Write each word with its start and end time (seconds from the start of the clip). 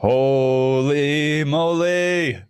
Holy 0.00 1.44
moly. 1.44 2.42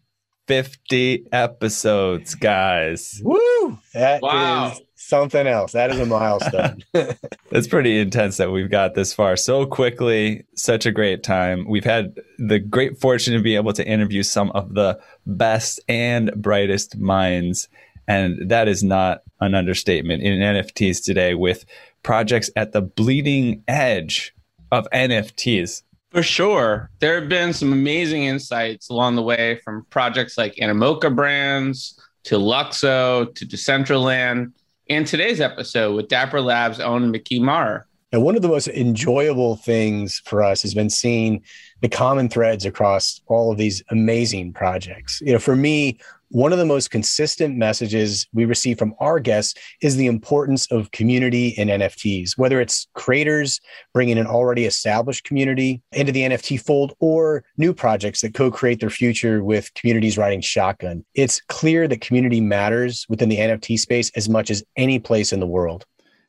50 0.47 1.27
episodes, 1.33 2.37
guys. 2.37 3.21
Woo! 3.25 3.79
That 3.93 4.23
Wow. 4.23 4.71
is 4.73 4.81
something 4.95 5.49
else. 5.49 5.73
That 5.73 5.91
is 5.91 5.99
a 5.99 6.07
milestone. 6.07 6.83
It's 7.53 7.67
pretty 7.67 7.99
intense 7.99 8.37
that 8.37 8.53
we've 8.53 8.71
got 8.71 8.95
this 8.95 9.13
far 9.13 9.37
so 9.37 9.67
quickly. 9.67 10.45
Such 10.55 10.87
a 10.87 10.93
great 10.93 11.25
time. 11.25 11.67
We've 11.69 11.85
had 11.85 12.15
the 12.39 12.61
great 12.61 13.01
fortune 13.01 13.35
to 13.35 13.43
be 13.43 13.57
able 13.57 13.73
to 13.73 13.85
interview 13.85 14.23
some 14.23 14.53
of 14.53 14.75
the 14.75 15.01
best 15.27 15.81
and 15.89 16.31
brightest 16.37 16.97
minds. 16.97 17.69
And 18.07 18.49
that 18.49 18.69
is 18.69 18.85
not 18.85 19.23
an 19.41 19.57
understatement 19.57 20.23
in 20.23 20.39
NFTs 20.39 21.03
today 21.05 21.35
with 21.35 21.65
projects 22.05 22.49
at 22.55 22.71
the 22.71 22.83
bleeding 22.83 23.65
edge 23.67 24.33
of 24.71 24.87
NFTs. 24.95 25.83
For 26.11 26.23
sure. 26.25 26.91
There 26.99 27.21
have 27.21 27.29
been 27.29 27.53
some 27.53 27.73
amazing 27.73 28.25
insights 28.25 28.89
along 28.89 29.15
the 29.15 29.23
way 29.23 29.61
from 29.65 29.87
projects 29.91 30.37
like 30.37 30.57
Animoca 30.57 31.15
Brands 31.15 32.01
to 32.25 32.37
LUKSO 32.37 33.33
to 33.35 33.47
Decentraland 33.47 34.53
and 34.89 35.07
today's 35.07 35.41
episode 35.41 35.95
with 35.95 36.09
Dapper 36.09 36.41
Labs 36.41 36.81
own 36.81 37.13
Mickey 37.13 37.39
Maher. 37.39 37.87
and 38.13 38.25
one 38.25 38.35
of 38.35 38.43
the 38.43 38.49
most 38.49 38.67
enjoyable 38.67 39.55
things 39.55 40.21
for 40.25 40.43
us 40.43 40.63
has 40.63 40.75
been 40.75 40.91
seeing 40.91 41.45
the 41.81 41.89
common 41.89 42.29
threads 42.29 42.65
across 42.65 43.21
all 43.29 43.53
of 43.53 43.57
these 43.57 43.81
amazing 43.91 44.53
projects. 44.53 45.21
You 45.25 45.35
know, 45.35 45.39
for 45.39 45.55
me, 45.55 46.01
one 46.31 46.53
of 46.53 46.59
the 46.59 46.65
most 46.65 46.91
consistent 46.91 47.57
messages 47.57 48.27
we 48.33 48.45
receive 48.45 48.79
from 48.79 48.95
our 49.01 49.19
guests 49.19 49.55
is 49.83 49.97
the 49.97 50.07
importance 50.07 50.71
of 50.71 50.91
community 50.93 51.49
in 51.49 51.69
NFTs, 51.69 52.39
whether 52.39 52.61
it's 52.61 52.87
creators 52.95 53.61
bringing 53.93 54.17
an 54.17 54.27
already 54.27 54.65
established 54.65 55.25
community 55.25 55.83
into 55.93 56.13
the 56.13 56.23
NFT 56.23 56.61
fold 56.61 56.95
or 57.01 57.45
new 57.57 57.75
projects 57.75 58.21
that 58.21 58.35
co 58.35 58.51
create 58.51 58.81
their 58.81 58.91
future 58.91 59.43
with 59.43 59.75
communities 59.75 60.17
riding 60.17 60.41
shotgun. 60.41 61.05
It's 61.15 61.41
clear 61.49 61.89
that 61.89 62.01
community 62.01 62.41
matters 62.41 63.07
within 63.09 63.29
the 63.29 63.39
NFT 63.39 63.79
space 63.79 64.11
as 64.15 64.29
much 64.29 64.51
as 64.51 64.63
any 64.77 65.01
place 65.01 65.33
in 65.33 65.41
the 65.41 65.47
world. 65.47 65.85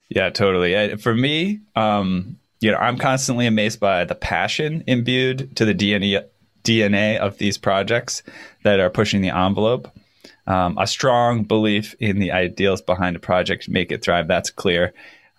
Yeah, 0.10 0.30
totally. 0.32 0.98
For 0.98 1.14
me, 1.14 1.62
um, 1.76 2.38
you 2.60 2.72
know, 2.72 2.78
I'm 2.78 2.98
constantly 2.98 3.46
amazed 3.46 3.80
by 3.80 4.06
the 4.06 4.16
passion 4.16 4.84
imbued 4.88 5.56
to 5.58 5.66
the 5.66 5.74
DNA 5.74 6.26
DNA 6.64 7.18
of 7.18 7.38
these 7.38 7.58
projects 7.58 8.24
that 8.64 8.80
are 8.80 8.90
pushing 8.90 9.22
the 9.22 9.30
envelope. 9.30 9.92
Um, 10.48 10.78
a 10.78 10.88
strong 10.88 11.44
belief 11.44 11.96
in 12.00 12.20
the 12.20 12.32
ideals 12.32 12.82
behind 12.82 13.16
a 13.16 13.20
project 13.20 13.70
make 13.70 13.92
it 13.92 14.04
thrive. 14.04 14.28
That's 14.28 14.50
clear. 14.50 14.94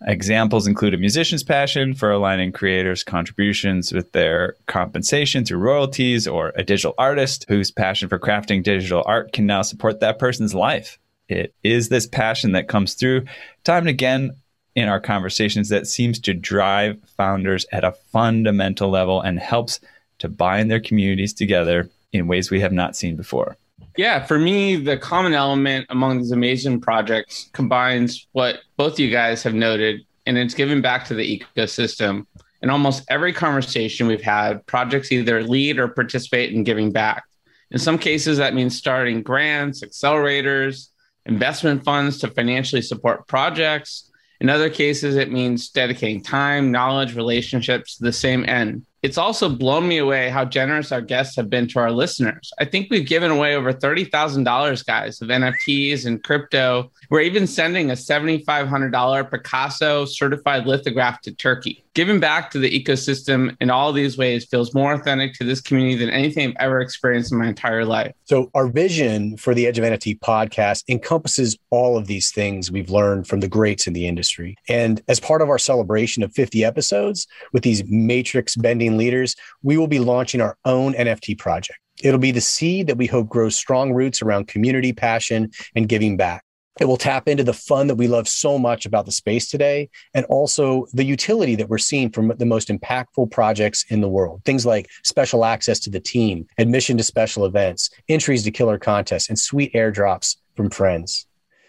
Examples 0.07 0.67
include 0.67 0.95
a 0.95 0.99
musician's 0.99 1.45
passion 1.45 1.95
for 1.95 2.11
aligning 2.11 2.51
creators' 2.51 3.05
contributions 3.05 3.93
with 3.93 4.11
their 4.13 4.57
compensation 4.67 5.45
through 5.45 5.59
royalties, 5.59 6.27
or 6.27 6.53
a 6.57 6.65
digital 6.65 6.95
artist 6.99 7.45
whose 7.49 7.71
passion 7.71 8.09
for 8.09 8.19
crafting 8.19 8.63
digital 8.63 9.03
art 9.07 9.33
can 9.33 9.47
now 9.47 9.63
support 9.63 10.01
that 10.01 10.19
person's 10.19 10.55
life. 10.55 10.99
It 11.29 11.55
is 11.63 11.89
this 11.89 12.07
passion 12.07 12.53
that 12.53 12.69
comes 12.69 12.95
through 12.95 13.27
time 13.65 13.83
and 13.83 13.89
again 13.89 14.33
in 14.75 14.89
our 14.89 15.01
conversations 15.01 15.69
that 15.69 15.87
seems 15.87 16.19
to 16.21 16.35
drive 16.35 16.99
founders 17.17 17.67
at 17.73 17.85
a 17.85 17.93
fundamental 17.93 18.91
level 18.91 19.21
and 19.21 19.39
helps 19.39 19.81
to 20.23 20.29
bind 20.29 20.71
their 20.71 20.81
communities 20.81 21.35
together 21.35 21.91
in 22.13 22.29
ways 22.29 22.49
we 22.49 22.61
have 22.61 22.73
not 22.73 22.97
seen 22.97 23.17
before. 23.17 23.57
Yeah, 23.97 24.25
for 24.25 24.39
me, 24.39 24.77
the 24.77 24.97
common 24.97 25.35
element 25.35 25.87
among 25.91 26.19
these 26.19 26.31
amazing 26.31 26.81
projects 26.81 27.51
combines 27.53 28.29
what 28.33 28.61
both 28.77 29.01
you 29.01 29.11
guys 29.11 29.43
have 29.43 29.53
noted, 29.53 30.07
and 30.25 30.39
it's 30.39 30.55
giving 30.55 30.81
back 30.81 31.05
to 31.07 31.15
the 31.15 31.41
ecosystem. 31.57 32.27
In 32.63 32.71
almost 32.71 33.05
every 33.11 33.33
conversation 33.33 34.07
we've 34.07 34.23
had, 34.23 34.65
projects 34.67 35.11
either 35.11 35.43
lead 35.43 35.81
or 35.81 35.89
participate 35.89 36.53
in 36.53 36.63
giving 36.63 36.93
back. 36.93 37.25
In 37.73 37.79
some 37.79 37.99
cases, 37.99 38.39
that 38.39 38.55
means 38.55 38.77
starting 38.77 39.23
grants, 39.23 39.83
accelerators, 39.83 40.89
investment 41.27 41.83
funds 41.85 42.19
to 42.19 42.29
financially 42.29 42.83
support 42.83 43.27
projects. 43.27 44.11
In 44.41 44.49
other 44.49 44.71
cases, 44.71 45.17
it 45.17 45.33
means 45.33 45.71
dedicating 45.71 46.23
time, 46.23 46.71
knowledge, 46.71 47.17
relationships 47.17 47.97
to 47.97 48.05
the 48.05 48.13
same 48.13 48.45
end. 48.49 48.87
It's 49.03 49.19
also 49.19 49.49
blown 49.49 49.89
me 49.89 49.99
away 49.99 50.31
how 50.31 50.45
generous 50.45 50.93
our 50.93 51.01
guests 51.01 51.35
have 51.35 51.51
been 51.51 51.67
to 51.69 51.81
our 51.81 51.91
listeners. 51.91 52.53
I 52.61 52.65
think 52.65 52.89
we've 52.89 53.07
given 53.07 53.33
away 53.33 53.57
over 53.57 53.73
$30,000, 53.73 54.87
guys, 54.87 55.21
of 55.21 55.29
NFTs 55.29 56.07
and 56.07 56.23
crypto. 56.23 56.93
We're 57.11 57.23
even 57.23 57.49
sending 57.49 57.91
a 57.91 57.95
$7,500 57.95 59.31
Picasso 59.31 60.05
certified 60.05 60.67
lithograph 60.67 61.21
to 61.23 61.33
Turkey. 61.33 61.83
Giving 61.95 62.21
back 62.21 62.51
to 62.53 62.59
the 62.59 62.71
ecosystem 62.71 63.55
in 63.61 63.69
all 63.69 63.93
these 63.93 64.17
ways 64.17 64.47
feels 64.47 64.73
more 64.73 64.95
authentic 64.95 65.35
to 65.35 65.45
this 65.45 65.61
community 65.61 65.97
than 65.97 66.09
anything 66.09 66.49
I've 66.49 66.57
ever 66.59 66.81
experienced 66.81 67.33
in 67.33 67.39
my 67.39 67.49
entire 67.49 67.85
life. 67.85 68.15
So, 68.25 68.51
our 68.55 68.69
vision 68.69 69.37
for 69.37 69.55
the 69.55 69.67
Edge 69.67 69.79
of 69.79 69.85
NFT 69.85 70.21
podcast 70.21 70.85
encompasses 70.89 71.59
all 71.69 71.99
of 71.99 72.07
these 72.07 72.31
things 72.31 72.71
we've 72.71 72.89
learned 72.89 73.27
from 73.27 73.41
the 73.41 73.49
greats 73.49 73.87
in 73.87 73.93
the 73.93 74.07
industry. 74.07 74.57
And 74.71 75.03
as 75.09 75.21
part 75.21 75.43
of 75.43 75.51
our 75.51 75.59
celebration 75.59 76.23
of 76.23 76.33
50 76.33 76.65
episodes 76.65 77.27
with 77.53 77.63
these 77.63 77.85
matrix 77.85 78.57
bending 78.57 78.92
leaders, 78.97 79.37
we 79.63 79.77
will 79.77 79.87
be 79.87 79.99
launching 79.99 80.41
our 80.41 80.57
own 80.65 80.95
NFT 80.95 81.39
project. 81.39 81.79
It'll 82.03 82.19
be 82.19 82.31
the 82.31 82.41
seed 82.41 82.87
that 82.87 82.97
we 82.97 83.07
hope 83.07 83.29
grows 83.29 83.57
strong 83.57 83.93
roots 83.93 84.23
around 84.23 84.49
community 84.49 84.93
passion 84.93 85.51
and 85.75 85.89
giving 85.89 86.17
back. 86.17 86.45
It 86.81 86.87
will 86.87 86.97
tap 86.97 87.29
into 87.29 87.45
the 87.45 87.53
fun 87.53 87.87
that 87.89 87.97
we 87.97 88.09
love 88.09 88.27
so 88.27 88.59
much 88.59 88.87
about 88.87 89.05
the 89.05 89.13
space 89.13 89.51
today 89.51 89.91
and 90.15 90.25
also 90.27 90.87
the 90.95 91.05
utility 91.05 91.55
that 91.57 91.69
we're 91.69 91.77
seeing 91.77 92.11
from 92.11 92.33
the 92.39 92.47
most 92.47 92.69
impactful 92.69 93.31
projects 93.31 93.85
in 93.91 94.01
the 94.01 94.09
world. 94.09 94.41
Things 94.47 94.65
like 94.65 94.89
special 95.05 95.45
access 95.45 95.79
to 95.81 95.91
the 95.91 96.01
team, 96.01 96.47
admission 96.57 96.97
to 96.97 97.05
special 97.05 97.45
events, 97.45 97.91
entries 98.09 98.45
to 98.45 98.51
killer 98.51 98.79
contests, 98.79 99.29
and 99.29 99.39
sweet 99.39 99.73
airdrops 99.75 100.37
from 100.57 100.71
friends. 100.71 101.27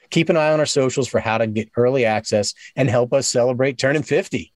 Keep 0.09 0.29
an 0.29 0.37
eye 0.37 0.53
on 0.53 0.59
our 0.59 0.65
socials 0.65 1.09
for 1.09 1.19
how 1.19 1.37
to 1.37 1.47
get 1.47 1.69
early 1.75 2.05
access 2.05 2.53
and 2.77 2.89
help 2.89 3.11
us 3.13 3.27
celebrate 3.27 3.77
turning 3.77 4.03
50. 4.03 4.52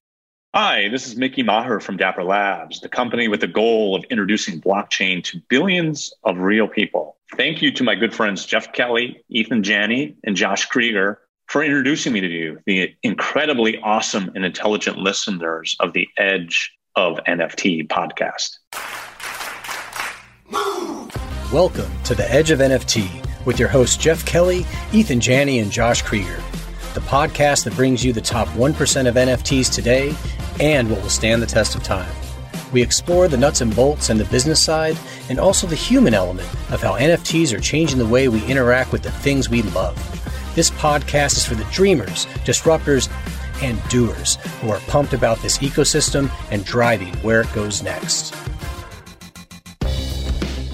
Hi, 0.54 0.88
this 0.88 1.06
is 1.06 1.14
Mickey 1.14 1.42
Maher 1.42 1.78
from 1.78 1.98
Dapper 1.98 2.24
Labs, 2.24 2.80
the 2.80 2.88
company 2.88 3.28
with 3.28 3.42
the 3.42 3.46
goal 3.46 3.94
of 3.94 4.02
introducing 4.04 4.62
blockchain 4.62 5.22
to 5.24 5.42
billions 5.50 6.10
of 6.24 6.38
real 6.38 6.66
people. 6.66 7.18
Thank 7.36 7.60
you 7.60 7.70
to 7.72 7.84
my 7.84 7.94
good 7.94 8.14
friends 8.14 8.46
Jeff 8.46 8.72
Kelly, 8.72 9.22
Ethan 9.28 9.62
Janney, 9.62 10.16
and 10.24 10.34
Josh 10.34 10.64
Krieger 10.64 11.20
for 11.48 11.62
introducing 11.62 12.14
me 12.14 12.22
to 12.22 12.26
you, 12.26 12.58
the 12.64 12.94
incredibly 13.02 13.78
awesome 13.82 14.30
and 14.34 14.42
intelligent 14.46 14.96
listeners 14.96 15.76
of 15.80 15.92
the 15.92 16.08
Edge 16.16 16.74
of 16.96 17.20
NFT 17.28 17.86
podcast. 17.88 18.56
Welcome 21.52 21.90
to 22.04 22.14
the 22.14 22.26
Edge 22.32 22.50
of 22.50 22.60
NFT 22.60 23.44
with 23.44 23.58
your 23.58 23.68
hosts 23.68 23.98
Jeff 23.98 24.24
Kelly, 24.24 24.64
Ethan 24.94 25.20
Janney, 25.20 25.58
and 25.58 25.70
Josh 25.70 26.00
Krieger, 26.00 26.42
the 26.94 27.00
podcast 27.00 27.64
that 27.64 27.76
brings 27.76 28.02
you 28.02 28.14
the 28.14 28.22
top 28.22 28.48
1% 28.48 29.06
of 29.06 29.14
NFTs 29.14 29.70
today 29.70 30.16
and 30.60 30.90
what 30.90 31.02
will 31.02 31.08
stand 31.08 31.42
the 31.42 31.46
test 31.46 31.74
of 31.74 31.82
time. 31.82 32.12
We 32.72 32.82
explore 32.82 33.28
the 33.28 33.36
nuts 33.36 33.60
and 33.60 33.74
bolts 33.74 34.10
and 34.10 34.20
the 34.20 34.26
business 34.26 34.62
side, 34.62 34.98
and 35.30 35.40
also 35.40 35.66
the 35.66 35.74
human 35.74 36.14
element 36.14 36.48
of 36.70 36.82
how 36.82 36.98
NFTs 36.98 37.56
are 37.56 37.60
changing 37.60 37.98
the 37.98 38.06
way 38.06 38.28
we 38.28 38.44
interact 38.46 38.92
with 38.92 39.02
the 39.02 39.10
things 39.10 39.48
we 39.48 39.62
love. 39.62 39.96
This 40.54 40.70
podcast 40.70 41.36
is 41.36 41.46
for 41.46 41.54
the 41.54 41.64
dreamers, 41.72 42.26
disruptors, 42.44 43.10
and 43.62 43.82
doers 43.88 44.36
who 44.60 44.70
are 44.70 44.80
pumped 44.80 45.12
about 45.12 45.38
this 45.38 45.58
ecosystem 45.58 46.30
and 46.50 46.64
driving 46.64 47.14
where 47.18 47.40
it 47.40 47.52
goes 47.52 47.82
next. 47.82 48.34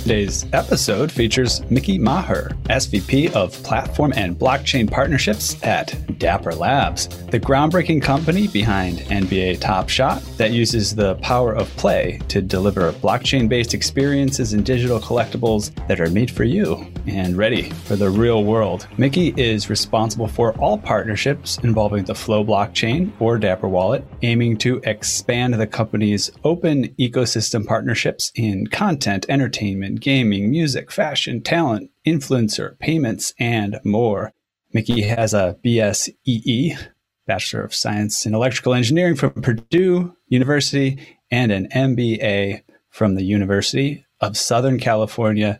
Today's 0.05 0.45
episode 0.53 1.11
features 1.11 1.63
Mickey 1.71 1.99
Maher, 1.99 2.51
SVP 2.65 3.33
of 3.33 3.55
Platform 3.63 4.13
and 4.15 4.39
Blockchain 4.39 4.91
Partnerships 4.91 5.57
at 5.65 6.19
Dapper 6.19 6.55
Labs, 6.55 7.09
the 7.29 7.41
groundbreaking 7.41 8.03
company 8.03 8.47
behind 8.47 8.99
NBA 8.99 9.61
Top 9.61 9.89
Shot 9.89 10.23
that 10.37 10.51
uses 10.51 10.95
the 10.95 11.15
power 11.17 11.55
of 11.55 11.75
play 11.79 12.21
to 12.29 12.43
deliver 12.43 12.93
blockchain 12.93 13.49
based 13.49 13.73
experiences 13.73 14.53
and 14.53 14.63
digital 14.63 15.01
collectibles 15.01 15.75
that 15.89 16.03
are 16.03 16.11
made 16.11 16.31
for 16.31 16.45
you 16.45 16.87
and 17.07 17.39
ready 17.39 17.71
for 17.71 17.97
the 17.97 18.11
real 18.11 18.45
world. 18.45 18.87
Mickey 18.99 19.33
is 19.39 19.71
responsible 19.71 20.29
for 20.29 20.53
all 20.59 20.77
partnerships 20.77 21.57
involving 21.63 22.05
the 22.05 22.15
Flow 22.15 22.45
blockchain 22.45 23.11
or 23.21 23.39
Dapper 23.39 23.69
Wallet, 23.69 24.05
aiming 24.21 24.59
to 24.59 24.83
expand 24.85 25.55
the 25.55 25.67
company's 25.67 26.31
open 26.45 26.89
ecosystem 26.99 27.67
partnerships 27.67 28.33
in 28.35 28.67
content, 28.67 29.25
entertainment, 29.31 29.94
gaming, 30.01 30.51
music, 30.51 30.91
fashion, 30.91 31.41
talent, 31.43 31.91
influencer, 32.07 32.79
payments, 32.79 33.35
and 33.39 33.79
more. 33.85 34.33
Mickey 34.73 35.03
has 35.03 35.35
a 35.35 35.57
BSEE, 35.65 36.79
Bachelor 37.27 37.63
of 37.63 37.75
Science 37.75 38.27
in 38.27 38.35
Electrical 38.35 38.75
Engineering 38.75 39.17
from 39.17 39.31
Purdue 39.33 40.15
University, 40.29 40.99
and 41.31 41.51
an 41.53 41.69
MBA 41.69 42.63
from 42.91 43.15
the 43.15 43.25
University 43.25 44.05
of 44.21 44.37
Southern 44.37 44.79
California. 44.79 45.59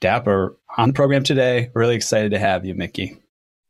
Dapper 0.00 0.56
on 0.76 0.88
the 0.88 0.94
program 0.94 1.22
today. 1.22 1.70
Really 1.74 1.94
excited 1.94 2.32
to 2.32 2.38
have 2.38 2.64
you, 2.64 2.74
Mickey. 2.74 3.18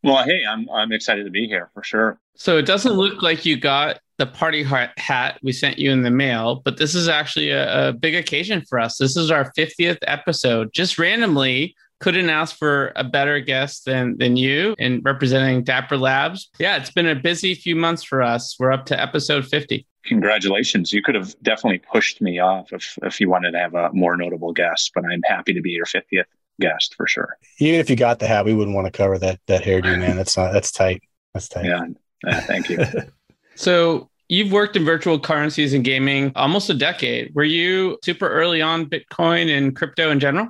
Well, 0.03 0.25
hey, 0.25 0.44
I'm 0.49 0.69
I'm 0.70 0.93
excited 0.93 1.25
to 1.25 1.31
be 1.31 1.47
here 1.47 1.70
for 1.75 1.82
sure. 1.82 2.19
So 2.35 2.59
it 2.59 2.67
doesn't 2.67 2.94
look 2.94 3.23
like 3.23 3.44
you 3.44 3.56
got 3.56 4.00
the 4.23 4.27
party 4.27 4.63
hat 4.63 5.41
we 5.43 5.51
sent 5.51 5.81
you 5.81 5.91
in 5.91 6.03
the 6.03 6.11
mail, 6.11 6.63
but 6.65 6.77
this 6.77 6.95
is 6.95 7.09
actually 7.09 7.51
a, 7.51 7.89
a 7.89 7.93
big 7.93 8.15
occasion 8.15 8.63
for 8.69 8.79
us. 8.79 8.97
This 8.97 9.17
is 9.17 9.33
our 9.33 9.53
50th 9.59 9.99
episode. 10.03 10.73
Just 10.73 10.97
randomly, 10.97 11.75
couldn't 11.99 12.31
ask 12.31 12.57
for 12.57 12.93
a 12.95 13.03
better 13.03 13.41
guest 13.41 13.85
than 13.85 14.17
than 14.19 14.37
you 14.37 14.77
in 14.79 15.01
representing 15.03 15.65
Dapper 15.65 15.97
Labs. 15.97 16.51
Yeah, 16.61 16.77
it's 16.77 16.93
been 16.93 17.09
a 17.09 17.17
busy 17.17 17.57
few 17.57 17.75
months 17.75 18.05
for 18.05 18.23
us. 18.23 18.55
We're 18.61 18.71
up 18.71 18.87
to 18.87 19.01
episode 19.01 19.45
50. 19.45 19.85
Congratulations. 20.05 20.93
You 20.93 21.03
could 21.03 21.17
have 21.17 21.35
definitely 21.43 21.79
pushed 21.79 22.21
me 22.21 22.39
off 22.39 22.73
if, 22.73 22.97
if 23.03 23.21
you 23.21 23.29
wanted 23.29 23.53
to 23.53 23.59
have 23.59 23.75
a 23.75 23.93
more 23.93 24.17
notable 24.17 24.53
guest, 24.53 24.93
but 24.95 25.05
I'm 25.05 25.23
happy 25.25 25.53
to 25.53 25.61
be 25.61 25.71
your 25.71 25.87
50th 25.87 26.27
guest 26.61 26.95
for 26.95 27.09
sure. 27.09 27.39
Even 27.59 27.81
if 27.81 27.91
you 27.91 27.97
got 27.97 28.21
the 28.21 28.29
hat, 28.29 28.45
we 28.45 28.55
wouldn't 28.55 28.77
want 28.77 28.87
to 28.87 28.97
cover 28.97 29.19
that 29.19 29.41
that 29.49 29.65
hairdo, 29.65 29.99
man. 29.99 30.17
That's 30.17 30.37
not 30.37 30.53
that's 30.53 30.71
tight. 30.71 31.03
That's 31.35 31.49
tight. 31.49 31.65
Yeah. 31.65 31.87
Uh, 32.25 32.41
thank 32.43 32.69
you. 32.69 32.79
so 33.57 34.09
you've 34.29 34.53
worked 34.53 34.77
in 34.77 34.85
virtual 34.85 35.19
currencies 35.19 35.75
and 35.75 35.85
gaming 35.85 36.33
almost 36.37 36.71
a 36.71 36.75
decade. 36.75 37.35
Were 37.35 37.45
you 37.45 37.99
super 38.05 38.29
early 38.29 38.63
on 38.63 38.87
Bitcoin 38.87 39.57
and 39.57 39.75
crypto 39.77 40.11
in 40.11 40.21
general? 40.21 40.49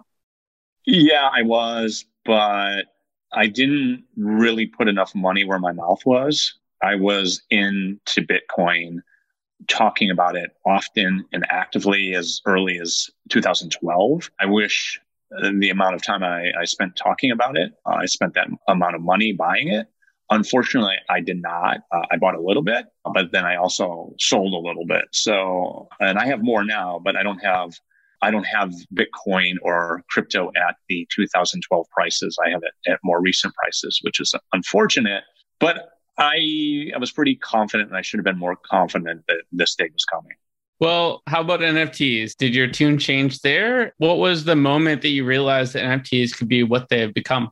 Yeah, 0.86 1.28
I 1.32 1.42
was, 1.42 2.04
but 2.24 2.84
I 3.32 3.46
didn't 3.46 4.04
really 4.16 4.66
put 4.66 4.88
enough 4.88 5.14
money 5.14 5.44
where 5.44 5.58
my 5.58 5.72
mouth 5.72 6.04
was. 6.04 6.54
I 6.82 6.96
was 6.96 7.42
into 7.50 8.26
Bitcoin, 8.26 8.98
talking 9.68 10.10
about 10.10 10.36
it 10.36 10.50
often 10.66 11.24
and 11.32 11.46
actively 11.48 12.14
as 12.14 12.40
early 12.46 12.80
as 12.80 13.10
2012. 13.28 14.30
I 14.40 14.46
wish 14.46 15.00
the 15.30 15.70
amount 15.70 15.94
of 15.94 16.02
time 16.02 16.22
I, 16.22 16.52
I 16.60 16.64
spent 16.64 16.96
talking 16.96 17.30
about 17.30 17.56
it, 17.56 17.72
uh, 17.86 17.94
I 17.94 18.06
spent 18.06 18.34
that 18.34 18.48
amount 18.68 18.96
of 18.96 19.02
money 19.02 19.32
buying 19.32 19.68
it. 19.68 19.86
Unfortunately, 20.32 20.96
I 21.10 21.20
did 21.20 21.42
not. 21.42 21.78
Uh, 21.92 22.06
I 22.10 22.16
bought 22.16 22.34
a 22.34 22.40
little 22.40 22.62
bit, 22.62 22.86
but 23.12 23.32
then 23.32 23.44
I 23.44 23.56
also 23.56 24.14
sold 24.18 24.54
a 24.54 24.66
little 24.66 24.86
bit. 24.86 25.04
So, 25.12 25.88
and 26.00 26.18
I 26.18 26.26
have 26.26 26.42
more 26.42 26.64
now, 26.64 27.00
but 27.04 27.16
I 27.16 27.22
don't 27.22 27.38
have 27.38 27.72
I 28.22 28.30
don't 28.30 28.44
have 28.44 28.72
Bitcoin 28.94 29.56
or 29.62 30.04
crypto 30.08 30.52
at 30.56 30.76
the 30.88 31.06
2012 31.12 31.86
prices. 31.90 32.38
I 32.44 32.50
have 32.50 32.62
it 32.62 32.90
at 32.90 33.00
more 33.02 33.20
recent 33.20 33.52
prices, 33.54 33.98
which 34.02 34.20
is 34.20 34.32
unfortunate. 34.52 35.24
But 35.58 35.90
I, 36.18 36.92
I 36.94 36.98
was 36.98 37.10
pretty 37.10 37.34
confident, 37.34 37.90
and 37.90 37.98
I 37.98 38.02
should 38.02 38.18
have 38.18 38.24
been 38.24 38.38
more 38.38 38.56
confident 38.56 39.24
that 39.26 39.42
this 39.50 39.74
day 39.74 39.88
was 39.92 40.04
coming. 40.04 40.32
Well, 40.78 41.22
how 41.26 41.40
about 41.40 41.60
NFTs? 41.60 42.36
Did 42.36 42.54
your 42.54 42.68
tune 42.68 42.96
change 42.98 43.40
there? 43.40 43.92
What 43.98 44.18
was 44.18 44.44
the 44.44 44.56
moment 44.56 45.02
that 45.02 45.08
you 45.08 45.24
realized 45.24 45.72
that 45.74 45.82
NFTs 45.82 46.36
could 46.36 46.48
be 46.48 46.62
what 46.62 46.88
they 46.88 47.00
have 47.00 47.14
become? 47.14 47.50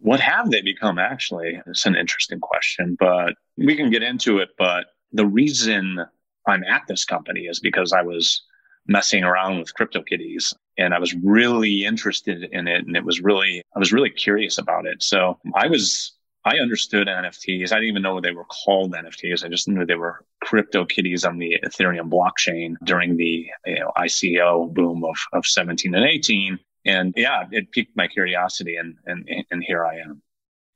What 0.00 0.20
have 0.20 0.50
they 0.50 0.62
become, 0.62 0.98
actually? 0.98 1.60
It's 1.66 1.86
an 1.86 1.96
interesting 1.96 2.40
question, 2.40 2.96
but 2.98 3.34
we 3.56 3.76
can 3.76 3.90
get 3.90 4.02
into 4.02 4.38
it. 4.38 4.50
But 4.56 4.86
the 5.12 5.26
reason 5.26 6.04
I'm 6.46 6.64
at 6.64 6.82
this 6.88 7.04
company 7.04 7.42
is 7.42 7.60
because 7.60 7.92
I 7.92 8.02
was 8.02 8.42
messing 8.86 9.22
around 9.22 9.58
with 9.58 9.74
CryptoKitties 9.74 10.54
and 10.78 10.94
I 10.94 10.98
was 10.98 11.14
really 11.14 11.84
interested 11.84 12.44
in 12.52 12.66
it 12.66 12.86
and 12.86 12.96
it 12.96 13.04
was 13.04 13.20
really 13.20 13.62
I 13.76 13.78
was 13.78 13.92
really 13.92 14.10
curious 14.10 14.56
about 14.56 14.86
it. 14.86 15.02
So 15.02 15.38
I 15.54 15.66
was 15.66 16.14
I 16.44 16.56
understood 16.58 17.08
NFTs. 17.08 17.72
I 17.72 17.76
didn't 17.76 17.90
even 17.90 18.02
know 18.02 18.20
they 18.20 18.32
were 18.32 18.46
called 18.46 18.94
NFTs. 18.94 19.44
I 19.44 19.48
just 19.48 19.68
knew 19.68 19.84
they 19.84 19.96
were 19.96 20.24
CryptoKitties 20.44 21.28
on 21.28 21.38
the 21.38 21.58
Ethereum 21.62 22.08
blockchain 22.08 22.76
during 22.84 23.16
the 23.16 23.46
you 23.66 23.80
know, 23.80 23.92
ICO 23.98 24.72
boom 24.72 25.04
of, 25.04 25.16
of 25.34 25.44
17 25.44 25.94
and 25.94 26.04
18. 26.04 26.58
And 26.84 27.12
yeah, 27.16 27.44
it 27.50 27.70
piqued 27.72 27.96
my 27.96 28.08
curiosity 28.08 28.76
and, 28.76 28.96
and, 29.06 29.28
and 29.50 29.62
here 29.62 29.84
I 29.84 29.96
am. 29.96 30.22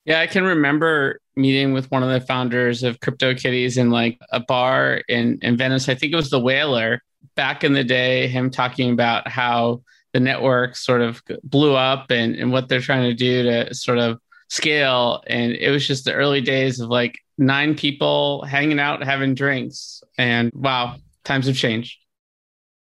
Yeah, 0.05 0.21
I 0.21 0.27
can 0.27 0.45
remember 0.45 1.21
meeting 1.37 1.73
with 1.73 1.91
one 1.91 2.03
of 2.03 2.11
the 2.11 2.21
founders 2.27 2.83
of 2.83 2.99
CryptoKitties 3.01 3.79
in 3.79 3.91
like 3.91 4.19
a 4.31 4.41
bar 4.41 5.03
in, 5.09 5.39
in 5.43 5.57
Venice. 5.57 5.89
I 5.89 5.95
think 5.95 6.13
it 6.13 6.17
was 6.17 6.31
the 6.31 6.41
Whaler 6.41 7.01
back 7.37 7.63
in 7.63 7.73
the 7.73 7.85
day, 7.85 8.27
him 8.27 8.51
talking 8.51 8.93
about 8.93 9.29
how 9.29 9.83
the 10.13 10.21
network 10.21 10.77
sort 10.77 11.01
of 11.01 11.23
blew 11.45 11.75
up 11.75 12.11
and, 12.11 12.35
and 12.35 12.53
what 12.53 12.69
they're 12.69 12.81
trying 12.81 13.09
to 13.09 13.15
do 13.15 13.45
to 13.45 13.75
sort 13.75 13.99
of 13.99 14.19
scale. 14.49 15.23
And 15.27 15.53
it 15.53 15.71
was 15.71 15.87
just 15.87 16.05
the 16.05 16.13
early 16.13 16.41
days 16.41 16.81
of 16.81 16.89
like 16.91 17.19
nine 17.39 17.75
people 17.75 18.43
hanging 18.43 18.81
out, 18.81 19.05
having 19.05 19.35
drinks. 19.35 20.03
And 20.19 20.51
wow, 20.53 20.97
times 21.25 21.47
have 21.47 21.57
changed. 21.57 21.99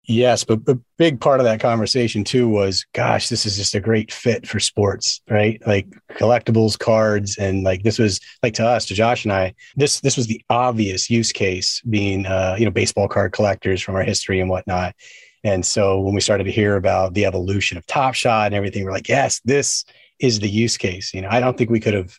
Yes, 0.07 0.45
but 0.45 0.61
a 0.69 0.79
big 0.99 1.19
part 1.19 1.41
of 1.41 1.45
that 1.45 1.61
conversation 1.61 2.25
too 2.25 2.47
was, 2.47 2.85
gosh, 2.93 3.31
this 3.31 3.47
is 3.47 3.57
just 3.57 3.75
a 3.75 3.81
great 3.81 4.13
fit 4.13 4.47
for 4.47 4.61
sports, 4.61 5.23
right? 5.31 5.63
Like 5.67 5.87
collectibles, 6.11 6.79
cards, 6.79 7.39
and 7.39 7.63
like 7.63 7.83
this 7.85 7.99
was 7.99 8.21
like 8.43 8.53
to 8.55 8.67
us, 8.67 8.85
to 8.87 8.95
Josh 8.95 9.25
and 9.25 9.33
I, 9.33 9.55
this 9.77 10.01
this 10.01 10.19
was 10.19 10.27
the 10.27 10.43
obvious 10.51 11.09
use 11.09 11.33
case 11.33 11.81
being, 11.89 12.27
uh, 12.27 12.57
you 12.59 12.67
know, 12.67 12.71
baseball 12.71 13.09
card 13.09 13.33
collectors 13.33 13.81
from 13.81 13.95
our 13.95 14.03
history 14.03 14.41
and 14.41 14.51
whatnot. 14.51 14.95
And 15.43 15.65
so 15.65 16.01
when 16.01 16.15
we 16.15 16.21
started 16.21 16.45
to 16.45 16.53
hear 16.53 16.77
about 16.77 17.15
the 17.15 17.25
evolution 17.25 17.79
of 17.79 17.87
Top 17.87 18.15
Shot 18.15 18.47
and 18.47 18.55
everything, 18.55 18.85
we're 18.85 18.93
like, 18.93 19.09
yes, 19.09 19.41
this 19.45 19.87
is 20.19 20.39
the 20.39 20.49
use 20.49 20.77
case. 20.77 21.15
You 21.15 21.23
know, 21.23 21.29
I 21.31 21.41
don't 21.41 21.57
think 21.57 21.71
we 21.71 21.81
could 21.81 21.95
have 21.95 22.19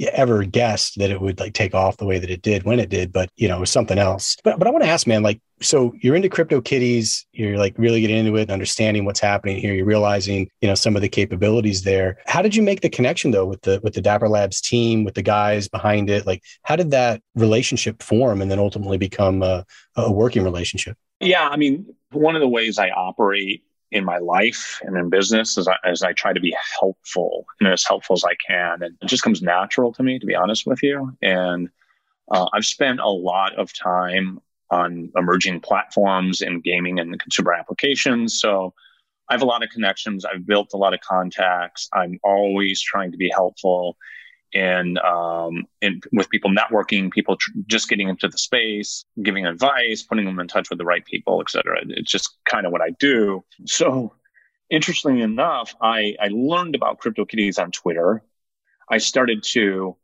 ever 0.00 0.44
guessed 0.44 0.98
that 0.98 1.10
it 1.10 1.20
would 1.20 1.40
like 1.40 1.54
take 1.54 1.74
off 1.74 1.96
the 1.96 2.06
way 2.06 2.18
that 2.18 2.30
it 2.30 2.42
did 2.42 2.62
when 2.62 2.78
it 2.78 2.88
did, 2.88 3.12
but 3.12 3.30
you 3.36 3.48
know, 3.48 3.56
it 3.56 3.60
was 3.60 3.70
something 3.70 3.98
else. 3.98 4.36
But 4.44 4.58
but 4.58 4.68
I 4.68 4.70
want 4.70 4.84
to 4.84 4.90
ask, 4.90 5.06
man, 5.06 5.22
like, 5.22 5.40
so 5.60 5.92
you're 6.00 6.14
into 6.14 6.28
crypto 6.28 6.60
kitties, 6.60 7.26
you're 7.32 7.58
like 7.58 7.74
really 7.78 8.00
getting 8.00 8.16
into 8.16 8.36
it, 8.36 8.50
understanding 8.50 9.04
what's 9.04 9.20
happening 9.20 9.58
here, 9.58 9.74
you're 9.74 9.84
realizing, 9.84 10.48
you 10.60 10.68
know, 10.68 10.74
some 10.74 10.94
of 10.94 11.02
the 11.02 11.08
capabilities 11.08 11.82
there. 11.82 12.18
How 12.26 12.42
did 12.42 12.54
you 12.54 12.62
make 12.62 12.80
the 12.80 12.88
connection 12.88 13.32
though 13.32 13.46
with 13.46 13.62
the 13.62 13.80
with 13.82 13.94
the 13.94 14.00
Dapper 14.00 14.28
Labs 14.28 14.60
team, 14.60 15.04
with 15.04 15.14
the 15.14 15.22
guys 15.22 15.68
behind 15.68 16.10
it? 16.10 16.26
Like, 16.26 16.42
how 16.62 16.76
did 16.76 16.90
that 16.92 17.22
relationship 17.34 18.02
form 18.02 18.40
and 18.40 18.50
then 18.50 18.58
ultimately 18.58 18.98
become 18.98 19.42
a, 19.42 19.64
a 19.96 20.12
working 20.12 20.44
relationship? 20.44 20.96
Yeah, 21.20 21.48
I 21.48 21.56
mean, 21.56 21.86
one 22.12 22.36
of 22.36 22.40
the 22.40 22.48
ways 22.48 22.78
I 22.78 22.90
operate 22.90 23.64
in 23.90 24.04
my 24.04 24.18
life 24.18 24.80
and 24.82 24.96
in 24.96 25.08
business 25.08 25.56
as 25.56 25.66
I, 25.66 25.76
as 25.84 26.02
I 26.02 26.12
try 26.12 26.32
to 26.32 26.40
be 26.40 26.54
helpful 26.78 27.46
and 27.60 27.72
as 27.72 27.84
helpful 27.86 28.14
as 28.14 28.24
I 28.24 28.34
can. 28.46 28.82
And 28.82 28.96
it 29.00 29.06
just 29.06 29.22
comes 29.22 29.42
natural 29.42 29.92
to 29.94 30.02
me, 30.02 30.18
to 30.18 30.26
be 30.26 30.34
honest 30.34 30.66
with 30.66 30.82
you. 30.82 31.16
And 31.22 31.68
uh, 32.30 32.46
I've 32.52 32.66
spent 32.66 33.00
a 33.00 33.08
lot 33.08 33.54
of 33.54 33.72
time 33.72 34.40
on 34.70 35.10
emerging 35.16 35.60
platforms 35.60 36.42
in 36.42 36.60
gaming 36.60 37.00
and 37.00 37.18
consumer 37.18 37.54
applications. 37.54 38.38
So 38.38 38.74
I 39.30 39.34
have 39.34 39.42
a 39.42 39.46
lot 39.46 39.62
of 39.62 39.70
connections. 39.70 40.24
I've 40.24 40.46
built 40.46 40.74
a 40.74 40.76
lot 40.76 40.94
of 40.94 41.00
contacts. 41.00 41.88
I'm 41.92 42.18
always 42.22 42.82
trying 42.82 43.12
to 43.12 43.18
be 43.18 43.30
helpful 43.34 43.96
and 44.54 44.98
um, 44.98 45.66
and 45.82 46.02
with 46.12 46.30
people 46.30 46.50
networking, 46.50 47.10
people 47.10 47.36
tr- 47.36 47.50
just 47.66 47.88
getting 47.88 48.08
into 48.08 48.28
the 48.28 48.38
space, 48.38 49.04
giving 49.22 49.46
advice, 49.46 50.02
putting 50.02 50.24
them 50.24 50.40
in 50.40 50.48
touch 50.48 50.70
with 50.70 50.78
the 50.78 50.84
right 50.84 51.04
people, 51.04 51.40
et 51.40 51.50
cetera. 51.50 51.80
It's 51.88 52.10
just 52.10 52.36
kind 52.44 52.66
of 52.66 52.72
what 52.72 52.80
I 52.80 52.90
do. 52.90 53.44
So, 53.66 54.14
interestingly 54.70 55.22
enough, 55.22 55.74
I, 55.80 56.16
I 56.20 56.28
learned 56.30 56.74
about 56.74 57.00
CryptoKitties 57.00 57.58
on 57.58 57.70
Twitter. 57.70 58.22
I 58.90 58.98
started 58.98 59.42
to 59.52 59.96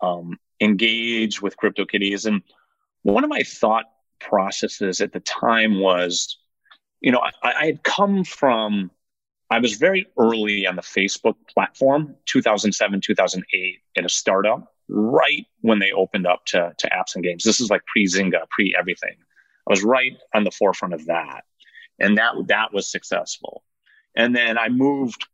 um, 0.00 0.38
engage 0.60 1.40
with 1.40 1.56
CryptoKitties, 1.56 2.26
and 2.26 2.42
one 3.02 3.22
of 3.22 3.30
my 3.30 3.42
thought 3.42 3.84
processes 4.18 5.00
at 5.00 5.12
the 5.12 5.20
time 5.20 5.78
was, 5.78 6.38
you 7.00 7.12
know, 7.12 7.20
I, 7.42 7.52
I 7.52 7.66
had 7.66 7.84
come 7.84 8.24
from 8.24 8.90
I 9.50 9.60
was 9.60 9.74
very 9.74 10.06
early 10.18 10.66
on 10.66 10.76
the 10.76 10.82
Facebook 10.82 11.36
platform, 11.52 12.16
2007, 12.26 13.00
2008, 13.00 13.78
in 13.94 14.04
a 14.04 14.08
startup, 14.08 14.72
right 14.88 15.46
when 15.60 15.78
they 15.78 15.92
opened 15.92 16.26
up 16.26 16.44
to, 16.46 16.74
to 16.76 16.88
apps 16.90 17.14
and 17.14 17.22
games. 17.22 17.44
This 17.44 17.60
is 17.60 17.70
like 17.70 17.84
pre 17.86 18.06
Zynga, 18.06 18.48
pre 18.50 18.74
everything. 18.78 19.14
I 19.68 19.70
was 19.70 19.84
right 19.84 20.16
on 20.34 20.44
the 20.44 20.50
forefront 20.50 20.94
of 20.94 21.06
that. 21.06 21.44
And 21.98 22.18
that, 22.18 22.34
that 22.48 22.72
was 22.72 22.90
successful. 22.90 23.62
And 24.16 24.34
then 24.34 24.58
I 24.58 24.68
moved 24.68 25.26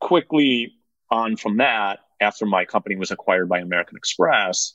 quickly 0.00 0.74
on 1.10 1.36
from 1.36 1.58
that 1.58 2.00
after 2.20 2.46
my 2.46 2.64
company 2.64 2.96
was 2.96 3.10
acquired 3.10 3.48
by 3.48 3.58
American 3.58 3.96
Express 3.96 4.74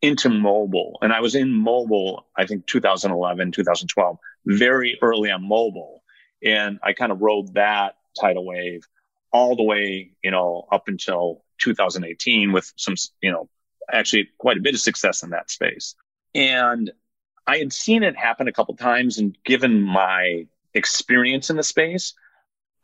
into 0.00 0.28
mobile. 0.28 0.98
And 1.02 1.12
I 1.12 1.20
was 1.20 1.34
in 1.34 1.52
mobile, 1.52 2.26
I 2.36 2.46
think 2.46 2.66
2011, 2.66 3.52
2012, 3.52 4.18
very 4.46 4.98
early 5.02 5.30
on 5.30 5.46
mobile. 5.46 6.02
And 6.44 6.80
I 6.82 6.92
kind 6.92 7.12
of 7.12 7.20
rode 7.20 7.54
that 7.54 7.94
tidal 8.20 8.44
wave 8.44 8.82
all 9.32 9.56
the 9.56 9.62
way, 9.62 10.12
you 10.22 10.30
know, 10.30 10.66
up 10.70 10.88
until 10.88 11.44
2018 11.58 12.52
with 12.52 12.72
some, 12.76 12.94
you 13.22 13.30
know, 13.30 13.48
actually 13.90 14.28
quite 14.38 14.56
a 14.56 14.60
bit 14.60 14.74
of 14.74 14.80
success 14.80 15.22
in 15.22 15.30
that 15.30 15.50
space. 15.50 15.94
And 16.34 16.90
I 17.46 17.58
had 17.58 17.72
seen 17.72 18.02
it 18.02 18.16
happen 18.16 18.48
a 18.48 18.52
couple 18.52 18.76
times 18.76 19.18
and 19.18 19.36
given 19.44 19.80
my 19.80 20.46
experience 20.74 21.50
in 21.50 21.56
the 21.56 21.62
space, 21.62 22.14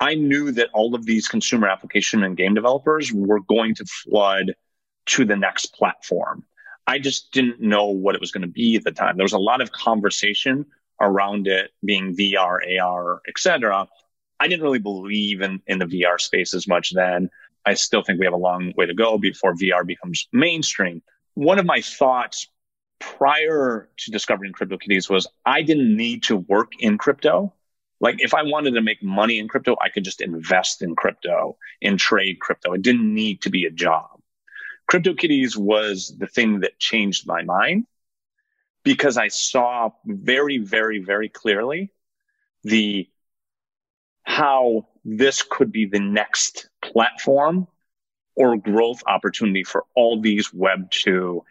I 0.01 0.15
knew 0.15 0.53
that 0.53 0.71
all 0.73 0.95
of 0.95 1.07
these 1.07 1.29
consumer 1.29 1.69
application 1.69 2.23
and 2.23 2.37
game 2.37 2.55
developers 2.55 3.13
were 3.13 3.41
going 3.41 3.75
to 3.77 3.85
flood 3.85 4.55
to 5.07 5.25
the 5.25 5.37
next 5.37 5.75
platform. 5.75 6.45
I 6.87 6.99
just 6.99 7.33
didn't 7.33 7.61
know 7.61 7.87
what 7.87 8.15
it 8.15 8.21
was 8.21 8.31
going 8.31 8.43
to 8.43 8.49
be 8.49 8.77
at 8.77 8.85
the 8.85 8.93
time. 8.93 9.17
There 9.17 9.25
was 9.25 9.33
a 9.33 9.39
lot 9.39 9.61
of 9.61 9.73
conversation 9.73 10.67
around 11.01 11.47
it 11.47 11.71
being 11.85 12.17
VR, 12.17 12.61
AR, 12.81 13.21
et 13.29 13.39
cetera. 13.39 13.89
I 14.41 14.49
didn't 14.49 14.63
really 14.63 14.79
believe 14.79 15.41
in, 15.41 15.61
in 15.67 15.79
the 15.79 15.87
VR 15.87 16.21
space 16.21 16.55
as 16.55 16.69
much 16.69 16.93
then. 16.93 17.31
I 17.67 17.75
still 17.75 18.03
think 18.03 18.19
we 18.19 18.27
have 18.27 18.35
a 18.35 18.39
long 18.39 18.73
way 18.77 18.87
to 18.87 18.95
go 18.95 19.19
before 19.19 19.55
VR 19.55 19.87
becomes 19.87 20.29
mainstream. 20.33 21.03
One 21.35 21.59
of 21.59 21.67
my 21.67 21.81
thoughts 21.81 22.49
prior 22.99 23.89
to 23.97 24.11
discovering 24.11 24.53
CryptoKitties 24.53 25.11
was 25.11 25.27
I 25.45 25.63
didn't 25.63 25.97
need 25.97 26.23
to 26.25 26.37
work 26.37 26.73
in 26.79 26.99
crypto. 26.99 27.53
Like 28.01 28.17
if 28.21 28.33
I 28.33 28.43
wanted 28.43 28.75
to 28.75 28.81
make 28.81 29.03
money 29.03 29.39
in 29.39 29.49
crypto, 29.49 29.77
I 29.81 29.89
could 29.89 30.05
just 30.05 30.21
invest 30.21 30.83
in 30.83 30.95
crypto 30.95 31.57
and 31.83 31.99
trade 31.99 32.41
crypto. 32.41 32.73
It 32.73 32.83
didn't 32.83 33.13
need 33.13 33.43
to 33.43 33.51
be 33.51 33.65
a 33.65 33.71
job. 33.71 34.21
CryptoKitties 34.91 35.57
was 35.57 36.15
the 36.17 36.27
thing 36.27 36.61
that 36.61 36.79
changed 36.79 37.27
my 37.27 37.43
mind 37.43 37.87
because 38.85 39.19
I 39.19 39.29
saw 39.29 39.91
very, 40.07 40.59
very, 40.59 41.01
very 41.01 41.29
clearly 41.29 41.91
the 42.65 43.09
how 44.29 44.87
this 45.07 45.43
could 45.43 45.73
be 45.73 45.87
the 45.87 45.99
next 45.99 46.69
platform 46.83 47.67
or 48.37 48.59
growth 48.59 49.03
opportunity 49.07 49.65
for 49.65 49.87
all 49.97 50.21
these 50.21 50.53
web 50.53 50.91
2 50.91 51.43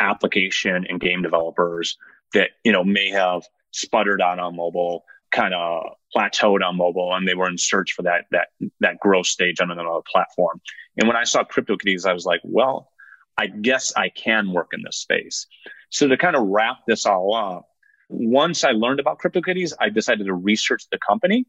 application 0.00 0.86
and 0.88 0.98
game 0.98 1.20
developers 1.20 1.98
that 2.32 2.52
you 2.64 2.72
know 2.72 2.82
may 2.82 3.10
have 3.10 3.42
sputtered 3.72 4.22
on 4.22 4.40
on 4.40 4.56
mobile 4.56 5.04
kind 5.30 5.52
of 5.52 5.82
plateaued 6.16 6.64
on 6.64 6.74
mobile 6.78 7.14
and 7.14 7.28
they 7.28 7.34
were 7.34 7.48
in 7.48 7.58
search 7.58 7.92
for 7.92 8.02
that 8.02 8.24
that 8.30 8.48
that 8.80 8.98
growth 8.98 9.26
stage 9.26 9.60
on 9.60 9.70
another 9.70 10.00
platform. 10.10 10.58
And 10.96 11.06
when 11.06 11.18
i 11.18 11.24
saw 11.24 11.44
CryptoKitties 11.44 12.06
i 12.06 12.14
was 12.14 12.24
like 12.24 12.40
well 12.44 12.88
i 13.36 13.46
guess 13.46 13.92
i 13.94 14.08
can 14.08 14.52
work 14.52 14.70
in 14.72 14.80
this 14.82 14.96
space. 14.96 15.46
So 15.90 16.08
to 16.08 16.16
kind 16.16 16.34
of 16.34 16.46
wrap 16.46 16.78
this 16.88 17.04
all 17.04 17.34
up 17.36 17.68
once 18.08 18.64
i 18.64 18.70
learned 18.70 19.00
about 19.00 19.18
CryptoKitties 19.18 19.74
i 19.80 19.90
decided 19.90 20.26
to 20.26 20.34
research 20.34 20.84
the 20.90 20.98
company 20.98 21.46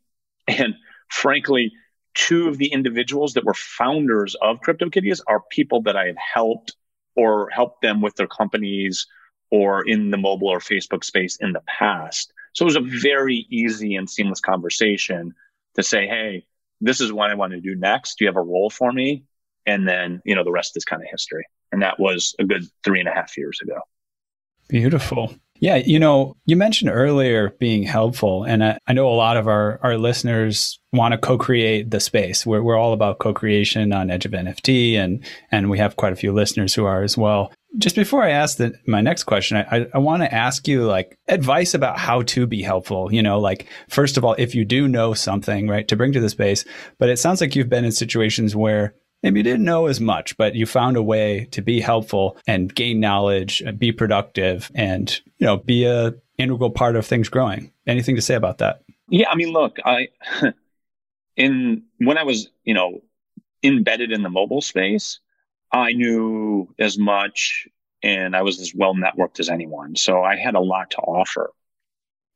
and 0.48 0.76
frankly 1.10 1.72
two 2.14 2.48
of 2.48 2.58
the 2.58 2.68
individuals 2.68 3.34
that 3.34 3.46
were 3.46 3.54
founders 3.54 4.36
of 4.42 4.60
CryptoKitties 4.62 5.22
are 5.28 5.42
people 5.50 5.82
that 5.84 5.96
I 5.96 6.06
had 6.06 6.18
helped 6.18 6.76
or 7.16 7.50
helped 7.50 7.82
them 7.82 8.02
with 8.02 8.16
their 8.16 8.28
companies 8.28 9.08
or 9.52 9.88
in 9.88 10.12
the 10.12 10.18
mobile 10.18 10.48
or 10.48 10.60
Facebook 10.60 11.04
space 11.04 11.38
in 11.40 11.54
the 11.54 11.62
past. 11.68 12.34
So 12.54 12.64
it 12.64 12.66
was 12.66 12.76
a 12.76 13.02
very 13.02 13.48
easy 13.50 13.96
and 13.96 14.10
seamless 14.10 14.40
conversation 14.40 15.34
to 15.76 15.84
say, 15.84 16.08
Hey, 16.08 16.46
this 16.82 17.02
is 17.02 17.14
what 17.14 17.30
I 17.30 17.36
want 17.36 17.54
to 17.54 17.62
do 17.62 17.76
next. 17.76 18.18
Do 18.18 18.26
you 18.26 18.30
have 18.30 18.38
a 18.38 18.42
role 18.42 18.70
for 18.70 18.92
me? 18.92 19.26
And 19.66 19.88
then, 19.88 20.22
you 20.26 20.36
know, 20.36 20.44
the 20.44 20.52
rest 20.52 20.76
is 20.76 20.86
kind 20.86 21.02
of 21.02 21.08
history. 21.10 21.46
And 21.72 21.82
that 21.82 22.00
was 22.00 22.36
a 22.40 22.44
good 22.44 22.64
three 22.84 23.00
and 23.00 23.08
a 23.08 23.14
half 23.14 23.38
years 23.38 23.60
ago. 23.62 23.80
Beautiful. 24.68 25.34
Yeah, 25.64 25.78
you 25.78 25.98
know, 25.98 26.36
you 26.46 26.58
mentioned 26.58 26.92
earlier 26.92 27.56
being 27.58 27.84
helpful, 27.84 28.44
and 28.44 28.62
I, 28.62 28.78
I 28.86 28.92
know 28.92 29.08
a 29.08 29.16
lot 29.16 29.38
of 29.38 29.48
our, 29.48 29.80
our 29.82 29.98
listeners 29.98 30.78
want 30.92 31.14
to 31.14 31.18
co-create 31.18 31.90
the 31.90 32.02
space. 32.02 32.46
We're, 32.46 32.62
we're 32.62 32.76
all 32.76 32.92
about 32.92 33.20
co-creation 33.20 33.94
on 33.94 34.12
Edge 34.12 34.26
of 34.26 34.34
NFT, 34.34 34.96
and 34.96 35.24
and 35.54 35.70
we 35.70 35.78
have 35.78 35.96
quite 35.96 36.12
a 36.12 36.18
few 36.18 36.34
listeners 36.34 36.74
who 36.74 36.84
are 36.84 37.02
as 37.02 37.18
well. 37.18 37.54
Just 37.78 37.96
before 37.96 38.26
I 38.26 38.32
ask 38.32 38.58
the, 38.58 38.74
my 38.88 39.00
next 39.00 39.24
question, 39.24 39.56
I, 39.56 39.78
I, 39.78 39.88
I 39.94 39.98
want 40.00 40.22
to 40.22 40.34
ask 40.34 40.68
you 40.68 40.84
like 40.84 41.18
advice 41.30 41.74
about 41.74 41.98
how 41.98 42.24
to 42.24 42.46
be 42.46 42.62
helpful. 42.62 43.14
You 43.14 43.24
know, 43.24 43.40
like 43.40 43.70
first 43.88 44.18
of 44.18 44.26
all, 44.26 44.36
if 44.38 44.54
you 44.54 44.66
do 44.66 44.90
know 44.90 45.14
something, 45.14 45.70
right, 45.70 45.88
to 45.88 45.96
bring 45.96 46.12
to 46.12 46.20
the 46.20 46.28
space, 46.28 46.66
but 47.00 47.08
it 47.08 47.20
sounds 47.20 47.40
like 47.40 47.56
you've 47.56 47.70
been 47.70 47.86
in 47.86 47.94
situations 47.94 48.54
where 48.54 48.96
maybe 49.24 49.40
you 49.40 49.44
didn't 49.44 49.64
know 49.64 49.88
as 49.88 50.00
much, 50.00 50.38
but 50.38 50.54
you 50.54 50.66
found 50.66 50.98
a 50.98 51.04
way 51.04 51.48
to 51.52 51.62
be 51.62 51.80
helpful 51.80 52.38
and 52.46 52.74
gain 52.74 53.00
knowledge, 53.00 53.62
and 53.62 53.80
be 53.80 53.92
productive, 53.92 54.70
and 54.76 55.20
you 55.38 55.48
know, 55.48 55.58
be 55.58 55.86
a 55.86 56.14
integral 56.38 56.70
part 56.70 56.96
of 56.96 57.06
things 57.06 57.30
growing. 57.30 57.72
Anything 57.88 58.16
to 58.16 58.22
say 58.22 58.36
about 58.36 58.60
that? 58.60 58.84
Yeah, 59.10 59.30
I 59.30 59.36
mean, 59.36 59.52
look, 59.52 59.78
I 59.84 60.10
in 61.36 61.84
when 61.98 62.18
I 62.18 62.24
was, 62.24 62.50
you 62.64 62.74
know, 62.74 63.02
embedded 63.64 64.12
in 64.12 64.22
the 64.22 64.30
mobile 64.30 64.62
space, 64.62 65.20
I 65.72 65.94
knew 65.94 66.74
as 66.78 66.98
much 66.98 67.68
and 68.04 68.36
I 68.36 68.42
was 68.42 68.60
as 68.60 68.74
well 68.76 68.94
networked 68.94 69.40
as 69.40 69.50
anyone. 69.50 69.96
So 69.96 70.22
I 70.22 70.36
had 70.36 70.56
a 70.56 70.60
lot 70.60 70.92
to 70.92 70.98
offer. 70.98 71.52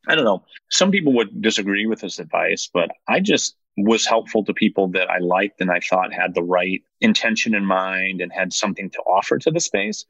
I 0.07 0.15
don't 0.15 0.23
know. 0.23 0.45
Some 0.71 0.91
people 0.91 1.13
would 1.13 1.41
disagree 1.41 1.85
with 1.85 1.99
this 1.99 2.19
advice, 2.19 2.69
but 2.73 2.89
I 3.07 3.19
just 3.19 3.55
was 3.77 4.05
helpful 4.07 4.43
to 4.43 4.53
people 4.53 4.87
that 4.89 5.09
I 5.09 5.19
liked 5.19 5.61
and 5.61 5.69
I 5.69 5.79
thought 5.79 6.11
had 6.11 6.33
the 6.33 6.43
right 6.43 6.81
intention 6.99 7.53
in 7.53 7.63
mind 7.63 8.21
and 8.21 8.33
had 8.33 8.51
something 8.51 8.89
to 8.89 8.97
offer 8.99 9.37
to 9.37 9.51
the 9.51 9.59
space. 9.59 10.03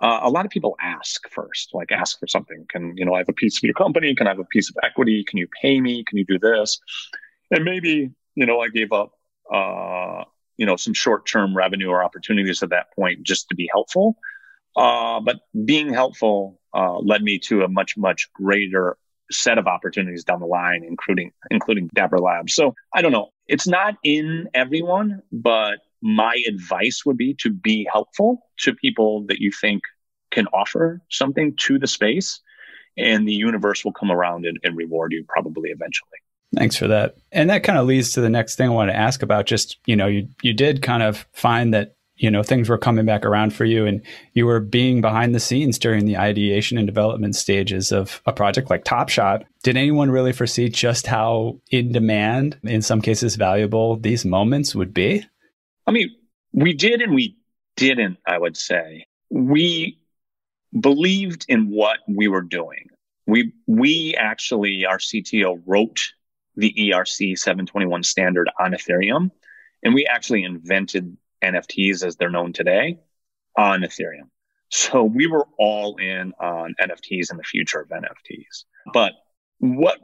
Uh, 0.00 0.20
a 0.22 0.30
lot 0.30 0.44
of 0.44 0.50
people 0.50 0.76
ask 0.80 1.28
first, 1.28 1.70
like 1.74 1.90
ask 1.90 2.18
for 2.18 2.28
something. 2.28 2.64
Can, 2.68 2.96
you 2.96 3.04
know, 3.04 3.14
I 3.14 3.18
have 3.18 3.28
a 3.28 3.32
piece 3.34 3.58
of 3.58 3.64
your 3.64 3.74
company? 3.74 4.14
Can 4.14 4.26
I 4.28 4.30
have 4.30 4.38
a 4.38 4.44
piece 4.44 4.70
of 4.70 4.76
equity? 4.82 5.24
Can 5.24 5.38
you 5.38 5.48
pay 5.60 5.80
me? 5.80 6.04
Can 6.04 6.16
you 6.16 6.24
do 6.24 6.38
this? 6.38 6.80
And 7.50 7.64
maybe, 7.64 8.10
you 8.36 8.46
know, 8.46 8.60
I 8.60 8.68
gave 8.68 8.92
up, 8.92 9.12
uh, 9.52 10.24
you 10.56 10.66
know, 10.66 10.76
some 10.76 10.94
short 10.94 11.26
term 11.26 11.56
revenue 11.56 11.88
or 11.88 12.04
opportunities 12.04 12.62
at 12.62 12.70
that 12.70 12.94
point 12.94 13.24
just 13.24 13.48
to 13.48 13.56
be 13.56 13.68
helpful. 13.70 14.16
Uh, 14.76 15.20
but 15.20 15.40
being 15.64 15.92
helpful, 15.92 16.60
uh, 16.72 16.98
led 16.98 17.22
me 17.22 17.38
to 17.38 17.62
a 17.62 17.68
much, 17.68 17.96
much 17.96 18.32
greater 18.32 18.96
set 19.32 19.58
of 19.58 19.66
opportunities 19.66 20.24
down 20.24 20.40
the 20.40 20.46
line, 20.46 20.84
including 20.86 21.32
including 21.50 21.88
Dapper 21.94 22.18
Labs. 22.18 22.54
So 22.54 22.74
I 22.94 23.02
don't 23.02 23.12
know. 23.12 23.30
It's 23.48 23.66
not 23.66 23.94
in 24.04 24.48
everyone, 24.54 25.22
but 25.32 25.78
my 26.00 26.42
advice 26.48 27.02
would 27.04 27.16
be 27.16 27.34
to 27.40 27.50
be 27.50 27.88
helpful 27.90 28.46
to 28.60 28.74
people 28.74 29.24
that 29.28 29.38
you 29.38 29.50
think 29.52 29.82
can 30.30 30.46
offer 30.48 31.00
something 31.10 31.54
to 31.56 31.78
the 31.78 31.86
space, 31.86 32.40
and 32.96 33.28
the 33.28 33.34
universe 33.34 33.84
will 33.84 33.92
come 33.92 34.10
around 34.10 34.46
and, 34.46 34.58
and 34.64 34.76
reward 34.76 35.12
you 35.12 35.24
probably 35.28 35.70
eventually. 35.70 36.08
Thanks 36.54 36.76
for 36.76 36.86
that. 36.88 37.14
And 37.30 37.48
that 37.48 37.62
kind 37.62 37.78
of 37.78 37.86
leads 37.86 38.12
to 38.12 38.20
the 38.20 38.28
next 38.28 38.56
thing 38.56 38.68
I 38.68 38.72
want 38.72 38.90
to 38.90 38.96
ask 38.96 39.22
about. 39.22 39.46
Just 39.46 39.78
you 39.86 39.96
know, 39.96 40.06
you 40.06 40.28
you 40.42 40.52
did 40.52 40.82
kind 40.82 41.02
of 41.02 41.26
find 41.32 41.72
that 41.72 41.96
you 42.22 42.30
know 42.30 42.42
things 42.42 42.68
were 42.68 42.78
coming 42.78 43.04
back 43.04 43.26
around 43.26 43.52
for 43.52 43.64
you 43.64 43.84
and 43.84 44.00
you 44.32 44.46
were 44.46 44.60
being 44.60 45.00
behind 45.00 45.34
the 45.34 45.40
scenes 45.40 45.78
during 45.78 46.06
the 46.06 46.16
ideation 46.16 46.78
and 46.78 46.86
development 46.86 47.34
stages 47.34 47.90
of 47.90 48.22
a 48.24 48.32
project 48.32 48.70
like 48.70 48.84
top 48.84 49.08
shot 49.08 49.44
did 49.62 49.76
anyone 49.76 50.10
really 50.10 50.32
foresee 50.32 50.68
just 50.68 51.06
how 51.06 51.58
in 51.70 51.92
demand 51.92 52.58
in 52.62 52.80
some 52.80 53.02
cases 53.02 53.36
valuable 53.36 53.96
these 53.96 54.24
moments 54.24 54.74
would 54.74 54.94
be? 54.94 55.24
I 55.86 55.90
mean 55.90 56.10
we 56.52 56.72
did 56.72 57.02
and 57.02 57.14
we 57.14 57.36
didn't 57.76 58.18
i 58.26 58.38
would 58.38 58.56
say. 58.56 59.06
We 59.30 59.98
believed 60.78 61.44
in 61.48 61.70
what 61.70 61.98
we 62.08 62.28
were 62.28 62.42
doing. 62.42 62.88
We 63.26 63.52
we 63.66 64.14
actually 64.16 64.86
our 64.86 64.98
cto 64.98 65.60
wrote 65.66 66.00
the 66.54 66.72
erc 66.92 67.38
721 67.38 68.02
standard 68.02 68.48
on 68.60 68.72
ethereum 68.72 69.30
and 69.82 69.94
we 69.94 70.06
actually 70.06 70.44
invented 70.44 71.16
NFTs 71.42 72.04
as 72.04 72.16
they're 72.16 72.30
known 72.30 72.52
today 72.52 72.98
on 73.56 73.82
Ethereum. 73.82 74.28
So 74.70 75.04
we 75.04 75.26
were 75.26 75.46
all 75.58 75.96
in 75.96 76.32
on 76.40 76.74
NFTs 76.80 77.30
and 77.30 77.38
the 77.38 77.44
future 77.44 77.80
of 77.80 77.88
NFTs. 77.88 78.64
But 78.92 79.12
what 79.58 79.98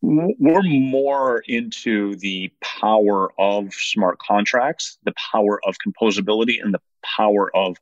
we're 0.00 0.62
more 0.62 1.42
into 1.46 2.16
the 2.16 2.50
power 2.62 3.30
of 3.38 3.74
smart 3.74 4.18
contracts, 4.18 4.98
the 5.04 5.14
power 5.32 5.60
of 5.66 5.76
composability, 5.86 6.62
and 6.62 6.72
the 6.72 6.80
power 7.02 7.54
of 7.54 7.76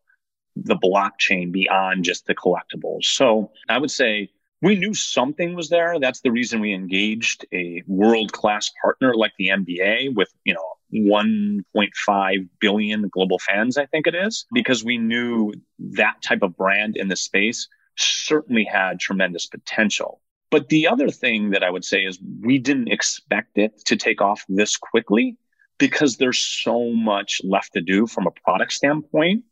the 0.56 0.76
blockchain 0.76 1.52
beyond 1.52 2.04
just 2.04 2.26
the 2.26 2.34
collectibles. 2.34 3.04
So 3.04 3.52
I 3.68 3.78
would 3.78 3.90
say 3.90 4.30
we 4.62 4.76
knew 4.76 4.94
something 4.94 5.54
was 5.54 5.68
there. 5.68 5.98
That's 6.00 6.20
the 6.20 6.32
reason 6.32 6.60
we 6.60 6.72
engaged 6.72 7.44
a 7.52 7.82
world 7.86 8.32
class 8.32 8.70
partner 8.82 9.14
like 9.14 9.32
the 9.38 9.48
NBA 9.48 10.14
with, 10.14 10.32
you 10.44 10.54
know, 10.54 10.72
1.5 10.94 12.48
billion 12.60 13.08
global 13.08 13.38
fans, 13.38 13.76
I 13.76 13.86
think 13.86 14.06
it 14.06 14.14
is, 14.14 14.46
because 14.52 14.84
we 14.84 14.98
knew 14.98 15.52
that 15.78 16.22
type 16.22 16.42
of 16.42 16.56
brand 16.56 16.96
in 16.96 17.08
the 17.08 17.16
space 17.16 17.68
certainly 17.96 18.64
had 18.64 19.00
tremendous 19.00 19.46
potential. 19.46 20.20
But 20.50 20.68
the 20.68 20.86
other 20.86 21.10
thing 21.10 21.50
that 21.50 21.64
I 21.64 21.70
would 21.70 21.84
say 21.84 22.04
is 22.04 22.18
we 22.40 22.58
didn't 22.58 22.88
expect 22.88 23.58
it 23.58 23.84
to 23.86 23.96
take 23.96 24.22
off 24.22 24.44
this 24.48 24.76
quickly 24.76 25.36
because 25.78 26.16
there's 26.16 26.38
so 26.38 26.92
much 26.92 27.40
left 27.44 27.72
to 27.74 27.80
do 27.80 28.06
from 28.06 28.26
a 28.26 28.30
product 28.30 28.72
standpoint. 28.72 29.44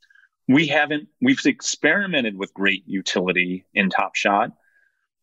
We 0.46 0.66
haven't, 0.68 1.08
we've 1.20 1.44
experimented 1.44 2.38
with 2.38 2.54
great 2.54 2.84
utility 2.86 3.64
in 3.74 3.90
Top 3.90 4.14
Shot, 4.14 4.52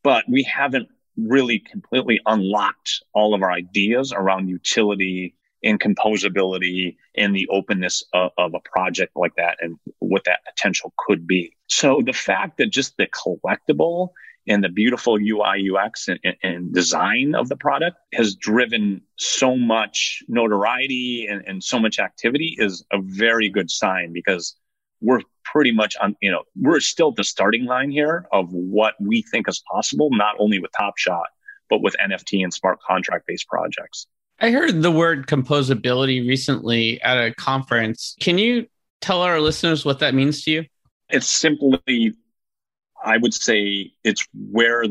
but 0.03 0.23
we 0.29 0.43
haven't 0.43 0.89
really 1.17 1.59
completely 1.59 2.19
unlocked 2.25 3.03
all 3.13 3.33
of 3.33 3.41
our 3.41 3.51
ideas 3.51 4.13
around 4.13 4.47
utility 4.47 5.35
and 5.63 5.79
composability 5.79 6.95
and 7.15 7.35
the 7.35 7.47
openness 7.49 8.03
of, 8.13 8.31
of, 8.37 8.53
a 8.55 8.59
project 8.61 9.11
like 9.15 9.35
that 9.35 9.57
and 9.61 9.77
what 9.99 10.23
that 10.25 10.39
potential 10.45 10.93
could 10.97 11.27
be. 11.27 11.55
So 11.67 12.01
the 12.03 12.13
fact 12.13 12.57
that 12.57 12.71
just 12.71 12.97
the 12.97 13.07
collectible 13.07 14.09
and 14.47 14.63
the 14.63 14.69
beautiful 14.69 15.19
UI, 15.19 15.69
UX 15.69 16.07
and, 16.07 16.19
and 16.41 16.73
design 16.73 17.35
of 17.35 17.47
the 17.47 17.55
product 17.55 17.97
has 18.13 18.35
driven 18.35 19.01
so 19.17 19.55
much 19.55 20.23
notoriety 20.27 21.27
and, 21.29 21.43
and 21.45 21.63
so 21.63 21.77
much 21.77 21.99
activity 21.99 22.55
is 22.57 22.83
a 22.91 22.99
very 22.99 23.49
good 23.49 23.69
sign 23.69 24.13
because 24.13 24.55
we're 24.99 25.21
pretty 25.51 25.71
much 25.71 25.95
on, 26.01 26.15
you 26.21 26.31
know, 26.31 26.43
we're 26.55 26.79
still 26.79 27.09
at 27.09 27.15
the 27.15 27.23
starting 27.23 27.65
line 27.65 27.91
here 27.91 28.25
of 28.31 28.51
what 28.51 28.95
we 28.99 29.21
think 29.21 29.47
is 29.49 29.61
possible, 29.71 30.09
not 30.11 30.35
only 30.39 30.59
with 30.59 30.71
Top 30.77 30.97
Shot, 30.97 31.27
but 31.69 31.81
with 31.81 31.95
NFT 32.03 32.43
and 32.43 32.53
smart 32.53 32.79
contract 32.81 33.27
based 33.27 33.47
projects. 33.47 34.07
I 34.39 34.51
heard 34.51 34.81
the 34.81 34.91
word 34.91 35.27
composability 35.27 36.27
recently 36.27 37.01
at 37.01 37.17
a 37.17 37.33
conference. 37.33 38.15
Can 38.19 38.37
you 38.37 38.67
tell 39.01 39.21
our 39.21 39.39
listeners 39.39 39.85
what 39.85 39.99
that 39.99 40.13
means 40.13 40.43
to 40.43 40.51
you? 40.51 40.65
It's 41.09 41.27
simply 41.27 42.13
I 43.03 43.17
would 43.17 43.33
say 43.33 43.91
it's 44.03 44.27
where 44.33 44.85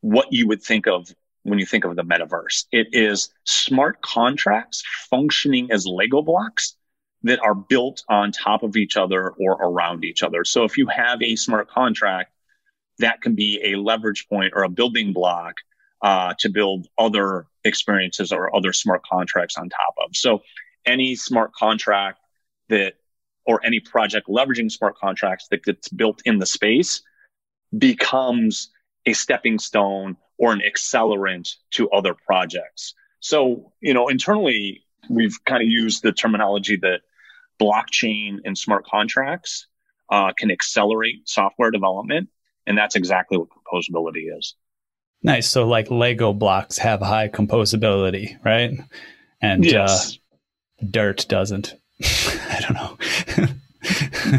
what 0.00 0.32
you 0.32 0.46
would 0.48 0.62
think 0.62 0.86
of 0.86 1.14
when 1.42 1.58
you 1.58 1.66
think 1.66 1.84
of 1.84 1.96
the 1.96 2.02
metaverse. 2.02 2.64
It 2.72 2.88
is 2.92 3.30
smart 3.44 4.00
contracts 4.02 4.82
functioning 5.10 5.70
as 5.70 5.86
Lego 5.86 6.22
blocks 6.22 6.76
that 7.26 7.40
are 7.40 7.54
built 7.54 8.02
on 8.08 8.32
top 8.32 8.62
of 8.62 8.76
each 8.76 8.96
other 8.96 9.30
or 9.30 9.52
around 9.52 10.04
each 10.04 10.22
other. 10.22 10.44
So 10.44 10.64
if 10.64 10.76
you 10.78 10.86
have 10.86 11.22
a 11.22 11.36
smart 11.36 11.68
contract, 11.68 12.32
that 12.98 13.20
can 13.20 13.34
be 13.34 13.60
a 13.64 13.78
leverage 13.78 14.26
point 14.28 14.52
or 14.54 14.62
a 14.62 14.68
building 14.68 15.12
block 15.12 15.54
uh, 16.02 16.34
to 16.38 16.48
build 16.48 16.86
other 16.98 17.46
experiences 17.64 18.32
or 18.32 18.54
other 18.54 18.72
smart 18.72 19.02
contracts 19.04 19.56
on 19.56 19.68
top 19.68 19.94
of. 19.98 20.14
So 20.14 20.42
any 20.84 21.16
smart 21.16 21.52
contract 21.52 22.20
that 22.68 22.94
or 23.44 23.64
any 23.64 23.80
project 23.80 24.28
leveraging 24.28 24.70
smart 24.70 24.96
contracts 24.96 25.46
that 25.50 25.62
gets 25.62 25.88
built 25.88 26.20
in 26.24 26.38
the 26.38 26.46
space 26.46 27.02
becomes 27.76 28.70
a 29.06 29.12
stepping 29.12 29.58
stone 29.58 30.16
or 30.38 30.52
an 30.52 30.60
accelerant 30.68 31.54
to 31.72 31.88
other 31.90 32.14
projects. 32.14 32.94
So, 33.20 33.72
you 33.80 33.94
know, 33.94 34.08
internally, 34.08 34.82
we've 35.08 35.36
kind 35.44 35.62
of 35.62 35.68
used 35.68 36.02
the 36.02 36.12
terminology 36.12 36.76
that 36.76 37.00
blockchain 37.60 38.38
and 38.44 38.56
smart 38.56 38.86
contracts 38.86 39.66
uh, 40.10 40.32
can 40.36 40.50
accelerate 40.50 41.28
software 41.28 41.70
development. 41.70 42.28
And 42.66 42.76
that's 42.76 42.96
exactly 42.96 43.38
what 43.38 43.48
composability 43.48 44.36
is. 44.36 44.54
Nice. 45.22 45.48
So, 45.48 45.66
like 45.66 45.90
Lego 45.90 46.32
blocks 46.32 46.78
have 46.78 47.00
high 47.00 47.28
composability, 47.28 48.36
right? 48.44 48.72
And 49.40 49.64
uh, 49.64 49.68
yes. 49.68 50.18
uh, 50.82 50.86
dirt 50.90 51.26
doesn't. 51.28 51.74
I 52.04 52.60
don't 52.60 52.74
know. 52.74 53.48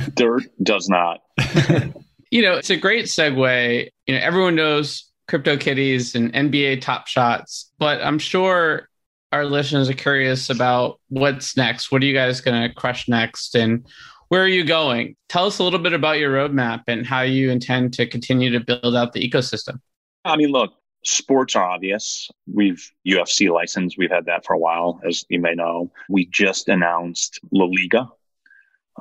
dirt 0.15 0.43
does 0.61 0.89
not. 0.89 1.21
you 2.31 2.41
know, 2.41 2.53
it's 2.53 2.69
a 2.69 2.77
great 2.77 3.05
segue. 3.05 3.89
You 4.05 4.13
know, 4.13 4.19
everyone 4.21 4.55
knows 4.55 5.09
CryptoKitties 5.29 6.15
and 6.15 6.33
NBA 6.33 6.81
Top 6.81 7.07
Shots, 7.07 7.71
but 7.79 8.01
I'm 8.01 8.19
sure 8.19 8.87
our 9.31 9.45
listeners 9.45 9.89
are 9.89 9.93
curious 9.93 10.49
about 10.49 10.99
what's 11.09 11.57
next. 11.57 11.91
What 11.91 12.01
are 12.01 12.05
you 12.05 12.13
guys 12.13 12.41
going 12.41 12.61
to 12.61 12.73
crush 12.73 13.07
next? 13.07 13.55
And 13.55 13.85
where 14.29 14.41
are 14.41 14.47
you 14.47 14.63
going? 14.63 15.15
Tell 15.29 15.45
us 15.45 15.59
a 15.59 15.63
little 15.63 15.79
bit 15.79 15.93
about 15.93 16.19
your 16.19 16.31
roadmap 16.31 16.83
and 16.87 17.05
how 17.05 17.21
you 17.21 17.49
intend 17.49 17.93
to 17.93 18.07
continue 18.07 18.51
to 18.51 18.59
build 18.59 18.95
out 18.95 19.13
the 19.13 19.29
ecosystem. 19.29 19.79
I 20.25 20.35
mean, 20.35 20.51
look, 20.51 20.73
sports 21.03 21.55
are 21.55 21.63
obvious. 21.63 22.29
We've 22.53 22.91
UFC 23.07 23.51
license. 23.51 23.97
We've 23.97 24.11
had 24.11 24.25
that 24.25 24.45
for 24.45 24.53
a 24.53 24.59
while, 24.59 24.99
as 25.07 25.25
you 25.29 25.39
may 25.39 25.55
know. 25.55 25.91
We 26.09 26.27
just 26.27 26.67
announced 26.67 27.39
La 27.51 27.65
Liga, 27.65 28.09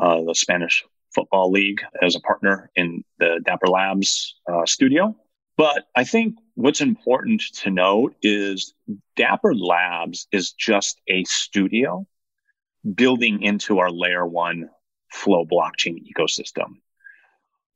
uh, 0.00 0.23
the 0.23 0.35
Spanish 0.35 0.85
football 1.14 1.50
league, 1.50 1.80
as 2.02 2.14
a 2.14 2.21
partner 2.21 2.71
in 2.76 3.02
the 3.18 3.40
Dapper 3.45 3.68
Labs 3.68 4.37
uh, 4.52 4.66
studio. 4.66 5.16
But 5.56 5.84
I 5.94 6.04
think 6.04 6.36
what's 6.54 6.80
important 6.80 7.42
to 7.62 7.70
note 7.70 8.14
is 8.22 8.75
Dapper 9.16 9.54
Labs 9.54 10.26
is 10.30 10.52
just 10.52 11.00
a 11.08 11.25
studio 11.25 12.06
building 12.94 13.42
into 13.42 13.78
our 13.78 13.90
layer 13.90 14.26
one 14.26 14.68
flow 15.10 15.46
blockchain 15.46 15.96
ecosystem. 16.06 16.76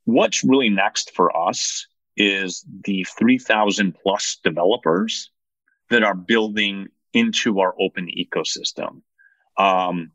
What's 0.05 0.45
really 0.45 0.69
next 0.69 1.15
for 1.15 1.35
us 1.37 1.87
is 2.17 2.65
the 2.85 3.07
3000 3.19 3.97
plus 4.03 4.39
developers 4.45 5.31
that 5.89 6.03
are 6.03 6.15
building 6.15 6.89
into 7.15 7.61
our 7.61 7.75
open 7.81 8.09
ecosystem. 8.09 9.03
Um, 9.57 10.13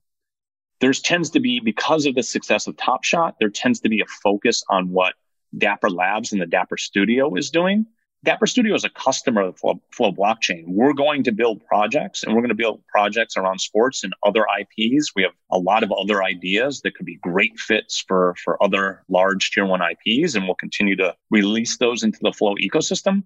there's 0.81 1.01
tends 1.01 1.31
to 1.31 1.39
be, 1.39 1.59
because 1.59 2.05
of 2.05 2.15
the 2.15 2.23
success 2.23 2.67
of 2.67 2.77
Top 2.77 3.03
Shot, 3.03 3.35
there 3.39 3.49
tends 3.49 3.79
to 3.81 3.89
be 3.89 4.01
a 4.01 4.05
focus 4.05 4.63
on 4.69 4.89
what 4.89 5.15
Dapper 5.57 5.89
Labs 5.89 6.31
and 6.31 6.41
the 6.41 6.45
Dapper 6.45 6.77
Studio 6.77 7.35
is 7.35 7.49
doing. 7.49 7.85
Dapper 8.23 8.47
Studio 8.47 8.73
is 8.73 8.83
a 8.83 8.89
customer 8.89 9.41
of 9.41 9.57
Flow, 9.59 9.79
Flow 9.91 10.11
Blockchain. 10.11 10.63
We're 10.67 10.93
going 10.93 11.23
to 11.25 11.31
build 11.31 11.63
projects 11.65 12.23
and 12.23 12.33
we're 12.33 12.41
going 12.41 12.49
to 12.49 12.55
build 12.55 12.81
projects 12.87 13.37
around 13.37 13.59
sports 13.59 14.03
and 14.03 14.13
other 14.25 14.45
IPs. 14.59 15.11
We 15.15 15.21
have 15.21 15.33
a 15.51 15.59
lot 15.59 15.83
of 15.83 15.91
other 15.91 16.23
ideas 16.23 16.81
that 16.81 16.95
could 16.95 17.05
be 17.05 17.17
great 17.17 17.59
fits 17.59 18.03
for, 18.07 18.33
for 18.43 18.61
other 18.63 19.03
large 19.09 19.51
tier 19.51 19.65
one 19.65 19.81
IPs, 19.81 20.33
and 20.33 20.45
we'll 20.45 20.55
continue 20.55 20.95
to 20.95 21.15
release 21.29 21.77
those 21.77 22.01
into 22.01 22.17
the 22.21 22.33
Flow 22.33 22.55
ecosystem. 22.55 23.23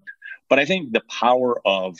But 0.50 0.58
I 0.58 0.66
think 0.66 0.92
the 0.92 1.02
power 1.08 1.56
of 1.66 1.96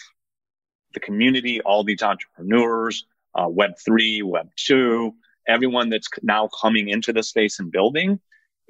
the 0.92 1.00
community, 1.00 1.62
all 1.62 1.85
these 1.85 2.02
entrepreneurs, 2.02 3.07
uh, 3.35 3.46
Web3, 3.46 4.22
Web2, 4.22 5.12
everyone 5.48 5.88
that's 5.88 6.09
now 6.22 6.50
coming 6.61 6.88
into 6.88 7.14
the 7.14 7.22
space 7.22 7.59
and 7.61 7.72
building 7.72 8.20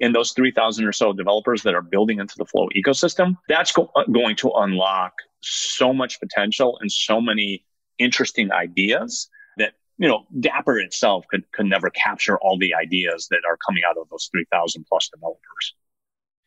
in 0.01 0.13
those 0.13 0.31
3,000 0.31 0.83
or 0.83 0.91
so 0.91 1.13
developers 1.13 1.61
that 1.61 1.75
are 1.75 1.81
building 1.81 2.19
into 2.19 2.33
the 2.37 2.45
Flow 2.45 2.67
ecosystem, 2.75 3.37
that's 3.47 3.71
go- 3.71 3.91
uh, 3.95 4.03
going 4.05 4.35
to 4.37 4.49
unlock 4.49 5.13
so 5.41 5.93
much 5.93 6.19
potential 6.19 6.77
and 6.81 6.91
so 6.91 7.21
many 7.21 7.63
interesting 7.99 8.51
ideas 8.51 9.29
that, 9.57 9.73
you 9.99 10.07
know, 10.07 10.25
Dapper 10.39 10.79
itself 10.79 11.25
could, 11.29 11.49
could 11.51 11.67
never 11.67 11.91
capture 11.91 12.39
all 12.39 12.57
the 12.57 12.73
ideas 12.73 13.27
that 13.29 13.41
are 13.47 13.57
coming 13.65 13.83
out 13.87 13.95
of 13.95 14.09
those 14.09 14.27
3,000 14.31 14.85
plus 14.89 15.07
developers. 15.13 15.75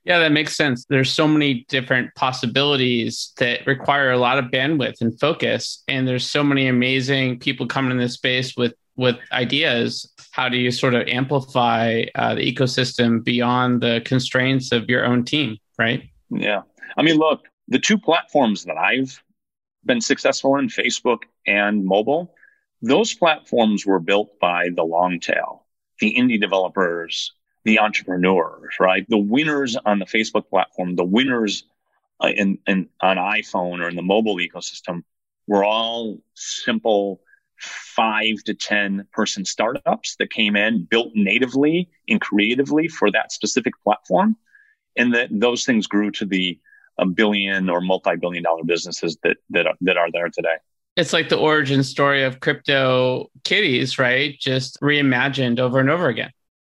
Yeah, 0.02 0.18
that 0.18 0.32
makes 0.32 0.56
sense. 0.56 0.84
There's 0.90 1.10
so 1.10 1.26
many 1.26 1.64
different 1.68 2.14
possibilities 2.16 3.32
that 3.38 3.66
require 3.66 4.10
a 4.10 4.18
lot 4.18 4.38
of 4.38 4.46
bandwidth 4.46 5.00
and 5.00 5.18
focus. 5.18 5.82
And 5.88 6.06
there's 6.06 6.28
so 6.28 6.42
many 6.42 6.66
amazing 6.66 7.38
people 7.38 7.66
coming 7.66 7.92
in 7.92 7.98
this 7.98 8.14
space 8.14 8.56
with 8.56 8.74
with 8.96 9.16
ideas 9.32 10.12
how 10.32 10.48
do 10.48 10.56
you 10.56 10.70
sort 10.70 10.94
of 10.94 11.06
amplify 11.06 12.02
uh, 12.16 12.34
the 12.34 12.52
ecosystem 12.52 13.22
beyond 13.22 13.80
the 13.80 14.02
constraints 14.04 14.72
of 14.72 14.88
your 14.88 15.04
own 15.04 15.24
team 15.24 15.56
right? 15.78 16.02
Yeah. 16.30 16.62
I 16.96 17.02
mean 17.02 17.16
look 17.16 17.44
the 17.68 17.78
two 17.78 17.98
platforms 17.98 18.64
that 18.64 18.76
i've 18.76 19.22
been 19.84 20.00
successful 20.00 20.56
in 20.56 20.68
facebook 20.68 21.22
and 21.46 21.84
mobile 21.84 22.34
those 22.82 23.14
platforms 23.14 23.86
were 23.86 24.00
built 24.00 24.38
by 24.40 24.68
the 24.74 24.84
long 24.84 25.20
tail 25.20 25.66
the 26.00 26.14
indie 26.14 26.40
developers 26.40 27.32
the 27.64 27.78
entrepreneurs 27.78 28.74
right? 28.78 29.06
The 29.08 29.18
winners 29.18 29.76
on 29.84 29.98
the 29.98 30.06
facebook 30.06 30.48
platform 30.48 30.96
the 30.96 31.04
winners 31.04 31.64
uh, 32.22 32.28
in, 32.28 32.58
in 32.66 32.88
on 33.00 33.16
iphone 33.16 33.80
or 33.80 33.88
in 33.88 33.96
the 33.96 34.02
mobile 34.02 34.36
ecosystem 34.36 35.02
were 35.46 35.64
all 35.64 36.18
simple 36.34 37.20
five 37.58 38.36
to 38.44 38.54
10 38.54 39.06
person 39.12 39.44
startups 39.44 40.16
that 40.16 40.30
came 40.30 40.56
in, 40.56 40.84
built 40.84 41.12
natively 41.14 41.88
and 42.08 42.20
creatively 42.20 42.88
for 42.88 43.10
that 43.10 43.32
specific 43.32 43.74
platform. 43.82 44.36
And 44.96 45.14
that 45.14 45.28
those 45.30 45.64
things 45.64 45.86
grew 45.86 46.10
to 46.12 46.24
the 46.24 46.58
a 46.98 47.06
billion 47.06 47.68
or 47.68 47.80
multi-billion 47.80 48.42
dollar 48.44 48.64
businesses 48.64 49.18
that, 49.22 49.36
that, 49.50 49.66
are, 49.66 49.74
that 49.80 49.96
are 49.96 50.10
there 50.12 50.28
today. 50.28 50.56
It's 50.96 51.12
like 51.12 51.28
the 51.28 51.38
origin 51.38 51.82
story 51.82 52.22
of 52.22 52.38
crypto 52.38 53.30
kitties, 53.42 53.98
right? 53.98 54.38
Just 54.38 54.80
reimagined 54.80 55.58
over 55.58 55.80
and 55.80 55.90
over 55.90 56.08
again. 56.08 56.30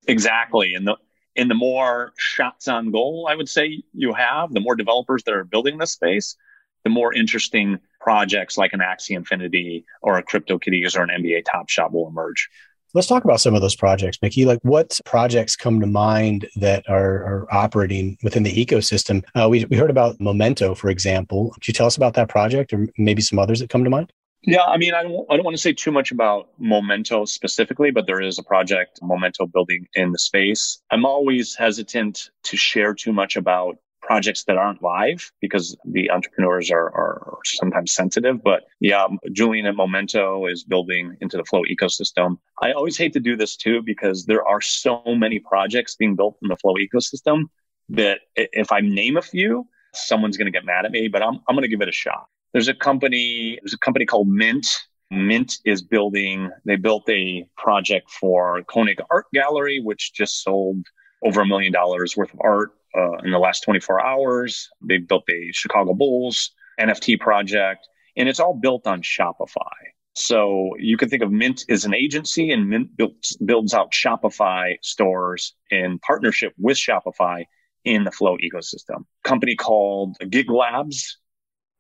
Exactly. 0.08 0.74
And 0.74 0.88
the, 0.88 0.96
and 1.36 1.52
the 1.52 1.56
more 1.56 2.14
shots 2.18 2.68
on 2.70 2.92
goal, 2.92 3.28
I 3.30 3.36
would 3.36 3.50
say 3.50 3.84
you 3.94 4.14
have, 4.14 4.54
the 4.54 4.62
more 4.62 4.76
developers 4.76 5.24
that 5.24 5.34
are 5.34 5.44
building 5.44 5.78
this 5.78 5.92
space, 5.92 6.38
the 6.86 6.90
more 6.90 7.14
interesting 7.14 7.80
projects 8.06 8.56
like 8.56 8.72
an 8.72 8.82
Axie 8.82 9.16
Infinity 9.18 9.84
or 10.04 10.20
a 10.20 10.24
CryptoKitties 10.24 10.96
or 10.96 11.02
an 11.02 11.10
NBA 11.10 11.44
Top 11.52 11.70
Shot 11.70 11.92
will 11.92 12.08
emerge. 12.08 12.48
Let's 12.94 13.08
talk 13.08 13.24
about 13.24 13.42
some 13.42 13.56
of 13.56 13.62
those 13.62 13.76
projects, 13.76 14.20
Mickey. 14.22 14.46
Like, 14.46 14.60
what 14.62 15.00
projects 15.06 15.56
come 15.56 15.82
to 15.82 15.88
mind 15.88 16.48
that 16.56 16.88
are, 16.88 17.16
are 17.26 17.48
operating 17.52 18.16
within 18.24 18.44
the 18.44 18.54
ecosystem? 18.66 19.24
Uh, 19.34 19.50
we, 19.50 19.66
we 19.66 19.76
heard 19.76 19.90
about 19.90 20.22
Memento, 20.22 20.76
for 20.76 20.90
example. 20.90 21.50
Could 21.56 21.68
you 21.68 21.74
tell 21.74 21.88
us 21.88 21.98
about 21.98 22.14
that 22.14 22.30
project 22.30 22.72
or 22.72 22.88
maybe 22.98 23.24
some 23.24 23.40
others 23.40 23.60
that 23.60 23.70
come 23.70 23.84
to 23.84 23.90
mind? 23.90 24.14
Yeah, 24.44 24.62
I 24.62 24.78
mean, 24.78 24.94
I 24.94 25.02
don't, 25.02 25.26
I 25.32 25.36
don't 25.36 25.44
want 25.44 25.58
to 25.58 25.62
say 25.62 25.74
too 25.74 25.92
much 25.92 26.12
about 26.12 26.50
Memento 26.60 27.26
specifically, 27.26 27.90
but 27.90 28.06
there 28.06 28.22
is 28.22 28.38
a 28.38 28.44
project, 28.44 29.00
Memento 29.02 29.48
building 29.48 29.88
in 29.96 30.12
the 30.12 30.20
space. 30.20 30.80
I'm 30.92 31.06
always 31.06 31.56
hesitant 31.56 32.30
to 32.44 32.56
share 32.56 32.94
too 32.94 33.12
much 33.12 33.36
about 33.36 33.78
projects 34.06 34.44
that 34.44 34.58
aren't 34.58 34.82
live 34.82 35.32
because 35.42 35.76
the 35.84 36.12
entrepreneurs 36.12 36.70
are, 36.72 36.86
are 36.86 37.38
sometimes 37.44 37.94
sensitive. 37.94 38.44
But 38.44 38.64
yeah, 38.80 39.08
Julian 39.32 39.66
at 39.66 39.76
Memento 39.76 40.46
is 40.46 40.64
building 40.64 41.18
into 41.22 41.38
the 41.38 41.44
Flow 41.44 41.64
ecosystem. 41.64 42.38
I 42.62 42.72
always 42.72 42.98
hate 42.98 43.14
to 43.14 43.20
do 43.20 43.36
this 43.36 43.56
too 43.56 43.82
because 43.84 44.26
there 44.26 44.46
are 44.48 44.62
so 44.62 45.02
many 45.08 45.40
projects 45.40 45.96
being 45.96 46.16
built 46.16 46.38
in 46.42 46.50
the 46.50 46.56
Flow 46.58 46.76
ecosystem 46.76 47.46
that 47.90 48.20
if 48.36 48.72
I 48.72 48.82
name 48.82 49.18
a 49.18 49.22
few, 49.22 49.68
someone's 49.94 50.38
going 50.38 50.52
to 50.52 50.52
get 50.52 50.66
mad 50.66 50.86
at 50.86 50.92
me, 50.92 51.08
but 51.08 51.22
I'm, 51.22 51.40
I'm 51.48 51.56
going 51.56 51.64
to 51.64 51.68
give 51.68 51.82
it 51.82 51.90
a 51.90 51.94
shot. 51.94 52.28
There's 52.54 52.68
a 52.68 52.74
company, 52.74 53.60
there's 53.62 53.74
a 53.74 53.80
company 53.80 54.06
called 54.06 54.28
Mint. 54.28 54.68
Mint 55.12 55.58
is 55.66 55.82
building, 55.82 56.50
they 56.66 56.76
built 56.78 57.08
a 57.10 57.48
project 57.58 58.10
for 58.10 58.64
Koenig 58.64 59.00
Art 59.12 59.26
Gallery, 59.34 59.80
which 59.80 60.14
just 60.14 60.44
sold 60.44 60.86
over 61.24 61.42
a 61.42 61.46
million 61.46 61.72
dollars 61.72 62.16
worth 62.18 62.34
of 62.34 62.40
art 62.44 62.72
uh, 62.96 63.18
in 63.24 63.32
the 63.32 63.40
last 63.40 63.62
24 63.62 64.04
hours. 64.06 64.70
They 64.82 64.98
built 64.98 65.26
the 65.28 65.52
Chicago 65.52 65.94
Bulls 65.94 66.52
NFT 66.80 67.20
project, 67.20 67.88
and 68.16 68.30
it's 68.30 68.40
all 68.40 68.54
built 68.54 68.88
on 68.88 69.02
Shopify. 69.02 69.74
So 70.14 70.72
you 70.80 70.96
can 70.96 71.10
think 71.10 71.24
of 71.24 71.32
Mint 71.32 71.66
as 71.70 71.84
an 71.84 71.94
agency, 71.94 72.52
and 72.52 72.70
Mint 72.70 72.96
builds, 72.96 73.36
builds 73.38 73.74
out 73.74 73.92
Shopify 73.92 74.76
stores 74.82 75.54
in 75.70 76.00
partnership 76.00 76.54
with 76.58 76.78
Shopify 76.78 77.46
in 77.84 78.04
the 78.04 78.12
Flow 78.12 78.38
ecosystem. 78.38 79.06
company 79.24 79.56
called 79.56 80.16
Gig 80.30 80.50
Labs, 80.50 81.18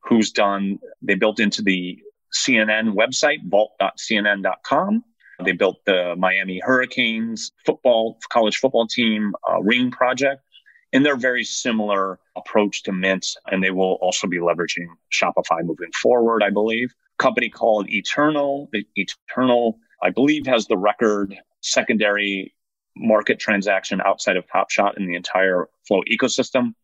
who's 0.03 0.31
done, 0.31 0.79
they 1.01 1.15
built 1.15 1.39
into 1.39 1.61
the 1.61 1.97
CNN 2.33 2.93
website, 2.93 3.39
vault.cnn.com. 3.45 5.03
They 5.43 5.51
built 5.51 5.77
the 5.85 6.15
Miami 6.17 6.61
Hurricanes 6.63 7.51
football, 7.65 8.17
college 8.31 8.57
football 8.57 8.87
team 8.87 9.33
uh, 9.49 9.61
ring 9.61 9.91
project. 9.91 10.41
And 10.95 11.05
they're 11.05 11.17
very 11.17 11.43
similar 11.43 12.19
approach 12.37 12.83
to 12.83 12.93
Mint, 12.93 13.35
and 13.51 13.61
they 13.61 13.71
will 13.71 13.95
also 14.01 14.27
be 14.27 14.37
leveraging 14.37 14.87
Shopify 15.11 15.61
moving 15.61 15.91
forward, 16.01 16.41
I 16.41 16.49
believe. 16.49 16.93
Company 17.17 17.49
called 17.49 17.89
Eternal. 17.89 18.69
The 18.71 18.87
Eternal, 18.95 19.77
I 20.01 20.11
believe, 20.11 20.45
has 20.47 20.67
the 20.67 20.77
record 20.77 21.37
secondary 21.59 22.55
market 22.95 23.39
transaction 23.39 23.99
outside 24.05 24.37
of 24.37 24.47
Top 24.49 24.71
Shot 24.71 24.97
in 24.97 25.05
the 25.05 25.15
entire 25.15 25.67
Flow 25.85 26.01
ecosystem. 26.09 26.75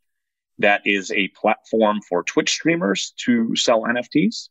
That 0.60 0.82
is 0.84 1.10
a 1.12 1.30
platform 1.30 2.02
for 2.02 2.22
Twitch 2.24 2.52
streamers 2.52 3.14
to 3.26 3.56
sell 3.56 3.84
NFTs. 3.84 4.50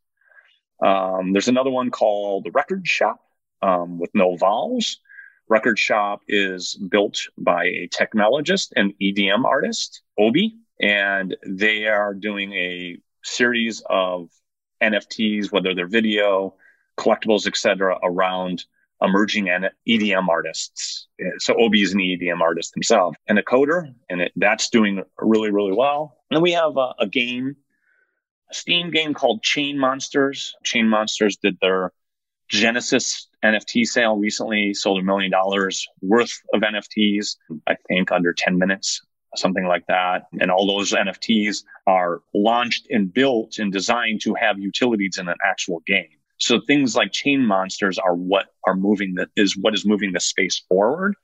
Um, 0.83 1.35
there's 1.35 1.49
another 1.49 1.71
one 1.71 1.91
called 1.91 2.45
the 2.45 2.51
Record 2.51 2.89
Shop 2.89 3.21
um, 3.61 3.99
with 3.99 4.11
no 4.15 4.37
vowels. 4.37 5.01
Record 5.51 5.81
Shop 5.81 6.23
is 6.29 6.77
built 6.77 7.19
by 7.37 7.65
a 7.65 7.89
technologist 7.89 8.73
and 8.77 8.95
EDM 9.03 9.45
artist, 9.45 10.03
Obi, 10.17 10.57
and 10.81 11.37
they 11.45 11.87
are 11.87 12.15
doing 12.15 12.53
a 12.53 12.99
series 13.25 13.83
of 13.91 14.31
NFTs, 14.81 15.51
whether 15.51 15.75
they're 15.75 15.89
video, 15.89 16.55
collectibles, 16.97 17.49
etc., 17.49 17.99
around 18.05 18.65
emerging 19.03 19.47
EDM 19.89 20.29
artists. 20.29 21.09
So 21.39 21.55
Obi 21.59 21.83
is 21.83 21.95
an 21.95 22.01
EDM 22.01 22.41
artist 22.41 22.73
himself 22.73 23.17
and 23.27 23.37
a 23.37 23.43
coder, 23.43 23.93
and 24.09 24.23
it, 24.23 24.33
that's 24.37 24.71
doing 24.71 25.03
really, 25.19 25.51
really 25.51 25.73
well. 25.73 26.17
And 26.31 26.37
then 26.37 26.43
we 26.43 26.53
have 26.53 26.77
a, 26.77 26.95
a 27.01 27.09
game, 27.09 27.57
a 28.49 28.55
Steam 28.55 28.93
game 28.93 29.15
called 29.15 29.43
Chain 29.43 29.81
Monsters. 29.81 30.55
Chain 30.63 30.89
Monsters 30.89 31.39
did 31.39 31.59
their 31.61 31.93
Genesis 32.51 33.29
NFT 33.45 33.87
sale 33.87 34.17
recently, 34.17 34.75
sold 34.75 34.99
a 34.99 35.03
million 35.03 35.31
dollars 35.31 35.87
worth 36.03 36.37
of 36.53 36.63
NFTs, 36.63 37.37
I 37.69 37.77
think 37.89 38.11
under 38.11 38.33
10 38.33 38.59
minutes, 38.59 39.01
something 39.37 39.67
like 39.67 39.87
that. 39.87 40.25
And 40.41 40.51
all 40.51 40.67
those 40.67 40.93
NFTs 40.93 41.63
are 41.87 42.23
launched 42.35 42.89
and 42.91 43.13
built 43.13 43.59
and 43.59 43.73
designed 43.73 44.21
to 44.23 44.35
have 44.35 44.59
utilities 44.59 45.17
in 45.19 45.29
an 45.29 45.37
actual 45.49 45.81
game. 45.87 46.09
So 46.39 46.61
things 46.61 46.97
like 46.97 47.13
chain 47.13 47.47
monsters 47.47 47.99
are 47.99 48.15
what 48.15 48.47
are 48.67 48.75
moving 48.75 49.15
that 49.15 49.29
is 49.37 49.57
what 49.57 49.75
is 49.75 49.87
moving 49.87 50.13
the 50.13 50.21
space 50.21 50.63
forward 50.69 51.15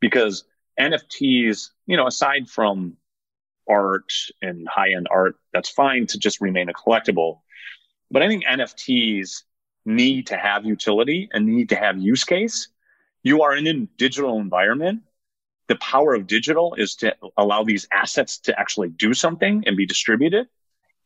because 0.00 0.44
NFTs, 0.80 1.70
you 1.86 1.96
know, 1.96 2.08
aside 2.08 2.48
from 2.48 2.96
art 3.68 4.12
and 4.42 4.66
high 4.68 4.92
end 4.92 5.06
art, 5.10 5.36
that's 5.52 5.68
fine 5.68 6.06
to 6.08 6.18
just 6.18 6.40
remain 6.40 6.68
a 6.68 6.72
collectible. 6.72 7.40
But 8.10 8.22
I 8.22 8.28
think 8.28 8.44
NFTs 8.44 9.42
need 9.84 10.26
to 10.28 10.36
have 10.36 10.64
utility 10.64 11.28
and 11.32 11.46
need 11.46 11.68
to 11.68 11.76
have 11.76 11.98
use 11.98 12.24
case. 12.24 12.68
You 13.22 13.42
are 13.42 13.56
in 13.56 13.66
a 13.66 13.74
digital 13.96 14.38
environment. 14.38 15.02
The 15.68 15.76
power 15.76 16.14
of 16.14 16.26
digital 16.26 16.74
is 16.74 16.94
to 16.96 17.14
allow 17.36 17.64
these 17.64 17.88
assets 17.92 18.38
to 18.40 18.58
actually 18.58 18.90
do 18.90 19.14
something 19.14 19.64
and 19.66 19.76
be 19.76 19.86
distributed. 19.86 20.46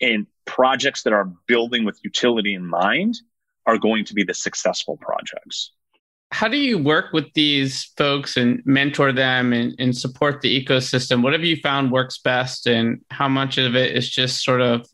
And 0.00 0.26
projects 0.44 1.02
that 1.02 1.12
are 1.12 1.30
building 1.46 1.84
with 1.84 1.98
utility 2.02 2.54
in 2.54 2.66
mind 2.66 3.18
are 3.66 3.78
going 3.78 4.04
to 4.06 4.14
be 4.14 4.24
the 4.24 4.34
successful 4.34 4.96
projects. 4.96 5.72
How 6.30 6.46
do 6.46 6.58
you 6.58 6.76
work 6.76 7.12
with 7.12 7.32
these 7.34 7.84
folks 7.96 8.36
and 8.36 8.60
mentor 8.66 9.12
them 9.12 9.52
and, 9.52 9.74
and 9.78 9.96
support 9.96 10.42
the 10.42 10.64
ecosystem? 10.64 11.22
What 11.22 11.32
have 11.32 11.44
you 11.44 11.56
found 11.56 11.90
works 11.90 12.18
best, 12.18 12.66
and 12.66 13.02
how 13.10 13.28
much 13.28 13.56
of 13.56 13.74
it 13.74 13.96
is 13.96 14.10
just 14.10 14.44
sort 14.44 14.60
of, 14.60 14.86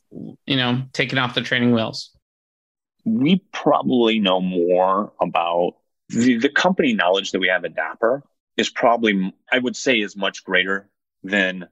you 0.47 0.57
know, 0.57 0.83
taking 0.93 1.19
off 1.19 1.35
the 1.35 1.41
training 1.41 1.73
wheels? 1.73 2.14
We 3.05 3.43
probably 3.53 4.19
know 4.19 4.41
more 4.41 5.13
about 5.21 5.75
the, 6.09 6.39
the 6.39 6.49
company 6.49 6.95
knowledge 6.95 7.33
that 7.33 7.41
we 7.41 7.49
have 7.49 7.65
at 7.65 7.75
Dapper 7.75 8.23
is 8.57 8.71
probably, 8.71 9.35
I 9.51 9.59
would 9.59 9.77
say, 9.77 9.99
is 9.99 10.17
much 10.17 10.45
greater 10.45 10.89
than 11.23 11.69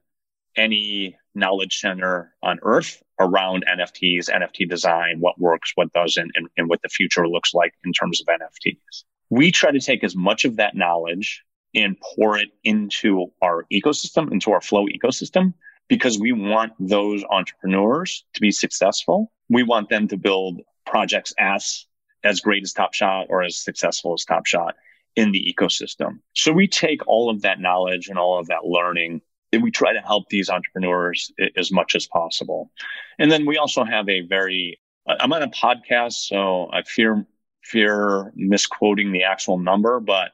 any 0.55 1.17
knowledge 1.35 1.79
center 1.79 2.33
on 2.43 2.59
earth 2.61 3.01
around 3.19 3.65
NFTs, 3.67 4.29
NFT 4.29 4.69
design, 4.69 5.19
what 5.19 5.39
works, 5.39 5.71
what 5.75 5.91
doesn't, 5.93 6.31
and, 6.35 6.47
and 6.57 6.69
what 6.69 6.81
the 6.81 6.89
future 6.89 7.27
looks 7.27 7.53
like 7.53 7.73
in 7.85 7.93
terms 7.93 8.21
of 8.21 8.27
NFTs. 8.27 9.03
We 9.29 9.51
try 9.51 9.71
to 9.71 9.79
take 9.79 10.03
as 10.03 10.15
much 10.15 10.45
of 10.45 10.57
that 10.57 10.75
knowledge 10.75 11.43
and 11.73 11.97
pour 12.15 12.37
it 12.37 12.49
into 12.63 13.27
our 13.41 13.65
ecosystem, 13.71 14.31
into 14.31 14.51
our 14.51 14.61
flow 14.61 14.85
ecosystem, 14.87 15.53
because 15.87 16.19
we 16.19 16.31
want 16.31 16.73
those 16.79 17.23
entrepreneurs 17.29 18.25
to 18.33 18.41
be 18.41 18.51
successful. 18.51 19.31
We 19.49 19.63
want 19.63 19.89
them 19.89 20.07
to 20.09 20.17
build 20.17 20.61
projects 20.85 21.33
as, 21.37 21.85
as 22.23 22.41
great 22.41 22.63
as 22.63 22.73
Top 22.73 22.93
Shot 22.93 23.27
or 23.29 23.43
as 23.43 23.57
successful 23.57 24.13
as 24.13 24.25
Top 24.25 24.45
Shot 24.45 24.75
in 25.15 25.31
the 25.31 25.55
ecosystem. 25.55 26.19
So 26.33 26.51
we 26.51 26.67
take 26.67 27.07
all 27.07 27.29
of 27.29 27.41
that 27.41 27.59
knowledge 27.59 28.07
and 28.09 28.17
all 28.17 28.39
of 28.39 28.47
that 28.47 28.65
learning 28.65 29.21
and 29.53 29.61
we 29.61 29.71
try 29.71 29.93
to 29.93 29.99
help 29.99 30.27
these 30.29 30.49
entrepreneurs 30.49 31.31
as 31.55 31.71
much 31.71 31.95
as 31.95 32.07
possible. 32.07 32.71
And 33.19 33.31
then 33.31 33.45
we 33.45 33.57
also 33.57 33.83
have 33.83 34.09
a 34.09 34.21
very, 34.21 34.81
I'm 35.07 35.31
on 35.31 35.43
a 35.43 35.47
podcast, 35.47 36.13
so 36.13 36.69
I 36.73 36.81
fear, 36.81 37.25
fear 37.61 38.33
misquoting 38.35 39.11
the 39.11 39.23
actual 39.23 39.59
number, 39.59 39.99
but 39.99 40.31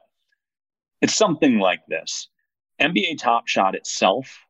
it's 1.02 1.14
something 1.14 1.58
like 1.58 1.80
this. 1.86 2.28
NBA 2.80 3.18
Top 3.18 3.46
Shot 3.46 3.74
itself 3.74 4.46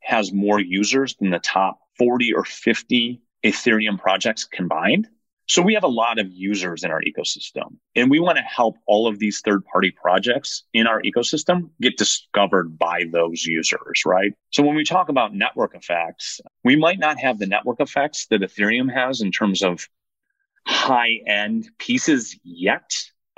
has 0.00 0.32
more 0.32 0.58
users 0.58 1.14
than 1.16 1.30
the 1.30 1.38
top 1.38 1.78
40 1.98 2.32
or 2.32 2.44
50 2.44 3.20
Ethereum 3.44 3.98
projects 3.98 4.44
combined. 4.44 5.06
So 5.46 5.60
we 5.60 5.74
have 5.74 5.84
a 5.84 5.88
lot 5.88 6.18
of 6.18 6.32
users 6.32 6.84
in 6.84 6.90
our 6.90 7.02
ecosystem 7.02 7.76
and 7.94 8.10
we 8.10 8.18
want 8.18 8.38
to 8.38 8.44
help 8.44 8.76
all 8.86 9.06
of 9.06 9.18
these 9.18 9.42
third 9.44 9.62
party 9.66 9.90
projects 9.90 10.64
in 10.72 10.86
our 10.86 11.02
ecosystem 11.02 11.68
get 11.80 11.98
discovered 11.98 12.78
by 12.78 13.04
those 13.12 13.44
users, 13.44 14.02
right? 14.06 14.32
So 14.50 14.62
when 14.62 14.74
we 14.74 14.84
talk 14.84 15.10
about 15.10 15.34
network 15.34 15.74
effects, 15.74 16.40
we 16.64 16.76
might 16.76 16.98
not 16.98 17.18
have 17.20 17.38
the 17.38 17.46
network 17.46 17.80
effects 17.80 18.26
that 18.28 18.40
Ethereum 18.40 18.90
has 18.92 19.20
in 19.20 19.32
terms 19.32 19.62
of 19.62 19.86
high 20.66 21.20
end 21.26 21.68
pieces 21.78 22.38
yet, 22.42 22.90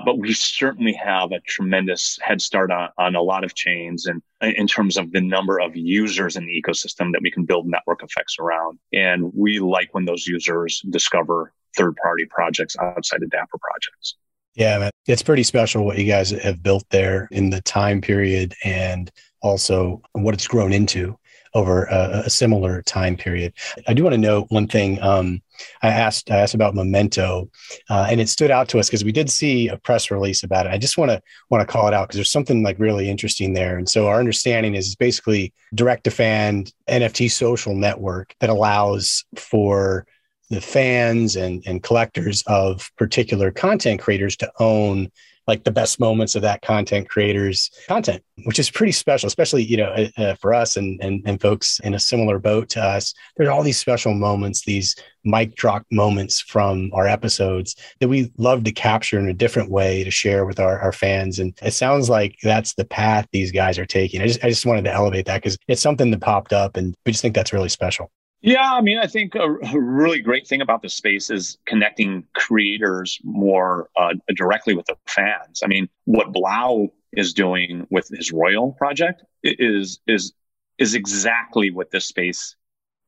but 0.04 0.18
we 0.18 0.32
certainly 0.32 0.92
have 0.92 1.32
a 1.32 1.40
tremendous 1.40 2.20
head 2.22 2.40
start 2.40 2.70
on, 2.70 2.90
on 2.98 3.16
a 3.16 3.22
lot 3.22 3.42
of 3.42 3.56
chains 3.56 4.06
and 4.06 4.22
in 4.42 4.68
terms 4.68 4.96
of 4.96 5.10
the 5.10 5.20
number 5.20 5.58
of 5.58 5.74
users 5.74 6.36
in 6.36 6.46
the 6.46 6.62
ecosystem 6.62 7.10
that 7.12 7.22
we 7.22 7.32
can 7.32 7.44
build 7.44 7.66
network 7.66 8.04
effects 8.04 8.36
around. 8.38 8.78
And 8.92 9.32
we 9.34 9.58
like 9.58 9.88
when 9.92 10.04
those 10.04 10.24
users 10.24 10.80
discover 10.88 11.52
third 11.76 11.96
party 11.96 12.24
projects 12.26 12.76
outside 12.80 13.22
of 13.22 13.30
Dapper 13.30 13.58
projects. 13.58 14.16
Yeah, 14.54 14.78
man. 14.78 14.90
it's 15.06 15.22
pretty 15.22 15.42
special 15.42 15.84
what 15.84 15.98
you 15.98 16.06
guys 16.06 16.30
have 16.30 16.62
built 16.62 16.84
there 16.90 17.28
in 17.30 17.50
the 17.50 17.60
time 17.60 18.00
period 18.00 18.54
and 18.64 19.10
also 19.42 20.00
what 20.12 20.32
it's 20.32 20.48
grown 20.48 20.72
into 20.72 21.18
over 21.56 21.84
a, 21.84 22.24
a 22.26 22.30
similar 22.30 22.82
time 22.82 23.16
period. 23.16 23.54
I 23.88 23.94
do 23.94 24.02
want 24.02 24.12
to 24.12 24.18
note 24.18 24.46
one 24.50 24.66
thing. 24.66 25.00
Um, 25.00 25.42
I 25.82 25.88
asked 25.88 26.30
I 26.30 26.36
asked 26.36 26.54
about 26.54 26.74
Memento, 26.74 27.50
uh, 27.88 28.06
and 28.10 28.20
it 28.20 28.28
stood 28.28 28.50
out 28.50 28.68
to 28.68 28.78
us 28.78 28.88
because 28.88 29.04
we 29.04 29.12
did 29.12 29.30
see 29.30 29.68
a 29.68 29.78
press 29.78 30.10
release 30.10 30.42
about 30.42 30.66
it. 30.66 30.72
I 30.72 30.78
just 30.78 30.98
want 30.98 31.10
to 31.10 31.22
want 31.48 31.66
to 31.66 31.72
call 31.72 31.88
it 31.88 31.94
out 31.94 32.08
because 32.08 32.16
there's 32.16 32.32
something 32.32 32.62
like 32.62 32.78
really 32.78 33.08
interesting 33.08 33.54
there. 33.54 33.78
And 33.78 33.88
so 33.88 34.06
our 34.06 34.18
understanding 34.18 34.74
is 34.74 34.86
it's 34.86 34.96
basically 34.96 35.54
direct 35.74 36.04
to 36.04 36.10
fan 36.10 36.66
NFT 36.88 37.30
social 37.30 37.74
network 37.74 38.34
that 38.40 38.50
allows 38.50 39.24
for 39.36 40.06
the 40.50 40.60
fans 40.60 41.36
and, 41.36 41.62
and 41.66 41.82
collectors 41.82 42.42
of 42.46 42.90
particular 42.96 43.50
content 43.50 44.00
creators 44.00 44.36
to 44.36 44.50
own 44.58 45.10
like 45.46 45.62
the 45.62 45.70
best 45.70 46.00
moments 46.00 46.34
of 46.34 46.42
that 46.42 46.60
content 46.62 47.08
creator's 47.08 47.70
content, 47.86 48.22
which 48.44 48.58
is 48.58 48.70
pretty 48.70 48.92
special, 48.92 49.28
especially, 49.28 49.62
you 49.62 49.76
know, 49.76 49.90
uh, 49.90 50.08
uh, 50.16 50.34
for 50.34 50.52
us 50.52 50.76
and, 50.76 51.00
and, 51.00 51.22
and 51.24 51.40
folks 51.40 51.78
in 51.80 51.94
a 51.94 52.00
similar 52.00 52.38
boat 52.38 52.68
to 52.68 52.82
us. 52.82 53.14
There's 53.36 53.48
all 53.48 53.62
these 53.62 53.78
special 53.78 54.12
moments, 54.12 54.64
these 54.64 54.96
mic 55.24 55.54
drop 55.54 55.84
moments 55.90 56.40
from 56.40 56.90
our 56.92 57.06
episodes 57.06 57.76
that 58.00 58.08
we 58.08 58.32
love 58.38 58.64
to 58.64 58.72
capture 58.72 59.20
in 59.20 59.28
a 59.28 59.34
different 59.34 59.70
way 59.70 60.02
to 60.02 60.10
share 60.10 60.46
with 60.46 60.58
our, 60.58 60.80
our 60.80 60.92
fans. 60.92 61.38
And 61.38 61.56
it 61.62 61.72
sounds 61.72 62.10
like 62.10 62.36
that's 62.42 62.74
the 62.74 62.84
path 62.84 63.28
these 63.30 63.52
guys 63.52 63.78
are 63.78 63.86
taking. 63.86 64.20
I 64.20 64.26
just, 64.26 64.44
I 64.44 64.48
just 64.48 64.66
wanted 64.66 64.82
to 64.84 64.92
elevate 64.92 65.26
that 65.26 65.42
because 65.42 65.58
it's 65.68 65.82
something 65.82 66.10
that 66.10 66.20
popped 66.20 66.52
up 66.52 66.76
and 66.76 66.94
we 67.04 67.12
just 67.12 67.22
think 67.22 67.34
that's 67.34 67.52
really 67.52 67.68
special. 67.68 68.10
Yeah, 68.46 68.74
I 68.74 68.80
mean, 68.80 68.98
I 68.98 69.08
think 69.08 69.34
a, 69.34 69.40
a, 69.40 69.80
really 69.80 70.20
great 70.20 70.46
thing 70.46 70.60
about 70.60 70.80
this 70.80 70.94
space 70.94 71.30
is 71.30 71.58
connecting 71.66 72.22
creators 72.32 73.18
more 73.24 73.90
uh, 73.96 74.12
directly 74.36 74.76
with 74.76 74.86
the 74.86 74.94
fans. 75.08 75.62
I 75.64 75.66
mean, 75.66 75.88
what 76.04 76.32
3LAU 76.32 76.90
is 77.14 77.32
doing 77.32 77.88
with 77.90 78.06
his 78.06 78.30
Royal 78.30 78.70
project 78.70 79.24
is 79.42 79.98
is 80.06 80.32
is 80.78 80.94
exactly 80.94 81.72
what 81.72 81.90
this 81.90 82.06
space 82.06 82.54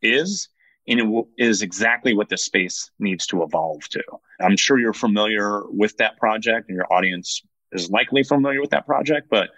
is, 0.03 0.49
and 0.89 0.99
it 0.99 1.05
w- 1.05 1.29
is 1.39 1.63
exactly 1.63 2.15
what 2.15 2.31
this 2.31 2.45
space 2.45 2.91
needs 2.99 3.25
to 3.29 3.45
evolve 3.45 3.89
to. 3.91 4.03
I'm 4.41 4.57
sure 4.57 4.81
you're 4.81 4.93
familiar 4.93 5.63
with 5.69 5.97
that 5.99 6.17
project, 6.17 6.69
and 6.69 6.75
your 6.75 6.93
audience 6.93 7.43
is 7.71 7.89
likely 7.91 8.25
familiar 8.25 8.61
with 8.61 8.71
that 8.71 8.87
project. 8.87 9.29
But 9.31 9.51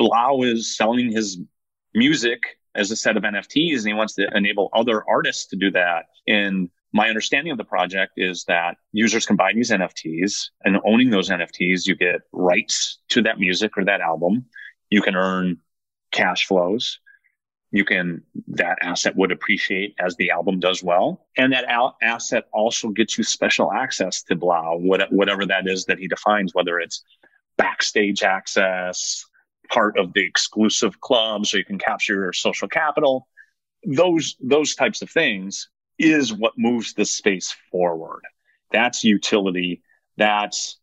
3LAU 0.00 0.50
is 0.50 0.74
selling 0.74 1.12
his 1.12 1.38
music 1.94 2.40
as 2.76 2.90
a 2.90 2.96
set 2.96 3.16
of 3.16 3.22
NFTs 3.22 3.78
and 3.78 3.86
he 3.88 3.92
wants 3.94 4.14
to 4.14 4.28
enable 4.34 4.68
other 4.72 5.04
artists 5.08 5.46
to 5.46 5.56
do 5.56 5.70
that. 5.72 6.06
And 6.26 6.70
my 6.92 7.08
understanding 7.08 7.52
of 7.52 7.58
the 7.58 7.64
project 7.64 8.12
is 8.16 8.44
that 8.44 8.76
users 8.92 9.26
can 9.26 9.36
buy 9.36 9.52
these 9.52 9.70
NFTs 9.70 10.50
and 10.64 10.78
owning 10.86 11.10
those 11.10 11.30
NFTs, 11.30 11.86
you 11.86 11.94
get 11.94 12.22
rights 12.32 12.98
to 13.08 13.22
that 13.22 13.38
music 13.38 13.76
or 13.76 13.84
that 13.84 14.00
album. 14.00 14.46
You 14.90 15.02
can 15.02 15.16
earn 15.16 15.58
cash 16.12 16.46
flows. 16.46 16.98
You 17.72 17.84
can, 17.84 18.22
that 18.48 18.78
asset 18.80 19.16
would 19.16 19.32
appreciate 19.32 19.94
as 19.98 20.16
the 20.16 20.30
album 20.30 20.60
does 20.60 20.82
well. 20.82 21.26
And 21.36 21.52
that 21.52 21.64
al- 21.64 21.96
asset 22.00 22.44
also 22.52 22.88
gets 22.88 23.18
you 23.18 23.24
special 23.24 23.72
access 23.72 24.22
to 24.24 24.36
blah, 24.36 24.76
what, 24.76 25.12
whatever 25.12 25.44
that 25.46 25.66
is 25.66 25.84
that 25.86 25.98
he 25.98 26.08
defines, 26.08 26.54
whether 26.54 26.78
it's 26.78 27.04
backstage 27.58 28.22
access, 28.22 29.24
part 29.68 29.98
of 29.98 30.12
the 30.12 30.24
exclusive 30.24 31.00
club 31.00 31.46
so 31.46 31.56
you 31.56 31.64
can 31.64 31.78
capture 31.78 32.14
your 32.14 32.32
social 32.32 32.68
capital. 32.68 33.28
Those, 33.84 34.36
those 34.40 34.74
types 34.74 35.02
of 35.02 35.10
things 35.10 35.68
is 35.98 36.32
what 36.32 36.52
moves 36.56 36.94
the 36.94 37.04
space 37.04 37.54
forward. 37.70 38.22
That's 38.72 39.04
utility. 39.04 39.82
That's 40.16 40.78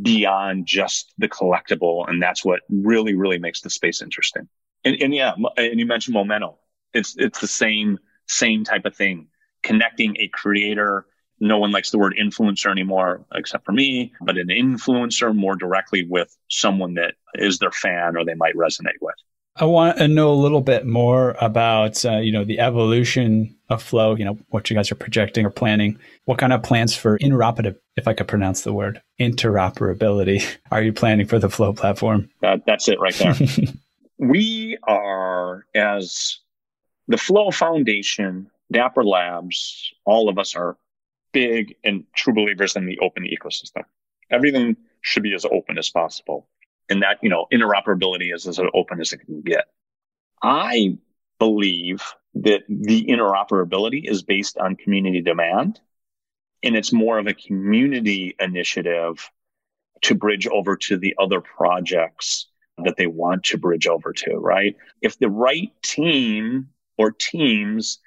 beyond 0.00 0.66
just 0.66 1.12
the 1.18 1.28
collectible. 1.28 2.08
And 2.08 2.22
that's 2.22 2.44
what 2.44 2.60
really, 2.68 3.14
really 3.14 3.38
makes 3.38 3.60
the 3.60 3.70
space 3.70 4.02
interesting. 4.02 4.48
And, 4.84 4.96
and 5.00 5.14
yeah, 5.14 5.32
and 5.56 5.78
you 5.78 5.86
mentioned 5.86 6.14
Memento. 6.14 6.58
It's, 6.94 7.16
it's 7.16 7.40
the 7.40 7.46
same, 7.46 7.98
same 8.26 8.64
type 8.64 8.84
of 8.84 8.96
thing. 8.96 9.28
Connecting 9.62 10.16
a 10.18 10.28
creator. 10.28 11.06
No 11.40 11.58
one 11.58 11.70
likes 11.70 11.90
the 11.90 11.98
word 11.98 12.14
influencer 12.20 12.70
anymore, 12.70 13.24
except 13.34 13.64
for 13.64 13.72
me, 13.72 14.12
but 14.22 14.38
an 14.38 14.48
influencer 14.48 15.34
more 15.34 15.54
directly 15.54 16.04
with 16.08 16.36
someone 16.48 16.94
that 16.94 17.14
is 17.34 17.58
their 17.58 17.70
fan 17.70 18.16
or 18.16 18.24
they 18.24 18.34
might 18.34 18.54
resonate 18.54 19.00
with. 19.00 19.16
I 19.58 19.64
want 19.64 19.96
to 19.98 20.08
know 20.08 20.30
a 20.30 20.34
little 20.34 20.60
bit 20.60 20.86
more 20.86 21.34
about, 21.40 22.04
uh, 22.04 22.18
you 22.18 22.30
know, 22.30 22.44
the 22.44 22.60
evolution 22.60 23.56
of 23.70 23.82
Flow, 23.82 24.14
you 24.14 24.24
know, 24.24 24.38
what 24.50 24.68
you 24.68 24.76
guys 24.76 24.92
are 24.92 24.96
projecting 24.96 25.46
or 25.46 25.50
planning. 25.50 25.98
What 26.26 26.38
kind 26.38 26.52
of 26.52 26.62
plans 26.62 26.94
for 26.94 27.18
interoperability, 27.18 27.76
if 27.96 28.06
I 28.06 28.12
could 28.12 28.28
pronounce 28.28 28.62
the 28.62 28.74
word, 28.74 29.00
interoperability, 29.18 30.44
are 30.70 30.82
you 30.82 30.92
planning 30.92 31.26
for 31.26 31.38
the 31.38 31.48
Flow 31.48 31.72
platform? 31.72 32.28
That, 32.42 32.66
that's 32.66 32.86
it 32.88 33.00
right 33.00 33.14
there. 33.14 33.34
we 34.18 34.76
are, 34.82 35.64
as 35.74 36.38
the 37.08 37.16
Flow 37.16 37.50
Foundation, 37.50 38.50
Dapper 38.70 39.04
Labs, 39.04 39.90
all 40.04 40.28
of 40.28 40.38
us 40.38 40.54
are 40.54 40.76
big 41.36 41.76
and 41.84 42.04
true 42.14 42.32
believers 42.32 42.76
in 42.76 42.86
the 42.86 42.98
open 43.00 43.24
ecosystem. 43.24 43.82
Everything 44.30 44.74
should 45.02 45.22
be 45.22 45.34
as 45.34 45.44
open 45.44 45.76
as 45.76 45.90
possible 45.90 46.48
and 46.88 47.02
that, 47.02 47.18
you 47.22 47.28
know, 47.28 47.46
interoperability 47.52 48.34
is 48.34 48.46
as 48.46 48.58
open 48.72 49.00
as 49.02 49.12
it 49.12 49.18
can 49.18 49.42
get. 49.42 49.66
I 50.42 50.96
believe 51.38 52.02
that 52.36 52.62
the 52.70 53.04
interoperability 53.04 54.08
is 54.10 54.22
based 54.22 54.56
on 54.56 54.76
community 54.76 55.20
demand 55.20 55.78
and 56.62 56.74
it's 56.74 56.90
more 56.90 57.18
of 57.18 57.26
a 57.26 57.34
community 57.34 58.34
initiative 58.40 59.30
to 60.02 60.14
bridge 60.14 60.46
over 60.46 60.74
to 60.76 60.96
the 60.96 61.14
other 61.18 61.42
projects 61.42 62.46
that 62.82 62.96
they 62.96 63.06
want 63.06 63.44
to 63.44 63.58
bridge 63.58 63.86
over 63.86 64.14
to, 64.14 64.36
right? 64.36 64.74
If 65.02 65.18
the 65.18 65.28
right 65.28 65.70
team 65.82 66.68
or 66.96 67.10
teams 67.10 67.98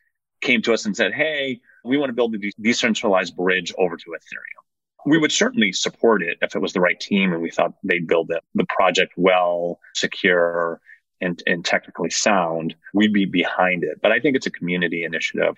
came 0.41 0.63
to 0.63 0.73
us 0.73 0.87
and 0.87 0.95
said, 0.95 1.13
Hey, 1.13 1.61
we 1.85 1.97
want 1.97 2.09
to 2.09 2.13
build 2.13 2.35
a 2.35 2.51
decentralized 2.61 3.35
bridge 3.35 3.73
over 3.77 3.97
to 3.97 4.11
Ethereum 4.11 4.59
we 5.05 5.17
would 5.17 5.31
certainly 5.31 5.71
support 5.71 6.21
it 6.21 6.37
if 6.41 6.55
it 6.55 6.61
was 6.61 6.73
the 6.73 6.81
right 6.81 6.99
team 6.99 7.33
and 7.33 7.41
we 7.41 7.51
thought 7.51 7.73
they'd 7.83 8.07
build 8.07 8.31
the 8.53 8.65
project 8.65 9.13
well, 9.15 9.79
secure, 9.95 10.81
and, 11.21 11.41
and 11.47 11.65
technically 11.65 12.09
sound. 12.09 12.75
We'd 12.93 13.13
be 13.13 13.25
behind 13.25 13.83
it. 13.83 13.99
But 14.01 14.11
I 14.11 14.19
think 14.19 14.35
it's 14.35 14.45
a 14.45 14.51
community 14.51 15.03
initiative. 15.03 15.55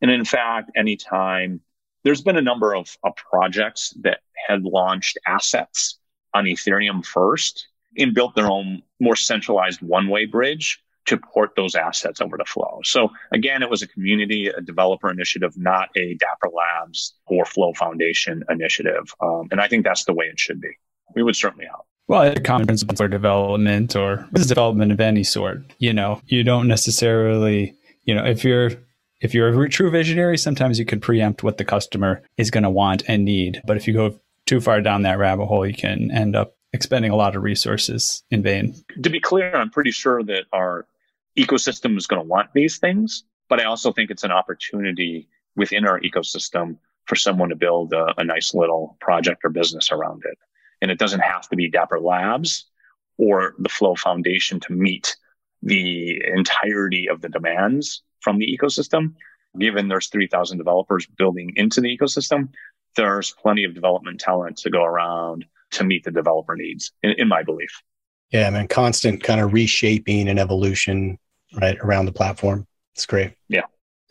And 0.00 0.10
in 0.10 0.24
fact, 0.24 0.70
anytime 0.76 1.60
there's 2.04 2.22
been 2.22 2.36
a 2.36 2.42
number 2.42 2.74
of, 2.74 2.96
of 3.02 3.14
projects 3.16 3.94
that 4.00 4.20
had 4.48 4.62
launched 4.62 5.18
assets 5.26 5.98
on 6.34 6.44
Ethereum 6.44 7.04
first 7.04 7.68
and 7.96 8.14
built 8.14 8.34
their 8.34 8.50
own 8.50 8.82
more 9.00 9.16
centralized 9.16 9.82
one 9.82 10.08
way 10.08 10.26
bridge 10.26 10.82
to 11.06 11.16
port 11.16 11.50
those 11.56 11.74
assets 11.74 12.20
over 12.20 12.36
to 12.36 12.44
Flow. 12.44 12.80
So 12.84 13.10
again, 13.32 13.62
it 13.62 13.70
was 13.70 13.82
a 13.82 13.88
community, 13.88 14.48
a 14.48 14.60
developer 14.60 15.10
initiative, 15.10 15.56
not 15.56 15.88
a 15.96 16.14
Dapper 16.14 16.48
Labs 16.48 17.14
or 17.26 17.44
Flow 17.44 17.72
Foundation 17.74 18.44
initiative. 18.48 19.12
Um, 19.20 19.48
and 19.50 19.60
I 19.60 19.68
think 19.68 19.84
that's 19.84 20.04
the 20.04 20.14
way 20.14 20.26
it 20.26 20.38
should 20.38 20.60
be. 20.60 20.70
We 21.14 21.22
would 21.22 21.36
certainly 21.36 21.66
help. 21.66 21.86
Well, 22.06 22.22
a 22.22 22.40
common 22.40 22.66
principle 22.66 22.96
for 22.96 23.06
development 23.06 23.94
or 23.94 24.26
business 24.32 24.48
development 24.48 24.90
of 24.90 25.00
any 25.00 25.22
sort, 25.22 25.62
you 25.78 25.92
know, 25.92 26.20
you 26.26 26.42
don't 26.42 26.66
necessarily, 26.66 27.74
you 28.02 28.14
know, 28.14 28.24
if 28.24 28.42
you're 28.44 28.72
if 29.20 29.34
you're 29.34 29.62
a 29.62 29.68
true 29.68 29.90
visionary, 29.90 30.38
sometimes 30.38 30.78
you 30.78 30.84
can 30.84 30.98
preempt 30.98 31.42
what 31.42 31.58
the 31.58 31.64
customer 31.64 32.22
is 32.36 32.50
going 32.50 32.62
to 32.62 32.70
want 32.70 33.02
and 33.06 33.24
need. 33.24 33.60
But 33.64 33.76
if 33.76 33.86
you 33.86 33.94
go 33.94 34.18
too 34.46 34.60
far 34.60 34.80
down 34.80 35.02
that 35.02 35.18
rabbit 35.18 35.46
hole, 35.46 35.66
you 35.66 35.74
can 35.74 36.10
end 36.10 36.34
up 36.34 36.56
expending 36.72 37.10
a 37.10 37.16
lot 37.16 37.36
of 37.36 37.42
resources 37.42 38.22
in 38.30 38.42
vain. 38.42 38.74
To 39.02 39.10
be 39.10 39.20
clear, 39.20 39.54
I'm 39.54 39.70
pretty 39.70 39.90
sure 39.90 40.22
that 40.24 40.44
our 40.52 40.86
ecosystem 41.36 41.96
is 41.96 42.06
going 42.06 42.22
to 42.22 42.28
want 42.28 42.50
these 42.54 42.78
things, 42.78 43.24
but 43.48 43.60
I 43.60 43.64
also 43.64 43.92
think 43.92 44.10
it's 44.10 44.24
an 44.24 44.32
opportunity 44.32 45.28
within 45.56 45.86
our 45.86 46.00
ecosystem 46.00 46.76
for 47.06 47.16
someone 47.16 47.48
to 47.48 47.56
build 47.56 47.92
a, 47.92 48.14
a 48.18 48.24
nice 48.24 48.54
little 48.54 48.96
project 49.00 49.40
or 49.44 49.50
business 49.50 49.90
around 49.90 50.22
it. 50.24 50.38
And 50.80 50.90
it 50.90 50.98
doesn't 50.98 51.20
have 51.20 51.48
to 51.48 51.56
be 51.56 51.68
Dapper 51.68 52.00
Labs 52.00 52.66
or 53.18 53.54
the 53.58 53.68
Flow 53.68 53.94
Foundation 53.94 54.60
to 54.60 54.72
meet 54.72 55.16
the 55.62 56.22
entirety 56.24 57.08
of 57.08 57.20
the 57.20 57.28
demands 57.28 58.02
from 58.20 58.38
the 58.38 58.58
ecosystem. 58.58 59.14
Given 59.58 59.88
there's 59.88 60.08
3,000 60.08 60.58
developers 60.58 61.06
building 61.06 61.52
into 61.56 61.80
the 61.80 61.96
ecosystem, 61.96 62.50
there's 62.96 63.32
plenty 63.32 63.64
of 63.64 63.74
development 63.74 64.20
talent 64.20 64.58
to 64.58 64.70
go 64.70 64.84
around 64.84 65.44
to 65.72 65.84
meet 65.84 66.04
the 66.04 66.10
developer 66.10 66.56
needs, 66.56 66.92
in, 67.02 67.12
in 67.12 67.28
my 67.28 67.42
belief. 67.42 67.70
Yeah, 68.30 68.48
man, 68.50 68.68
constant 68.68 69.22
kind 69.22 69.40
of 69.40 69.52
reshaping 69.52 70.28
and 70.28 70.38
evolution 70.38 71.18
right 71.60 71.78
around 71.80 72.06
the 72.06 72.12
platform. 72.12 72.66
It's 72.94 73.06
great. 73.06 73.32
Yeah. 73.48 73.62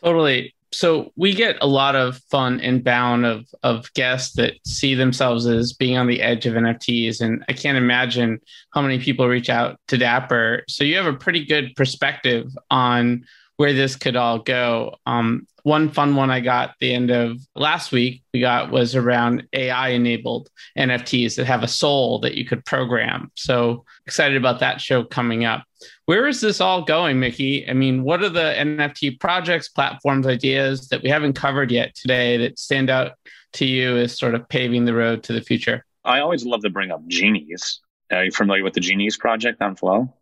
Totally. 0.04 0.56
So 0.72 1.12
we 1.16 1.34
get 1.34 1.58
a 1.62 1.68
lot 1.68 1.96
of 1.96 2.18
fun 2.30 2.60
inbound 2.60 3.26
of 3.26 3.48
of 3.64 3.92
guests 3.94 4.36
that 4.36 4.54
see 4.66 4.94
themselves 4.94 5.48
as 5.48 5.74
being 5.74 5.98
on 5.98 6.08
the 6.08 6.22
edge 6.22 6.46
of 6.46 6.54
NFTs. 6.54 7.22
And 7.22 7.44
I 7.50 7.54
can't 7.54 7.78
imagine 7.78 8.40
how 8.72 8.82
many 8.82 9.00
people 9.00 9.28
reach 9.28 9.50
out 9.50 9.80
to 9.88 9.98
Dapper. 9.98 10.64
So 10.68 10.84
you 10.84 10.96
have 10.98 11.08
a 11.08 11.14
pretty 11.14 11.44
good 11.44 11.76
perspective 11.76 12.56
on 12.70 13.26
where 13.60 13.74
this 13.74 13.98
could 13.98 14.16
all 14.16 14.40
go. 14.40 14.96
Um, 15.06 15.46
one 15.64 15.90
fun 15.90 16.16
one 16.16 16.32
I 16.32 16.40
got 16.40 16.76
the 16.80 16.94
end 16.94 17.12
of 17.12 17.42
last 17.58 17.92
week 17.92 18.24
we 18.34 18.40
got 18.40 18.72
was 18.72 18.96
around 18.96 19.46
AI 19.52 19.90
enabled 19.90 20.48
NFTs 20.78 21.36
that 21.36 21.46
have 21.46 21.62
a 21.62 21.68
soul 21.68 22.20
that 22.20 22.36
you 22.36 22.46
could 22.46 22.64
program. 22.64 23.34
So 23.36 23.84
excited 24.06 24.38
about 24.38 24.62
that 24.62 24.80
show 24.80 25.04
coming 25.04 25.44
up. 25.44 25.66
Where 26.06 26.26
is 26.26 26.40
this 26.40 26.62
all 26.62 26.84
going, 26.84 27.20
Mickey? 27.20 27.70
I 27.70 27.74
mean, 27.74 28.04
what 28.04 28.24
are 28.24 28.30
the 28.30 28.56
NFT 28.58 29.20
projects, 29.20 29.68
platforms, 29.68 30.26
ideas 30.26 30.88
that 30.88 31.04
we 31.04 31.10
haven't 31.10 31.34
covered 31.34 31.70
yet 31.70 31.94
today 31.96 32.38
that 32.38 32.58
stand 32.58 32.90
out 32.90 33.12
to 33.54 33.66
you 33.66 33.98
as 33.98 34.18
sort 34.18 34.36
of 34.36 34.48
paving 34.48 34.86
the 34.86 34.94
road 34.94 35.22
to 35.24 35.34
the 35.34 35.42
future? 35.42 35.84
I 36.06 36.22
always 36.22 36.46
love 36.46 36.62
to 36.62 36.70
bring 36.70 36.92
up 36.92 37.06
Genies. 37.08 37.82
Are 38.10 38.24
you 38.24 38.32
familiar 38.32 38.64
with 38.64 38.74
the 38.74 38.80
Genies 38.80 39.18
project 39.18 39.62
on 39.62 39.76
Flow? 39.76 40.14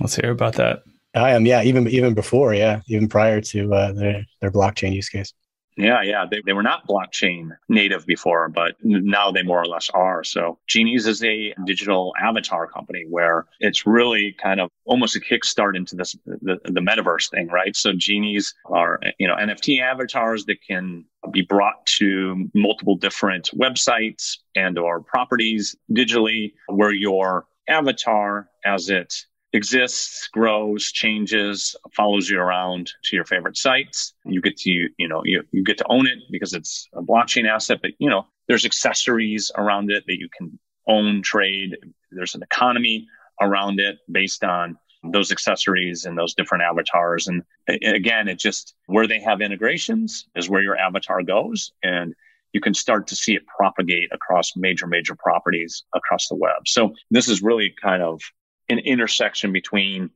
Let's 0.00 0.16
hear 0.16 0.30
about 0.30 0.54
that. 0.54 0.82
I 1.16 1.30
am, 1.30 1.46
yeah. 1.46 1.62
Even 1.62 1.88
even 1.88 2.14
before, 2.14 2.54
yeah, 2.54 2.80
even 2.88 3.08
prior 3.08 3.40
to 3.40 3.74
uh, 3.74 3.92
their 3.92 4.24
their 4.40 4.50
blockchain 4.50 4.94
use 4.94 5.08
case. 5.08 5.32
Yeah, 5.78 6.00
yeah. 6.02 6.24
They, 6.30 6.40
they 6.46 6.54
were 6.54 6.62
not 6.62 6.88
blockchain 6.88 7.50
native 7.68 8.06
before, 8.06 8.48
but 8.48 8.76
now 8.82 9.30
they 9.30 9.42
more 9.42 9.60
or 9.60 9.66
less 9.66 9.90
are. 9.90 10.24
So 10.24 10.58
Genies 10.66 11.06
is 11.06 11.22
a 11.22 11.54
digital 11.66 12.14
avatar 12.18 12.66
company 12.66 13.04
where 13.10 13.44
it's 13.60 13.86
really 13.86 14.34
kind 14.42 14.58
of 14.58 14.70
almost 14.86 15.16
a 15.16 15.20
kickstart 15.20 15.76
into 15.76 15.94
this, 15.94 16.16
the, 16.24 16.58
the 16.64 16.80
metaverse 16.80 17.30
thing, 17.30 17.48
right? 17.48 17.76
So 17.76 17.92
Genies 17.92 18.54
are, 18.70 18.98
you 19.18 19.28
know, 19.28 19.36
NFT 19.36 19.82
avatars 19.82 20.46
that 20.46 20.62
can 20.66 21.04
be 21.30 21.42
brought 21.42 21.84
to 21.98 22.48
multiple 22.54 22.96
different 22.96 23.50
websites 23.54 24.38
and 24.54 24.78
or 24.78 25.02
properties 25.02 25.76
digitally 25.92 26.54
where 26.68 26.92
your 26.92 27.46
avatar 27.68 28.48
as 28.64 28.88
it 28.88 29.26
exists, 29.56 30.28
grows, 30.28 30.92
changes, 30.92 31.74
follows 31.94 32.28
you 32.28 32.38
around 32.38 32.92
to 33.04 33.16
your 33.16 33.24
favorite 33.24 33.56
sites. 33.56 34.14
You 34.24 34.40
get 34.40 34.56
to, 34.58 34.70
you 34.70 35.08
know, 35.08 35.22
you, 35.24 35.42
you 35.50 35.64
get 35.64 35.78
to 35.78 35.86
own 35.88 36.06
it 36.06 36.18
because 36.30 36.52
it's 36.52 36.88
a 36.94 37.02
blockchain 37.02 37.48
asset, 37.48 37.80
but 37.82 37.92
you 37.98 38.08
know, 38.08 38.26
there's 38.48 38.64
accessories 38.64 39.50
around 39.56 39.90
it 39.90 40.04
that 40.06 40.18
you 40.18 40.28
can 40.36 40.58
own, 40.86 41.22
trade. 41.22 41.76
There's 42.12 42.34
an 42.34 42.42
economy 42.42 43.08
around 43.40 43.80
it 43.80 43.98
based 44.10 44.44
on 44.44 44.78
those 45.02 45.32
accessories 45.32 46.04
and 46.04 46.16
those 46.16 46.34
different 46.34 46.64
avatars. 46.64 47.28
And 47.28 47.42
again, 47.68 48.28
it 48.28 48.38
just 48.38 48.74
where 48.86 49.06
they 49.06 49.20
have 49.20 49.40
integrations 49.40 50.26
is 50.36 50.48
where 50.48 50.62
your 50.62 50.76
avatar 50.76 51.22
goes. 51.22 51.72
And 51.82 52.14
you 52.52 52.60
can 52.60 52.74
start 52.74 53.06
to 53.08 53.16
see 53.16 53.34
it 53.34 53.42
propagate 53.46 54.08
across 54.12 54.56
major, 54.56 54.86
major 54.86 55.14
properties 55.14 55.84
across 55.94 56.28
the 56.28 56.34
web. 56.34 56.66
So 56.66 56.94
this 57.10 57.28
is 57.28 57.42
really 57.42 57.74
kind 57.82 58.02
of 58.02 58.20
an 58.68 58.78
intersection 58.80 59.52
between 59.52 60.10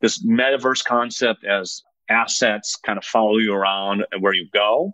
this 0.00 0.24
metaverse 0.24 0.84
concept 0.84 1.44
as 1.44 1.82
assets 2.08 2.76
kind 2.76 2.98
of 2.98 3.04
follow 3.04 3.38
you 3.38 3.54
around 3.54 4.04
and 4.12 4.22
where 4.22 4.34
you 4.34 4.48
go. 4.52 4.92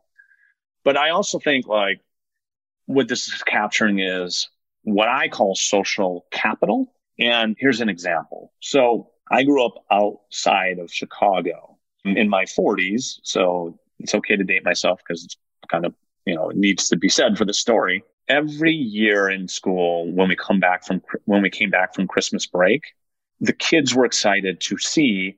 But 0.84 0.96
I 0.96 1.10
also 1.10 1.38
think 1.38 1.66
like 1.66 2.00
what 2.86 3.08
this 3.08 3.28
is 3.28 3.42
capturing 3.42 3.98
is 3.98 4.48
what 4.82 5.08
I 5.08 5.28
call 5.28 5.54
social 5.54 6.26
capital. 6.30 6.94
And 7.18 7.56
here's 7.58 7.80
an 7.80 7.88
example. 7.88 8.52
So 8.60 9.10
I 9.30 9.42
grew 9.44 9.64
up 9.64 9.84
outside 9.90 10.78
of 10.78 10.92
Chicago 10.92 11.78
in 12.04 12.28
my 12.28 12.44
40s. 12.44 13.20
So 13.22 13.78
it's 13.98 14.14
okay 14.14 14.36
to 14.36 14.44
date 14.44 14.64
myself 14.64 15.00
because 15.06 15.24
it's 15.24 15.36
kind 15.70 15.84
of, 15.84 15.94
you 16.24 16.34
know, 16.34 16.50
it 16.50 16.56
needs 16.56 16.88
to 16.88 16.96
be 16.96 17.08
said 17.08 17.36
for 17.36 17.44
the 17.44 17.52
story. 17.54 18.02
Every 18.30 18.72
year 18.72 19.28
in 19.28 19.48
school, 19.48 20.08
when 20.12 20.28
we 20.28 20.36
come 20.36 20.60
back 20.60 20.86
from, 20.86 21.02
when 21.24 21.42
we 21.42 21.50
came 21.50 21.68
back 21.68 21.96
from 21.96 22.06
Christmas 22.06 22.46
break, 22.46 22.82
the 23.40 23.52
kids 23.52 23.92
were 23.92 24.04
excited 24.04 24.60
to 24.60 24.78
see 24.78 25.36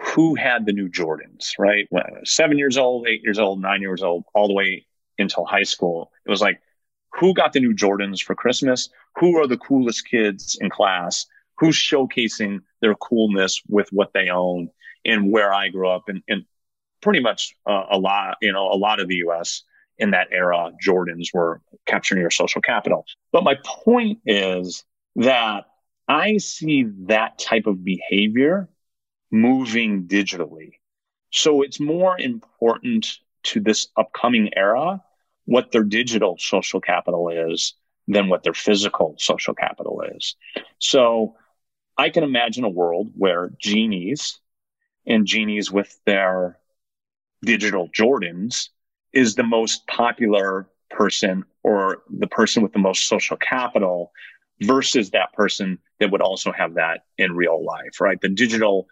who 0.00 0.34
had 0.34 0.66
the 0.66 0.72
new 0.72 0.88
Jordans, 0.88 1.52
right? 1.60 1.88
Seven 2.24 2.58
years 2.58 2.76
old, 2.76 3.06
eight 3.06 3.22
years 3.22 3.38
old, 3.38 3.62
nine 3.62 3.82
years 3.82 4.02
old, 4.02 4.24
all 4.34 4.48
the 4.48 4.52
way 4.52 4.84
until 5.16 5.44
high 5.44 5.62
school. 5.62 6.10
It 6.26 6.30
was 6.30 6.40
like, 6.40 6.60
who 7.12 7.34
got 7.34 7.52
the 7.52 7.60
new 7.60 7.72
Jordans 7.72 8.20
for 8.20 8.34
Christmas? 8.34 8.88
Who 9.20 9.38
are 9.40 9.46
the 9.46 9.56
coolest 9.56 10.08
kids 10.10 10.58
in 10.60 10.70
class? 10.70 11.26
Who's 11.58 11.76
showcasing 11.76 12.62
their 12.80 12.96
coolness 12.96 13.62
with 13.68 13.88
what 13.92 14.12
they 14.12 14.28
own 14.28 14.70
and 15.04 15.30
where 15.30 15.54
I 15.54 15.68
grew 15.68 15.88
up 15.88 16.08
and, 16.08 16.20
and 16.26 16.44
pretty 17.00 17.20
much 17.20 17.54
uh, 17.64 17.84
a 17.92 17.98
lot, 17.98 18.38
you 18.42 18.52
know, 18.52 18.72
a 18.72 18.74
lot 18.76 18.98
of 18.98 19.06
the 19.06 19.22
US 19.28 19.62
in 19.98 20.10
that 20.10 20.28
era, 20.32 20.70
Jordans 20.84 21.28
were 21.32 21.60
capturing 21.86 22.20
your 22.20 22.30
social 22.30 22.60
capital. 22.60 23.04
But 23.32 23.44
my 23.44 23.56
point 23.64 24.20
is 24.26 24.84
that 25.16 25.64
I 26.08 26.38
see 26.38 26.86
that 27.06 27.38
type 27.38 27.66
of 27.66 27.84
behavior 27.84 28.68
moving 29.30 30.06
digitally. 30.06 30.74
So 31.30 31.62
it's 31.62 31.80
more 31.80 32.18
important 32.18 33.18
to 33.44 33.60
this 33.60 33.88
upcoming 33.96 34.50
era 34.56 35.02
what 35.46 35.72
their 35.72 35.84
digital 35.84 36.36
social 36.38 36.80
capital 36.80 37.28
is 37.28 37.74
than 38.08 38.28
what 38.28 38.42
their 38.42 38.54
physical 38.54 39.14
social 39.18 39.54
capital 39.54 40.02
is. 40.16 40.36
So 40.78 41.36
I 41.96 42.10
can 42.10 42.24
imagine 42.24 42.64
a 42.64 42.68
world 42.68 43.10
where 43.16 43.50
genies 43.60 44.38
and 45.06 45.26
genies 45.26 45.70
with 45.70 45.98
their 46.06 46.58
digital 47.42 47.88
Jordans 47.88 48.70
is 49.14 49.34
the 49.34 49.42
most 49.42 49.86
popular 49.86 50.68
person 50.90 51.44
or 51.62 52.02
the 52.10 52.26
person 52.26 52.62
with 52.62 52.72
the 52.72 52.78
most 52.78 53.08
social 53.08 53.36
capital 53.36 54.12
versus 54.62 55.10
that 55.10 55.32
person 55.32 55.78
that 56.00 56.10
would 56.10 56.20
also 56.20 56.52
have 56.52 56.74
that 56.74 57.04
in 57.18 57.32
real 57.32 57.64
life, 57.64 58.00
right? 58.00 58.20
The 58.20 58.28
digital 58.28 58.86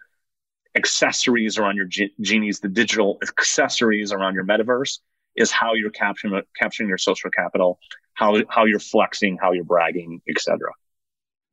accessories 0.75 1.57
around 1.57 1.77
your 1.77 1.87
genies, 2.21 2.59
the 2.59 2.67
digital 2.67 3.19
accessories 3.21 4.11
around 4.11 4.33
your 4.33 4.45
metaverse 4.45 4.99
is 5.35 5.51
how 5.51 5.73
you're 5.73 5.91
capturing 5.91 6.41
capturing 6.59 6.89
your 6.89 6.97
social 6.97 7.29
capital, 7.29 7.79
how 8.13 8.35
how 8.49 8.65
you're 8.65 8.79
flexing, 8.79 9.37
how 9.41 9.51
you're 9.51 9.63
bragging, 9.63 10.21
etc. 10.29 10.71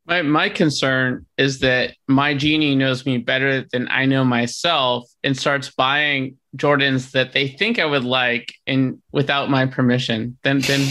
My 0.07 0.23
my 0.23 0.49
concern 0.49 1.27
is 1.37 1.61
that 1.61 1.95
my 2.09 2.35
genie 2.35 2.75
knows 2.75 3.07
me 3.07 3.19
better 3.19 3.65
than 3.71 3.89
I 3.89 4.07
know 4.07 4.25
myself 4.25 5.09
and 5.23 5.37
starts 5.37 5.71
buying 5.71 6.37
Jordans 6.57 7.13
that 7.13 7.33
they 7.33 7.49
think 7.49 7.79
I 7.79 7.85
would 7.87 8.05
like 8.05 8.55
and 8.67 9.01
without 9.13 9.51
my 9.51 9.67
permission. 9.67 10.37
Then 10.43 10.61
then 10.61 10.81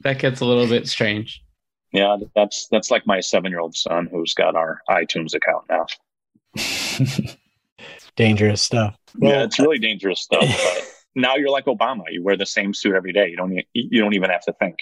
that 0.00 0.18
gets 0.18 0.40
a 0.40 0.44
little 0.44 0.66
bit 0.66 0.88
strange. 0.88 1.42
Yeah, 1.92 2.16
that's 2.34 2.66
that's 2.68 2.90
like 2.90 3.06
my 3.06 3.20
seven 3.20 3.50
year 3.50 3.60
old 3.60 3.76
son 3.76 4.08
who's 4.10 4.34
got 4.34 4.56
our 4.56 4.80
iTunes 4.88 5.34
account 5.34 5.64
now. 5.68 5.86
dangerous 8.16 8.62
stuff. 8.62 8.96
Well, 9.16 9.32
yeah, 9.32 9.44
it's 9.44 9.58
really 9.58 9.78
dangerous 9.78 10.20
stuff. 10.20 10.44
But 11.14 11.22
now 11.22 11.36
you're 11.36 11.50
like 11.50 11.66
Obama. 11.66 12.02
You 12.10 12.24
wear 12.24 12.36
the 12.36 12.46
same 12.46 12.74
suit 12.74 12.94
every 12.94 13.12
day. 13.12 13.28
You 13.28 13.36
don't 13.36 13.56
you 13.72 14.00
don't 14.00 14.14
even 14.14 14.30
have 14.30 14.42
to 14.46 14.52
think. 14.54 14.78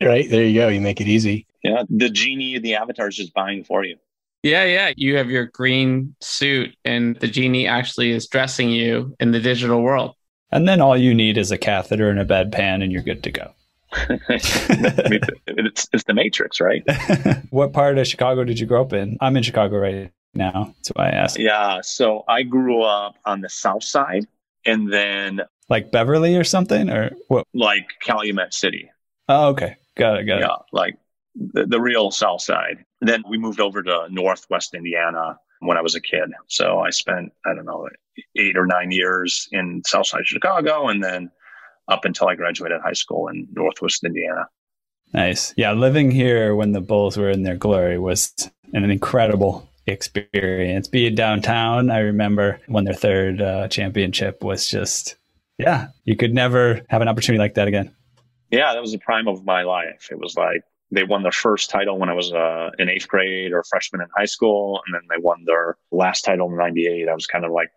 Right 0.00 0.30
there, 0.30 0.44
you 0.44 0.60
go. 0.60 0.68
You 0.68 0.80
make 0.80 1.00
it 1.00 1.08
easy. 1.08 1.46
Yeah, 1.62 1.84
the 1.88 2.10
genie, 2.10 2.58
the 2.58 2.74
avatar 2.74 3.08
is 3.08 3.16
just 3.16 3.34
buying 3.34 3.64
for 3.64 3.84
you. 3.84 3.96
Yeah, 4.42 4.64
yeah. 4.64 4.92
You 4.96 5.16
have 5.16 5.30
your 5.30 5.46
green 5.46 6.16
suit, 6.20 6.74
and 6.84 7.16
the 7.20 7.28
genie 7.28 7.68
actually 7.68 8.10
is 8.10 8.26
dressing 8.26 8.70
you 8.70 9.14
in 9.20 9.30
the 9.30 9.38
digital 9.38 9.82
world. 9.82 10.16
And 10.50 10.68
then 10.68 10.80
all 10.80 10.96
you 10.96 11.14
need 11.14 11.38
is 11.38 11.50
a 11.50 11.58
catheter 11.58 12.10
and 12.10 12.18
a 12.18 12.24
bedpan, 12.24 12.82
and 12.82 12.90
you're 12.90 13.02
good 13.02 13.22
to 13.22 13.30
go. 13.30 13.52
it's, 14.28 15.88
it's 15.92 16.04
the 16.04 16.14
Matrix, 16.14 16.60
right? 16.60 16.82
what 17.50 17.72
part 17.72 17.98
of 17.98 18.06
Chicago 18.06 18.42
did 18.44 18.58
you 18.58 18.66
grow 18.66 18.82
up 18.82 18.92
in? 18.92 19.16
I'm 19.20 19.36
in 19.36 19.42
Chicago 19.42 19.78
right 19.78 20.10
now. 20.34 20.74
That's 20.76 20.88
why 20.88 21.08
I 21.08 21.10
asked. 21.10 21.38
Yeah. 21.38 21.80
So 21.82 22.24
I 22.26 22.42
grew 22.42 22.82
up 22.82 23.16
on 23.24 23.42
the 23.42 23.48
south 23.48 23.84
side 23.84 24.26
and 24.64 24.92
then. 24.92 25.42
Like 25.68 25.92
Beverly 25.92 26.36
or 26.36 26.44
something? 26.44 26.90
Or 26.90 27.12
what? 27.28 27.46
Like 27.54 27.86
Calumet 28.00 28.54
City. 28.54 28.90
Oh, 29.28 29.48
okay. 29.48 29.76
Got 29.94 30.20
it. 30.20 30.24
Got 30.24 30.40
yeah, 30.40 30.46
it. 30.46 30.50
Yeah. 30.50 30.56
Like 30.72 30.96
the, 31.34 31.66
the 31.66 31.80
real 31.80 32.10
south 32.10 32.42
side. 32.42 32.84
Then 33.00 33.22
we 33.28 33.38
moved 33.38 33.60
over 33.60 33.82
to 33.82 34.06
Northwest 34.10 34.74
Indiana 34.74 35.38
when 35.60 35.76
I 35.76 35.82
was 35.82 35.94
a 35.94 36.00
kid. 36.00 36.30
So 36.48 36.80
I 36.80 36.90
spent, 36.90 37.32
I 37.46 37.54
don't 37.54 37.64
know, 37.64 37.88
eight 38.36 38.56
or 38.56 38.66
nine 38.66 38.90
years 38.90 39.48
in 39.52 39.82
Southside 39.86 40.26
Chicago 40.26 40.88
and 40.88 41.02
then 41.02 41.30
up 41.88 42.04
until 42.04 42.28
I 42.28 42.34
graduated 42.34 42.80
high 42.80 42.92
school 42.92 43.28
in 43.28 43.48
Northwest 43.52 44.04
Indiana. 44.04 44.48
Nice. 45.12 45.52
Yeah. 45.56 45.72
Living 45.72 46.10
here 46.10 46.54
when 46.54 46.72
the 46.72 46.80
Bulls 46.80 47.16
were 47.16 47.30
in 47.30 47.42
their 47.42 47.56
glory 47.56 47.98
was 47.98 48.32
an 48.72 48.90
incredible 48.90 49.68
experience. 49.86 50.88
Being 50.88 51.14
downtown, 51.14 51.90
I 51.90 51.98
remember 51.98 52.60
when 52.66 52.84
their 52.84 52.94
third 52.94 53.42
uh, 53.42 53.68
championship 53.68 54.42
was 54.42 54.68
just, 54.68 55.16
yeah, 55.58 55.88
you 56.04 56.16
could 56.16 56.34
never 56.34 56.80
have 56.88 57.02
an 57.02 57.08
opportunity 57.08 57.38
like 57.38 57.54
that 57.54 57.68
again. 57.68 57.94
Yeah, 58.50 58.72
that 58.72 58.80
was 58.80 58.92
the 58.92 58.98
prime 58.98 59.28
of 59.28 59.44
my 59.44 59.62
life. 59.62 60.08
It 60.10 60.18
was 60.18 60.36
like 60.36 60.62
they 60.92 61.02
won 61.02 61.22
their 61.22 61.32
first 61.32 61.70
title 61.70 61.98
when 61.98 62.08
I 62.08 62.12
was 62.12 62.32
uh, 62.32 62.70
in 62.78 62.88
eighth 62.88 63.08
grade 63.08 63.52
or 63.52 63.64
freshman 63.64 64.00
in 64.02 64.08
high 64.16 64.26
school, 64.26 64.80
and 64.86 64.94
then 64.94 65.02
they 65.10 65.20
won 65.20 65.44
their 65.44 65.76
last 65.90 66.24
title 66.24 66.48
in 66.50 66.56
'98. 66.56 67.08
I 67.08 67.14
was 67.14 67.26
kind 67.26 67.44
of 67.44 67.50
like 67.50 67.70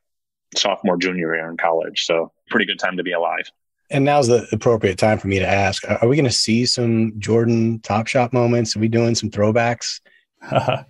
sophomore, 0.55 0.97
junior 0.97 1.35
year 1.35 1.49
in 1.49 1.57
college, 1.57 2.05
so 2.05 2.31
pretty 2.49 2.65
good 2.65 2.79
time 2.79 2.97
to 2.97 3.03
be 3.03 3.13
alive. 3.13 3.49
And 3.91 4.03
now's 4.03 4.27
the 4.27 4.47
appropriate 4.51 4.97
time 4.97 5.17
for 5.17 5.27
me 5.27 5.39
to 5.39 5.47
ask: 5.47 5.83
Are 5.89 6.07
we 6.07 6.15
going 6.15 6.25
to 6.25 6.31
see 6.31 6.65
some 6.65 7.13
Jordan 7.19 7.79
Top 7.81 8.07
Shot 8.07 8.33
moments? 8.33 8.75
Are 8.75 8.79
we 8.79 8.87
doing 8.87 9.15
some 9.15 9.29
throwbacks? 9.31 10.01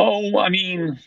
Oh, 0.00 0.38
I 0.38 0.48
mean, 0.48 0.98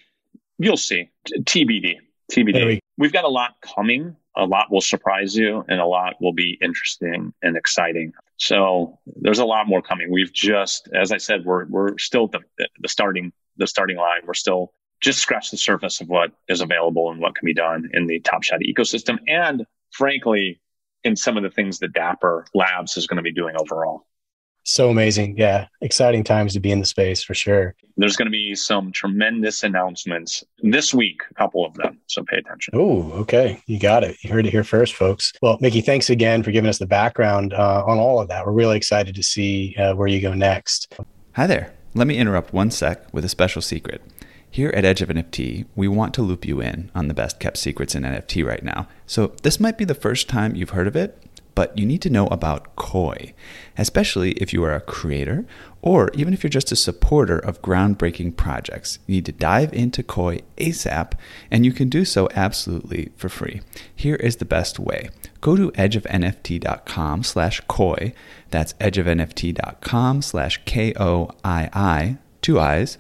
you'll 0.58 0.76
see. 0.78 1.10
TBD. 1.30 1.96
TBD. 2.32 2.66
We- 2.66 2.80
We've 2.98 3.14
got 3.14 3.24
a 3.24 3.30
lot 3.30 3.56
coming. 3.62 4.16
A 4.36 4.46
lot 4.46 4.70
will 4.72 4.82
surprise 4.82 5.36
you, 5.36 5.64
and 5.68 5.80
a 5.80 5.86
lot 5.86 6.16
will 6.22 6.34
be 6.34 6.58
interesting 6.62 7.34
and 7.42 7.58
exciting. 7.58 8.14
So 8.42 8.98
there's 9.06 9.38
a 9.38 9.46
lot 9.46 9.68
more 9.68 9.84
coming. 9.84 10.12
We've 10.12 10.34
just, 10.34 10.90
as 10.96 11.12
I 11.12 11.18
said, 11.18 11.46
we're 11.46 11.66
we're 11.66 11.96
still 12.00 12.28
the 12.28 12.40
the 12.80 12.90
starting 12.90 13.32
the 13.58 13.68
starting 13.68 13.98
line. 13.98 14.22
We're 14.26 14.34
still 14.34 14.74
just 15.00 15.20
scratch 15.20 15.52
the 15.52 15.58
surface 15.58 16.02
of 16.02 16.10
what 16.10 16.32
is 16.48 16.60
available 16.60 17.12
and 17.12 17.22
what 17.22 17.36
can 17.36 17.46
be 17.46 17.54
done 17.54 17.92
in 17.94 18.08
the 18.08 18.20
Top 18.22 18.42
Shot 18.42 18.62
ecosystem, 18.62 19.20
and 19.28 19.64
frankly, 19.92 20.60
in 21.04 21.16
some 21.16 21.38
of 21.38 21.44
the 21.44 21.52
things 21.52 21.78
that 21.80 21.94
Dapper 21.94 22.48
Labs 22.56 22.98
is 22.98 23.06
going 23.06 23.18
to 23.18 23.24
be 23.24 23.32
doing 23.32 23.56
overall. 23.60 24.08
So 24.64 24.90
amazing. 24.90 25.38
Yeah. 25.38 25.68
Exciting 25.82 26.24
times 26.24 26.54
to 26.54 26.60
be 26.60 26.72
in 26.72 26.80
the 26.80 26.86
space 26.86 27.24
for 27.24 27.34
sure. 27.34 27.76
There's 27.98 28.16
going 28.16 28.28
to 28.28 28.32
be 28.32 28.56
some 28.56 28.92
tremendous 28.92 29.64
announcements 29.64 30.44
this 30.62 30.94
week, 30.94 31.22
a 31.30 31.34
couple 31.34 31.66
of 31.66 31.74
them. 31.76 32.00
So 32.08 32.24
pay 32.24 32.38
attention. 32.38 32.74
Oh, 32.76 33.12
okay. 33.14 33.62
You 33.66 33.80
got 33.80 34.04
it. 34.04 34.18
You 34.24 34.32
heard 34.32 34.46
it 34.46 34.52
here 34.52 34.64
first, 34.64 34.96
folks. 34.96 35.34
Well, 35.42 35.58
Mickey, 35.62 35.82
thanks 35.82 36.10
again 36.10 36.44
for 36.44 36.52
giving 36.52 36.70
us 36.70 36.80
the 36.80 36.88
background 36.88 37.54
uh, 37.54 37.84
on 37.86 37.98
all 37.98 38.22
of 38.22 38.28
that. 38.30 38.46
We're 38.46 38.54
really 38.54 38.78
excited 38.78 39.16
to 39.16 39.24
see 39.24 39.76
uh, 39.78 39.96
where 39.96 40.08
you 40.08 40.22
go 40.22 40.34
next. 40.34 40.94
Hi 41.34 41.48
there. 41.48 41.74
Let 41.94 42.08
me 42.08 42.18
interrupt 42.18 42.54
one 42.54 42.72
sec 42.72 43.14
with 43.14 43.26
a 43.26 43.30
special 43.30 43.62
secret. 43.62 44.02
Here 44.50 44.70
at 44.76 44.84
Edge 44.84 45.02
of 45.02 45.08
NFT, 45.08 45.66
we 45.76 45.88
want 45.88 46.14
to 46.16 46.22
loop 46.22 46.46
you 46.46 46.60
in 46.60 46.92
on 46.94 47.08
the 47.08 47.14
best 47.14 47.40
kept 47.40 47.58
secrets 47.58 47.96
in 47.96 48.04
NFT 48.04 48.46
right 48.46 48.64
now. 48.64 48.88
So, 49.06 49.28
this 49.44 49.62
might 49.62 49.78
be 49.78 49.86
the 49.86 49.96
first 49.96 50.28
time 50.28 50.56
you've 50.56 50.72
heard 50.72 50.88
of 50.88 50.96
it, 50.98 51.18
but 51.56 51.78
you 51.78 51.86
need 51.86 52.02
to 52.02 52.10
know 52.10 52.28
about 52.28 52.76
Koii, 52.76 53.34
especially 53.78 54.32
if 54.34 54.54
you 54.54 54.64
are 54.64 54.74
a 54.74 54.82
creator 54.82 55.46
or 55.82 56.12
even 56.14 56.34
if 56.34 56.44
you're 56.44 56.50
just 56.50 56.72
a 56.72 56.76
supporter 56.76 57.38
of 57.38 57.62
groundbreaking 57.62 58.36
projects. 58.38 59.00
You 59.08 59.16
need 59.16 59.26
to 59.26 59.32
dive 59.32 59.74
into 59.74 60.04
Koii 60.04 60.44
ASAP, 60.58 61.14
and 61.50 61.66
you 61.66 61.74
can 61.74 61.90
do 61.90 62.06
so 62.06 62.30
absolutely 62.36 63.12
for 63.18 63.30
free. 63.30 63.62
Here 63.96 64.16
is 64.16 64.38
the 64.38 64.46
best 64.46 64.80
way. 64.80 65.10
Go 65.42 65.56
to 65.56 65.72
edgeofnft.com 65.72 67.24
slash 67.24 67.62
Koii. 67.64 68.14
That's 68.50 68.74
edgeofnft.com 68.74 70.22
slash 70.22 70.62
K-O-I-I, 70.66 72.18
two 72.42 72.60
eyes. 72.60 72.98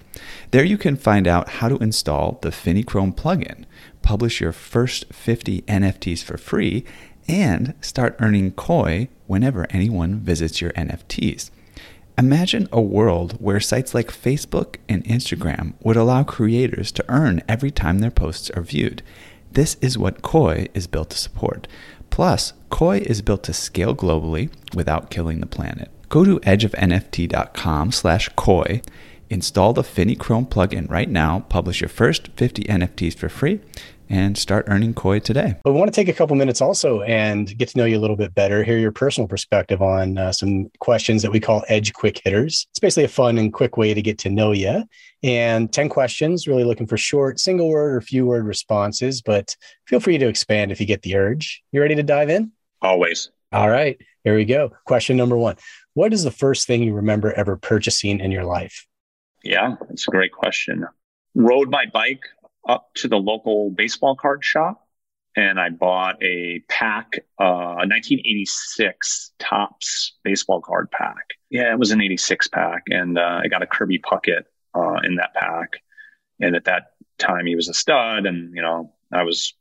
There 0.52 0.64
you 0.64 0.78
can 0.78 0.96
find 0.96 1.28
out 1.28 1.50
how 1.50 1.70
to 1.70 1.78
install 1.78 2.40
the 2.42 2.50
Finnie 2.50 2.86
Chrome 2.86 3.14
plugin, 3.14 3.66
publish 4.02 4.42
your 4.42 4.52
first 4.52 5.14
50 5.14 5.62
NFTs 5.64 6.24
for 6.24 6.38
free, 6.38 6.84
and 7.28 7.74
start 7.82 8.16
earning 8.20 8.52
Koii 8.52 9.10
whenever 9.28 9.68
anyone 9.70 10.20
visits 10.20 10.62
your 10.62 10.72
NFTs. 10.72 11.52
Imagine 12.18 12.68
a 12.72 12.82
world 12.82 13.34
where 13.40 13.60
sites 13.60 13.94
like 13.94 14.12
Facebook 14.12 14.76
and 14.88 15.04
Instagram 15.06 15.74
would 15.82 15.96
allow 15.96 16.24
creators 16.24 16.92
to 16.92 17.06
earn 17.10 17.42
every 17.48 17.72
time 17.72 18.00
their 18.00 18.12
posts 18.12 18.50
are 18.52 18.62
viewed. 18.62 19.02
This 19.52 19.76
is 19.82 19.98
what 19.98 20.22
Koii 20.22 20.68
is 20.74 20.88
built 20.88 21.10
to 21.12 21.18
support. 21.18 21.68
Plus, 22.10 22.54
Koii 22.70 23.02
is 23.02 23.22
built 23.22 23.44
to 23.44 23.54
scale 23.54 23.96
globally 23.96 24.50
without 24.76 25.10
killing 25.10 25.40
the 25.40 25.48
planet. 25.48 25.90
Go 26.10 26.26
to 26.26 26.40
edgeofnft.com 26.42 27.92
slash 27.92 28.30
Koii, 28.32 28.86
install 29.30 29.74
the 29.74 29.82
Finnie 29.82 30.20
Chrome 30.20 30.46
plugin 30.46 30.90
right 30.90 31.10
now, 31.10 31.46
publish 31.48 31.80
your 31.80 31.90
first 31.90 32.28
50 32.36 32.64
NFTs 32.66 33.16
for 33.16 33.30
free, 33.30 33.62
and 34.12 34.38
start 34.38 34.66
earning 34.68 34.94
Koii 34.94 35.24
today. 35.24 35.56
But 35.64 35.72
we 35.72 35.80
want 35.80 35.92
to 35.92 35.96
take 35.96 36.10
a 36.10 36.14
couple 36.14 36.36
minutes 36.36 36.60
also 36.60 37.02
and 37.04 37.58
get 37.58 37.70
to 37.70 37.78
know 37.78 37.86
you 37.86 37.98
a 37.98 38.02
little 38.02 38.18
bit 38.18 38.36
better, 38.36 38.62
hear 38.62 38.78
your 38.78 38.92
personal 38.92 39.28
perspective 39.28 39.82
on 39.82 40.18
uh, 40.18 40.34
some 40.34 40.70
questions 40.80 41.22
that 41.22 41.32
we 41.32 41.40
call 41.40 41.64
Edge 41.70 41.94
Quick 41.94 42.20
Hitters. 42.24 42.68
It's 42.72 42.80
basically 42.80 43.06
a 43.06 43.08
fun 43.08 43.38
and 43.38 43.54
quick 43.54 43.78
way 43.78 43.94
to 43.94 44.02
get 44.02 44.18
to 44.20 44.30
know 44.30 44.52
you. 44.52 44.84
And 45.24 45.72
10 45.72 45.88
questions, 45.88 46.46
really 46.46 46.66
looking 46.66 46.88
for 46.88 46.98
short, 46.98 47.40
single 47.40 47.70
word 47.70 47.96
or 47.96 48.02
few 48.02 48.26
word 48.26 48.46
responses, 48.46 49.22
but 49.22 49.56
feel 49.88 50.02
free 50.02 50.18
to 50.18 50.28
expand 50.28 50.72
if 50.72 50.82
you 50.82 50.86
get 50.86 51.04
the 51.04 51.16
urge. 51.16 51.64
You 51.72 51.80
ready 51.80 51.96
to 51.96 52.04
dive 52.04 52.30
in? 52.30 52.52
Always. 52.82 53.32
All 53.54 53.70
right, 53.70 53.98
here 54.26 54.36
we 54.36 54.44
go. 54.44 54.72
Question 54.86 55.16
number 55.16 55.38
one 55.38 55.56
What 55.94 56.12
is 56.12 56.24
the 56.24 56.32
first 56.32 56.68
thing 56.68 56.84
you 56.84 56.94
remember 56.94 57.32
ever 57.34 57.56
purchasing 57.56 58.20
in 58.20 58.32
your 58.32 58.46
life? 58.46 58.88
Yeah, 59.44 59.76
that's 59.88 60.08
a 60.08 60.12
great 60.12 60.34
question. 60.34 60.86
Rode 61.34 61.70
my 61.70 61.86
bike 61.94 62.24
up 62.68 62.90
to 62.96 63.08
the 63.08 63.18
local 63.18 63.72
baseball 63.72 64.16
card 64.16 64.44
shop 64.44 64.88
and 65.36 65.60
I 65.60 65.70
bought 65.70 66.22
a 66.22 66.60
pack, 66.68 67.20
uh, 67.40 67.44
a 67.44 67.88
1986 67.88 69.32
Topps 69.40 70.14
baseball 70.24 70.62
card 70.62 70.92
pack. 70.92 71.26
Yeah, 71.50 71.72
it 71.72 71.80
was 71.80 71.92
an 71.92 72.02
86 72.02 72.48
pack, 72.48 72.84
and 72.88 73.18
uh, 73.18 73.42
I 73.44 73.48
got 73.48 73.64
a 73.64 73.68
Kirby 73.68 74.00
Puckett 74.00 74.44
uh, 74.76 75.00
in 75.04 75.16
that 75.16 75.34
pack. 75.34 75.82
And 76.40 76.56
at 76.56 76.66
that 76.66 76.94
time, 77.18 77.46
he 77.46 77.56
was 77.56 77.70
a 77.70 77.74
stud, 77.74 78.26
and 78.26 78.54
you 78.56 78.62
know, 78.62 78.94
I 79.12 79.24
was 79.24 79.54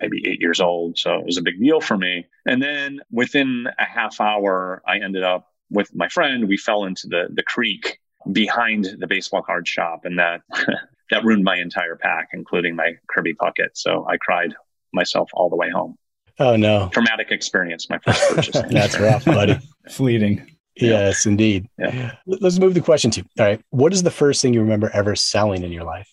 maybe 0.00 0.22
eight 0.26 0.40
years 0.40 0.60
old, 0.60 0.96
so 0.96 1.18
it 1.18 1.26
was 1.26 1.36
a 1.36 1.42
big 1.42 1.60
deal 1.60 1.80
for 1.80 1.98
me. 1.98 2.26
And 2.46 2.62
then 2.62 3.00
within 3.10 3.66
a 3.78 3.84
half 3.84 4.20
hour, 4.20 4.82
I 4.86 4.98
ended 4.98 5.24
up 5.24 5.52
with 5.70 5.94
my 5.94 6.08
friend. 6.08 6.48
We 6.48 6.56
fell 6.56 6.84
into 6.84 7.06
the 7.06 7.28
the 7.32 7.42
creek 7.42 7.98
behind 8.32 8.88
the 8.98 9.06
baseball 9.06 9.42
card 9.42 9.68
shop, 9.68 10.04
and 10.04 10.18
that 10.18 10.42
that 11.10 11.24
ruined 11.24 11.44
my 11.44 11.56
entire 11.56 11.96
pack, 11.96 12.28
including 12.32 12.76
my 12.76 12.94
Kirby 13.08 13.34
Puckett. 13.34 13.70
So 13.74 14.06
I 14.08 14.16
cried 14.16 14.54
myself 14.92 15.30
all 15.34 15.50
the 15.50 15.56
way 15.56 15.70
home. 15.70 15.96
Oh 16.38 16.56
no! 16.56 16.88
Traumatic 16.92 17.30
experience. 17.30 17.90
My 17.90 17.98
first 17.98 18.22
purchase. 18.30 18.62
That's 18.70 18.98
rough, 18.98 19.24
buddy. 19.24 19.58
Fleeting. 19.90 20.56
Yes, 20.76 21.26
indeed. 21.26 21.68
Yeah. 21.78 22.12
Let's 22.26 22.58
move 22.58 22.74
the 22.74 22.80
question 22.80 23.10
to. 23.12 23.20
All 23.38 23.46
right. 23.46 23.60
What 23.70 23.92
is 23.92 24.02
the 24.02 24.10
first 24.10 24.40
thing 24.40 24.54
you 24.54 24.60
remember 24.60 24.90
ever 24.94 25.14
selling 25.14 25.62
in 25.62 25.72
your 25.72 25.84
life? 25.84 26.08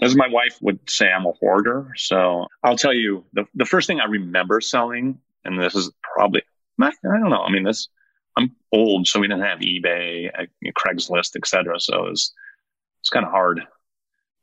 As 0.00 0.16
my 0.16 0.28
wife 0.28 0.56
would 0.62 0.78
say, 0.88 1.10
I'm 1.10 1.26
a 1.26 1.32
hoarder. 1.32 1.92
So 1.96 2.46
I'll 2.62 2.76
tell 2.76 2.94
you 2.94 3.24
the, 3.32 3.44
the 3.54 3.64
first 3.64 3.86
thing 3.86 4.00
I 4.00 4.06
remember 4.06 4.60
selling, 4.60 5.18
and 5.44 5.60
this 5.60 5.74
is 5.74 5.92
probably, 6.02 6.42
I 6.80 6.90
don't 7.02 7.30
know. 7.30 7.42
I 7.42 7.50
mean, 7.50 7.62
this, 7.62 7.88
I'm 8.36 8.56
old, 8.72 9.06
so 9.06 9.20
we 9.20 9.28
didn't 9.28 9.44
have 9.44 9.60
eBay, 9.60 10.30
uh, 10.36 10.46
Craigslist, 10.76 11.36
etc. 11.36 11.78
So 11.78 12.06
it 12.06 12.10
was, 12.10 12.32
it's 13.00 13.10
kind 13.10 13.24
of 13.24 13.30
hard 13.30 13.60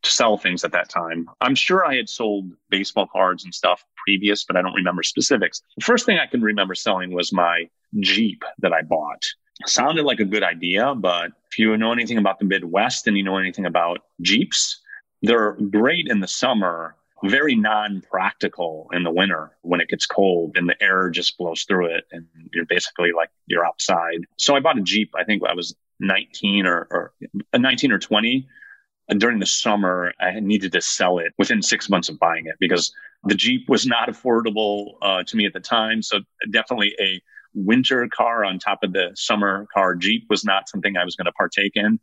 to 0.03 0.11
sell 0.11 0.37
things 0.37 0.63
at 0.63 0.71
that 0.71 0.89
time. 0.89 1.29
I'm 1.41 1.55
sure 1.55 1.85
I 1.85 1.95
had 1.95 2.09
sold 2.09 2.51
baseball 2.69 3.07
cards 3.07 3.43
and 3.43 3.53
stuff 3.53 3.83
previous, 4.03 4.43
but 4.43 4.55
I 4.55 4.61
don't 4.61 4.73
remember 4.73 5.03
specifics. 5.03 5.61
The 5.77 5.85
first 5.85 6.05
thing 6.05 6.17
I 6.17 6.25
can 6.25 6.41
remember 6.41 6.75
selling 6.75 7.11
was 7.13 7.31
my 7.31 7.69
Jeep 7.99 8.43
that 8.59 8.73
I 8.73 8.81
bought. 8.81 9.25
Sounded 9.65 10.05
like 10.05 10.19
a 10.19 10.25
good 10.25 10.43
idea, 10.43 10.95
but 10.95 11.31
if 11.51 11.59
you 11.59 11.75
know 11.77 11.91
anything 11.91 12.17
about 12.17 12.39
the 12.39 12.45
Midwest 12.45 13.07
and 13.07 13.15
you 13.15 13.23
know 13.23 13.37
anything 13.37 13.65
about 13.65 13.99
Jeeps, 14.21 14.81
they're 15.21 15.51
great 15.69 16.07
in 16.07 16.19
the 16.19 16.27
summer, 16.27 16.95
very 17.23 17.53
non 17.53 18.01
practical 18.01 18.89
in 18.91 19.03
the 19.03 19.11
winter 19.11 19.51
when 19.61 19.81
it 19.81 19.89
gets 19.89 20.07
cold 20.07 20.57
and 20.57 20.67
the 20.67 20.81
air 20.81 21.11
just 21.11 21.37
blows 21.37 21.63
through 21.63 21.93
it 21.93 22.05
and 22.11 22.25
you're 22.53 22.65
basically 22.65 23.11
like 23.15 23.29
you're 23.45 23.65
outside. 23.65 24.25
So 24.37 24.55
I 24.55 24.61
bought 24.61 24.79
a 24.79 24.81
Jeep. 24.81 25.13
I 25.15 25.23
think 25.23 25.43
I 25.47 25.53
was 25.53 25.75
19 25.99 26.65
or, 26.65 26.87
or 26.89 27.13
uh, 27.53 27.57
19 27.59 27.91
or 27.91 27.99
20 27.99 28.47
during 29.19 29.39
the 29.39 29.45
summer, 29.45 30.13
I 30.19 30.39
needed 30.39 30.71
to 30.73 30.81
sell 30.81 31.17
it 31.19 31.33
within 31.37 31.61
six 31.61 31.89
months 31.89 32.09
of 32.09 32.19
buying 32.19 32.45
it 32.45 32.55
because 32.59 32.93
the 33.25 33.35
Jeep 33.35 33.69
was 33.69 33.85
not 33.85 34.09
affordable 34.09 34.93
uh, 35.01 35.23
to 35.23 35.37
me 35.37 35.45
at 35.45 35.53
the 35.53 35.59
time. 35.59 36.01
So 36.01 36.19
definitely 36.51 36.95
a 36.99 37.21
winter 37.53 38.07
car 38.07 38.45
on 38.45 38.59
top 38.59 38.83
of 38.83 38.93
the 38.93 39.11
summer 39.15 39.67
car 39.73 39.95
Jeep 39.95 40.25
was 40.29 40.45
not 40.45 40.69
something 40.69 40.95
I 40.97 41.05
was 41.05 41.15
going 41.15 41.25
to 41.25 41.31
partake 41.33 41.73
in. 41.75 41.99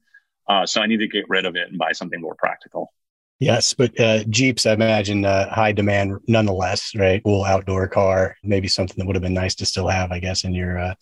Uh, 0.49 0.67
so 0.67 0.81
I 0.81 0.87
needed 0.87 1.11
to 1.11 1.19
get 1.19 1.29
rid 1.29 1.45
of 1.45 1.57
it 1.57 1.69
and 1.69 1.79
buy 1.79 1.93
something 1.93 2.21
more 2.21 2.35
practical. 2.35 2.93
Yes, 3.41 3.73
but 3.73 3.99
uh, 4.01 4.25
Jeeps, 4.25 4.67
I 4.67 4.73
imagine, 4.73 5.25
uh, 5.25 5.49
high 5.55 5.71
demand 5.71 6.19
nonetheless, 6.27 6.93
right? 6.97 7.23
Cool 7.23 7.45
outdoor 7.45 7.87
car, 7.87 8.37
maybe 8.43 8.67
something 8.67 8.97
that 8.99 9.07
would 9.07 9.15
have 9.15 9.23
been 9.23 9.35
nice 9.35 9.55
to 9.57 9.67
still 9.67 9.87
have, 9.87 10.11
I 10.11 10.19
guess, 10.19 10.43
in 10.43 10.55
your 10.55 10.79
uh, 10.79 10.95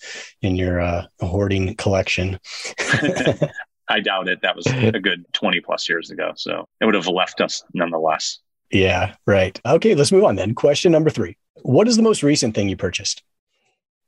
in 0.43 0.55
your 0.55 0.83
uh, 0.83 1.07
hoarding 1.21 1.75
collection. 1.77 2.39
I 3.89 4.01
doubt 4.01 4.29
it. 4.29 4.41
That 4.43 4.57
was 4.57 4.67
a 4.71 4.99
good 5.01 5.25
20 5.33 5.61
plus 5.61 5.89
years 5.89 6.11
ago. 6.11 6.33
So 6.37 6.67
it 6.81 6.85
would 6.85 6.95
have 6.95 7.09
left 7.09 7.41
us 7.41 7.63
nonetheless. 7.75 8.39
Yeah, 8.71 9.15
right. 9.27 9.59
Okay, 9.65 9.95
let's 9.95 10.11
move 10.11 10.25
on 10.25 10.35
then. 10.35 10.55
Question 10.55 10.91
number 10.93 11.11
three 11.11 11.37
What 11.63 11.87
is 11.89 11.97
the 11.97 12.03
most 12.03 12.23
recent 12.23 12.55
thing 12.55 12.69
you 12.69 12.77
purchased? 12.77 13.23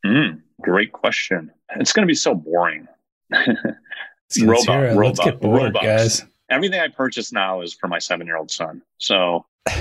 Mm, 0.05 0.41
great 0.61 0.93
question. 0.93 1.51
It's 1.77 1.93
going 1.93 2.03
to 2.03 2.11
be 2.11 2.15
so 2.15 2.35
boring. 2.35 2.89
Robot, 4.41 4.97
Let's 4.97 5.21
get 5.21 5.41
bored, 5.41 5.75
Robux. 5.75 5.83
guys. 5.83 6.25
Everything 6.51 6.81
I 6.81 6.89
purchase 6.89 7.33
now 7.33 7.61
is 7.61 7.75
for 7.75 7.89
my 7.89 7.99
seven 7.99 8.27
year 8.27 8.37
old 8.37 8.51
son. 8.51 8.83
So 8.99 9.47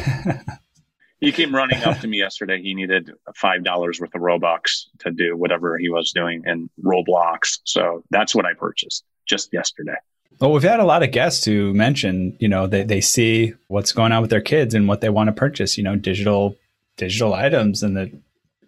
he 1.20 1.32
came 1.32 1.53
running 1.53 1.84
up 1.84 1.99
to 1.99 2.07
me 2.07 2.20
yesterday. 2.20 2.61
He 2.61 2.74
needed 2.74 3.11
five 3.36 3.63
dollars 3.63 3.99
worth 3.99 4.13
of 4.15 4.22
Robux 4.22 4.86
to 4.99 5.11
do 5.11 5.36
whatever 5.36 5.78
he 5.78 5.89
was 5.89 6.11
doing 6.11 6.43
in 6.45 6.70
Roblox. 6.84 7.59
So 7.63 8.03
that's 8.09 8.36
what 8.36 8.45
I 8.45 8.53
purchased 8.53 9.03
just 9.28 9.51
yesterday. 9.51 9.95
Well, 10.39 10.51
we've 10.51 10.61
had 10.63 10.80
a 10.80 10.86
lot 10.86 11.01
of 11.01 11.11
guests 11.11 11.45
who 11.45 11.74
mention, 11.74 12.38
you 12.39 12.47
know, 12.47 12.68
they, 12.68 12.84
they 12.84 13.01
see 13.01 13.55
what's 13.68 13.91
going 13.91 14.11
on 14.11 14.22
with 14.22 14.30
their 14.30 14.41
kids 14.41 14.76
and 14.76 14.88
what 14.88 15.01
they 15.01 15.09
want 15.09 15.30
to 15.30 15.34
purchase, 15.34 15.78
you 15.78 15.84
know, 15.84 15.95
digital 15.95 16.55
digital 16.95 17.34
items, 17.34 17.84
and 17.84 17.97
that 17.97 18.09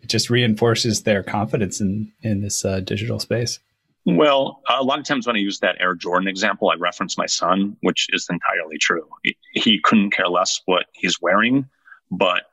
it 0.02 0.08
just 0.08 0.30
reinforces 0.30 1.04
their 1.04 1.22
confidence 1.24 1.80
in 1.80 2.12
in 2.22 2.42
this 2.42 2.66
uh, 2.66 2.80
digital 2.80 3.20
space. 3.20 3.60
Well, 4.06 4.62
a 4.68 4.84
lot 4.84 4.98
of 4.98 5.06
times 5.06 5.28
when 5.28 5.36
I 5.36 5.40
use 5.40 5.60
that 5.60 5.76
Air 5.80 5.94
Jordan 5.94 6.28
example, 6.28 6.70
I 6.70 6.76
reference 6.76 7.18
my 7.18 7.28
son, 7.28 7.78
which 7.82 8.08
is 8.12 8.28
entirely 8.30 8.78
true. 8.80 9.08
He, 9.24 9.38
he 9.54 9.80
couldn't 9.84 10.12
care 10.12 10.28
less 10.30 10.62
what 10.66 10.86
he's 10.94 11.22
wearing, 11.22 11.70
but 12.12 12.44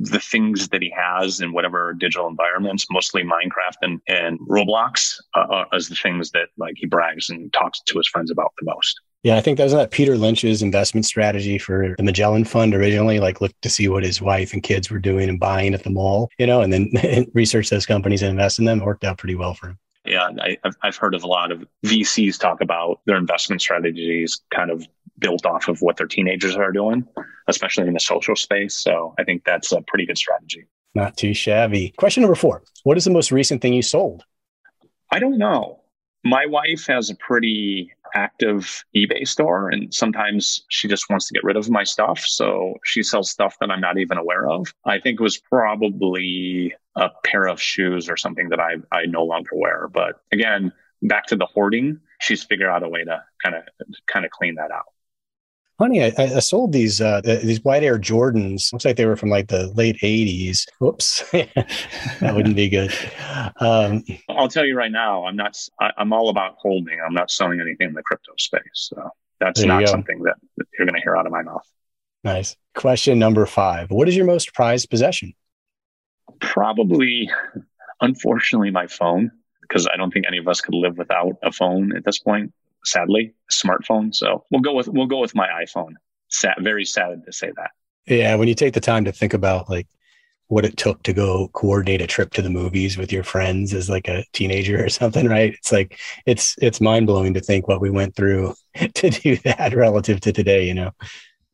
the 0.00 0.20
things 0.20 0.68
that 0.68 0.82
he 0.82 0.92
has 0.96 1.40
in 1.40 1.52
whatever 1.52 1.92
digital 1.92 2.26
environments, 2.26 2.86
mostly 2.90 3.22
Minecraft 3.22 3.76
and, 3.82 4.00
and 4.08 4.38
Roblox, 4.40 5.20
uh, 5.34 5.40
uh, 5.40 5.64
as 5.72 5.88
the 5.88 5.94
things 5.94 6.30
that 6.32 6.48
like 6.58 6.74
he 6.76 6.86
brags 6.86 7.30
and 7.30 7.52
talks 7.52 7.80
to 7.86 7.98
his 7.98 8.08
friends 8.08 8.30
about 8.30 8.52
the 8.58 8.72
most. 8.74 9.00
Yeah, 9.22 9.36
I 9.36 9.40
think 9.40 9.56
that 9.56 9.64
was 9.64 9.72
that 9.72 9.90
Peter 9.90 10.18
Lynch's 10.18 10.60
investment 10.60 11.06
strategy 11.06 11.56
for 11.56 11.94
the 11.96 12.02
Magellan 12.02 12.44
Fund 12.44 12.74
originally. 12.74 13.20
Like, 13.20 13.40
look 13.40 13.52
to 13.62 13.70
see 13.70 13.88
what 13.88 14.04
his 14.04 14.20
wife 14.20 14.52
and 14.52 14.62
kids 14.62 14.90
were 14.90 14.98
doing 14.98 15.30
and 15.30 15.40
buying 15.40 15.72
at 15.72 15.82
the 15.82 15.90
mall, 15.90 16.28
you 16.38 16.46
know, 16.46 16.60
and 16.60 16.72
then 16.72 16.90
research 17.34 17.70
those 17.70 17.86
companies 17.86 18.20
and 18.20 18.30
invest 18.30 18.58
in 18.58 18.66
them. 18.66 18.82
It 18.82 18.84
worked 18.84 19.04
out 19.04 19.16
pretty 19.16 19.34
well 19.34 19.54
for 19.54 19.68
him. 19.68 19.78
Yeah, 20.04 20.28
I, 20.38 20.58
I've 20.82 20.96
heard 20.96 21.14
of 21.14 21.22
a 21.22 21.26
lot 21.26 21.50
of 21.50 21.64
VCs 21.86 22.38
talk 22.38 22.60
about 22.60 23.00
their 23.06 23.16
investment 23.16 23.62
strategies 23.62 24.42
kind 24.52 24.70
of 24.70 24.86
built 25.18 25.46
off 25.46 25.68
of 25.68 25.80
what 25.80 25.96
their 25.96 26.06
teenagers 26.06 26.56
are 26.56 26.72
doing, 26.72 27.06
especially 27.48 27.86
in 27.86 27.94
the 27.94 28.00
social 28.00 28.36
space. 28.36 28.74
So 28.74 29.14
I 29.18 29.24
think 29.24 29.44
that's 29.44 29.72
a 29.72 29.82
pretty 29.82 30.06
good 30.06 30.18
strategy. 30.18 30.66
Not 30.94 31.16
too 31.16 31.34
shabby. 31.34 31.92
Question 31.96 32.22
number 32.22 32.36
four 32.36 32.62
What 32.84 32.96
is 32.96 33.04
the 33.04 33.10
most 33.10 33.32
recent 33.32 33.60
thing 33.60 33.74
you 33.74 33.82
sold? 33.82 34.24
I 35.10 35.18
don't 35.18 35.38
know. 35.38 35.80
My 36.24 36.46
wife 36.46 36.86
has 36.86 37.10
a 37.10 37.14
pretty 37.16 37.92
active 38.14 38.84
eBay 38.96 39.26
store, 39.26 39.68
and 39.68 39.92
sometimes 39.92 40.64
she 40.70 40.88
just 40.88 41.10
wants 41.10 41.28
to 41.28 41.34
get 41.34 41.44
rid 41.44 41.56
of 41.56 41.68
my 41.68 41.84
stuff. 41.84 42.20
So 42.20 42.74
she 42.84 43.02
sells 43.02 43.30
stuff 43.30 43.56
that 43.60 43.70
I'm 43.70 43.80
not 43.80 43.98
even 43.98 44.16
aware 44.16 44.48
of. 44.48 44.72
I 44.86 45.00
think 45.00 45.20
it 45.20 45.22
was 45.22 45.36
probably 45.36 46.72
a 46.96 47.10
pair 47.24 47.46
of 47.46 47.60
shoes 47.60 48.08
or 48.08 48.16
something 48.16 48.48
that 48.50 48.60
I, 48.60 48.76
I 48.92 49.06
no 49.06 49.24
longer 49.24 49.50
wear. 49.52 49.88
But 49.92 50.20
again, 50.32 50.72
back 51.02 51.26
to 51.26 51.36
the 51.36 51.46
hoarding, 51.46 52.00
she's 52.20 52.44
figured 52.44 52.68
out 52.68 52.82
a 52.82 52.88
way 52.88 53.04
to 53.04 53.22
kind 53.42 53.56
of 53.56 53.62
kind 54.06 54.24
of 54.24 54.30
clean 54.30 54.54
that 54.54 54.70
out 54.70 54.93
honey, 55.78 56.02
I, 56.02 56.12
I 56.18 56.38
sold 56.40 56.72
these 56.72 57.00
uh, 57.00 57.20
these 57.22 57.62
white 57.62 57.82
Air 57.82 57.98
Jordans. 57.98 58.72
Looks 58.72 58.84
like 58.84 58.96
they 58.96 59.06
were 59.06 59.16
from 59.16 59.30
like 59.30 59.48
the 59.48 59.68
late 59.74 59.96
'80s. 60.02 60.66
Whoops, 60.78 61.28
that 61.32 62.32
wouldn't 62.34 62.56
be 62.56 62.68
good. 62.68 62.92
Um, 63.60 64.04
I'll 64.28 64.48
tell 64.48 64.64
you 64.64 64.76
right 64.76 64.92
now, 64.92 65.24
I'm 65.26 65.36
not. 65.36 65.56
I, 65.80 65.90
am 65.98 66.12
all 66.12 66.28
about 66.28 66.56
holding. 66.58 66.98
I'm 67.04 67.14
not 67.14 67.30
selling 67.30 67.60
anything 67.60 67.88
in 67.88 67.94
the 67.94 68.02
crypto 68.02 68.32
space. 68.38 68.62
So 68.74 69.10
that's 69.40 69.62
not 69.64 69.88
something 69.88 70.22
that, 70.22 70.36
that 70.56 70.66
you're 70.78 70.86
going 70.86 70.96
to 70.96 71.02
hear 71.02 71.16
out 71.16 71.26
of 71.26 71.32
my 71.32 71.42
mouth. 71.42 71.66
Nice. 72.22 72.56
Question 72.74 73.18
number 73.18 73.46
five: 73.46 73.90
What 73.90 74.08
is 74.08 74.16
your 74.16 74.26
most 74.26 74.54
prized 74.54 74.90
possession? 74.90 75.34
Probably, 76.40 77.30
unfortunately, 78.00 78.70
my 78.70 78.86
phone 78.86 79.30
because 79.68 79.86
I 79.86 79.96
don't 79.96 80.12
think 80.12 80.26
any 80.26 80.38
of 80.38 80.46
us 80.46 80.60
could 80.60 80.74
live 80.74 80.98
without 80.98 81.36
a 81.42 81.50
phone 81.50 81.96
at 81.96 82.04
this 82.04 82.18
point. 82.18 82.52
Sadly, 82.84 83.34
a 83.50 83.52
smartphone. 83.52 84.14
So 84.14 84.44
we'll 84.50 84.60
go 84.60 84.74
with 84.74 84.88
we'll 84.88 85.06
go 85.06 85.20
with 85.20 85.34
my 85.34 85.48
iPhone. 85.48 85.94
Sad, 86.28 86.56
very 86.60 86.84
sad 86.84 87.22
to 87.26 87.32
say 87.32 87.52
that. 87.56 87.70
Yeah, 88.06 88.34
when 88.36 88.48
you 88.48 88.54
take 88.54 88.74
the 88.74 88.80
time 88.80 89.04
to 89.04 89.12
think 89.12 89.32
about 89.32 89.70
like 89.70 89.86
what 90.48 90.64
it 90.64 90.76
took 90.76 91.02
to 91.02 91.12
go 91.12 91.48
coordinate 91.48 92.02
a 92.02 92.06
trip 92.06 92.32
to 92.32 92.42
the 92.42 92.50
movies 92.50 92.98
with 92.98 93.10
your 93.10 93.22
friends 93.22 93.72
as 93.72 93.88
like 93.88 94.08
a 94.08 94.24
teenager 94.32 94.84
or 94.84 94.88
something, 94.88 95.26
right? 95.28 95.54
It's 95.54 95.72
like 95.72 95.98
it's 96.26 96.56
it's 96.60 96.80
mind 96.80 97.06
blowing 97.06 97.34
to 97.34 97.40
think 97.40 97.66
what 97.66 97.80
we 97.80 97.90
went 97.90 98.14
through 98.14 98.54
to 98.94 99.10
do 99.10 99.36
that 99.38 99.74
relative 99.74 100.20
to 100.20 100.32
today, 100.32 100.66
you 100.66 100.74
know. 100.74 100.90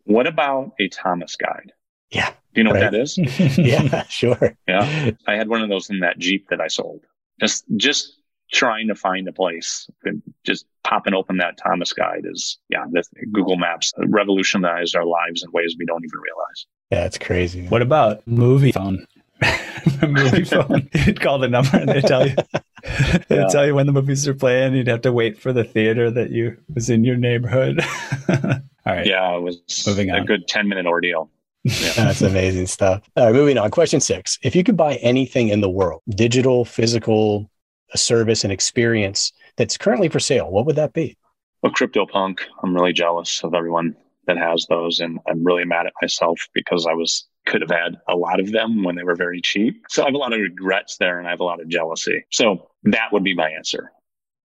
What 0.04 0.26
about 0.26 0.72
a 0.80 0.88
Thomas 0.88 1.36
guide? 1.36 1.72
Yeah. 2.10 2.30
Do 2.52 2.60
you 2.60 2.64
know 2.64 2.72
right. 2.72 2.82
what 2.82 2.92
that 2.92 3.00
is? 3.00 3.16
yeah, 3.58 4.02
sure. 4.04 4.56
Yeah. 4.66 5.12
I 5.26 5.34
had 5.34 5.48
one 5.48 5.62
of 5.62 5.68
those 5.68 5.88
in 5.88 6.00
that 6.00 6.18
Jeep 6.18 6.48
that 6.50 6.60
I 6.60 6.66
sold. 6.66 7.04
Just 7.40 7.64
just 7.76 8.19
trying 8.52 8.88
to 8.88 8.94
find 8.94 9.28
a 9.28 9.32
place 9.32 9.88
and 10.04 10.22
just 10.44 10.66
popping 10.84 11.14
open 11.14 11.36
that 11.38 11.56
Thomas 11.56 11.92
guide 11.92 12.24
is 12.24 12.58
yeah, 12.68 12.84
the 12.90 13.02
Google 13.32 13.56
Maps 13.56 13.92
revolutionized 14.06 14.96
our 14.96 15.04
lives 15.04 15.42
in 15.42 15.50
ways 15.52 15.76
we 15.78 15.86
don't 15.86 16.04
even 16.04 16.18
realize. 16.20 16.66
Yeah, 16.90 17.04
it's 17.06 17.18
crazy. 17.18 17.66
What 17.68 17.82
about 17.82 18.26
movie 18.26 18.72
phone? 18.72 19.06
movie 20.06 20.44
phone. 20.44 20.88
You'd 21.06 21.20
call 21.20 21.38
the 21.38 21.48
number 21.48 21.76
and 21.76 21.88
they 21.88 22.00
tell 22.00 22.26
you 22.26 22.34
they 23.28 23.36
Yeah. 23.36 23.46
tell 23.48 23.66
you 23.66 23.74
when 23.74 23.86
the 23.86 23.92
movies 23.92 24.26
are 24.28 24.34
playing. 24.34 24.74
You'd 24.74 24.88
have 24.88 25.02
to 25.02 25.12
wait 25.12 25.38
for 25.38 25.52
the 25.52 25.64
theater 25.64 26.10
that 26.10 26.30
you 26.30 26.56
was 26.74 26.90
in 26.90 27.04
your 27.04 27.16
neighborhood. 27.16 27.80
All 28.28 28.96
right. 28.96 29.06
Yeah, 29.06 29.36
it 29.36 29.40
was 29.42 29.60
Moving 29.86 30.10
a 30.10 30.14
on. 30.18 30.26
good 30.26 30.48
10 30.48 30.68
minute 30.68 30.86
ordeal. 30.86 31.30
Yeah. 31.62 31.92
That's 31.96 32.22
amazing 32.22 32.66
stuff. 32.66 33.02
All 33.16 33.26
right, 33.26 33.34
moving 33.34 33.58
on. 33.58 33.70
Question 33.70 34.00
six. 34.00 34.38
If 34.42 34.56
you 34.56 34.64
could 34.64 34.76
buy 34.78 34.94
anything 34.96 35.48
in 35.48 35.60
the 35.60 35.68
world, 35.68 36.00
digital, 36.08 36.64
physical, 36.64 37.50
a 37.92 37.98
service, 37.98 38.44
and 38.44 38.52
experience 38.52 39.32
that's 39.56 39.76
currently 39.76 40.08
for 40.08 40.20
sale, 40.20 40.50
what 40.50 40.66
would 40.66 40.76
that 40.76 40.92
be? 40.92 41.16
Well, 41.62 41.72
CryptoPunk, 41.72 42.40
I'm 42.62 42.74
really 42.74 42.92
jealous 42.92 43.42
of 43.44 43.54
everyone 43.54 43.94
that 44.26 44.38
has 44.38 44.66
those. 44.68 45.00
And 45.00 45.18
I'm 45.28 45.44
really 45.44 45.64
mad 45.64 45.86
at 45.86 45.92
myself 46.00 46.48
because 46.54 46.86
I 46.86 46.94
was 46.94 47.26
could 47.46 47.62
have 47.62 47.70
had 47.70 47.96
a 48.08 48.14
lot 48.14 48.38
of 48.38 48.52
them 48.52 48.84
when 48.84 48.96
they 48.96 49.02
were 49.02 49.16
very 49.16 49.40
cheap. 49.40 49.82
So 49.88 50.02
I 50.02 50.06
have 50.06 50.14
a 50.14 50.18
lot 50.18 50.32
of 50.32 50.40
regrets 50.40 50.98
there 50.98 51.18
and 51.18 51.26
I 51.26 51.30
have 51.30 51.40
a 51.40 51.44
lot 51.44 51.60
of 51.60 51.68
jealousy. 51.68 52.24
So 52.30 52.70
that 52.84 53.12
would 53.12 53.24
be 53.24 53.34
my 53.34 53.50
answer. 53.50 53.90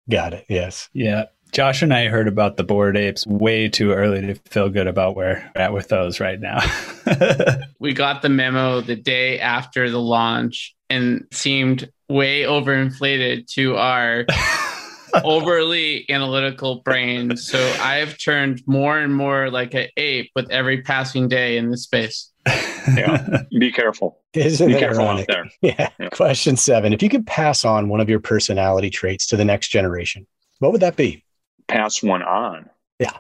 Got 0.09 0.35
it. 0.35 0.45
Yes. 0.49 0.91
Yeah. 0.93 1.25
Josh 1.51 1.83
and 1.83 1.95
I 1.95 2.09
heard 2.09 2.29
about 2.29 2.57
the 2.57 2.65
Bored 2.65 2.97
Apes 2.97 3.27
way 3.27 3.69
too 3.69 3.93
early 3.93 4.21
to 4.21 4.35
feel 4.51 4.69
good 4.69 4.87
about 4.87 5.17
where 5.17 5.51
we're 5.55 5.63
at 5.63 5.73
with 5.73 5.89
those 5.89 6.21
right 6.21 6.39
now. 6.41 6.61
We 7.85 7.93
got 7.93 8.23
the 8.23 8.31
memo 8.31 8.81
the 8.81 8.97
day 8.97 9.39
after 9.39 9.91
the 9.91 10.01
launch 10.01 10.75
and 10.89 11.27
seemed 11.31 11.93
way 12.09 12.43
overinflated 12.43 13.47
to 13.55 13.77
our 13.77 14.27
overly 15.25 16.09
analytical 16.11 16.77
brains. 16.85 17.47
So 17.49 17.59
I've 17.81 18.19
turned 18.19 18.63
more 18.67 18.99
and 18.99 19.15
more 19.15 19.51
like 19.51 19.75
an 19.75 19.87
ape 19.97 20.31
with 20.35 20.51
every 20.51 20.83
passing 20.83 21.29
day 21.29 21.57
in 21.57 21.71
this 21.71 21.85
space. 21.85 22.31
Yeah. 22.47 23.43
Be 23.59 23.73
careful. 23.73 24.21
Isn't 24.35 24.69
Be 24.69 24.75
careful 24.79 25.05
ironic? 25.05 25.31
out 25.31 25.35
there. 25.35 25.51
Yeah. 25.63 25.89
Yeah. 25.99 26.09
Question 26.11 26.57
seven. 26.57 26.93
If 26.93 27.03
you 27.03 27.09
could 27.09 27.27
pass 27.27 27.65
on 27.65 27.89
one 27.89 28.01
of 28.01 28.09
your 28.11 28.21
personality 28.21 28.91
traits 28.91 29.27
to 29.29 29.37
the 29.37 29.45
next 29.45 29.69
generation, 29.69 30.27
what 30.59 30.73
would 30.73 30.83
that 30.83 30.97
be? 30.97 31.25
Pass 31.69 32.03
one 32.03 32.23
on. 32.23 32.69
Yeah. 32.99 33.17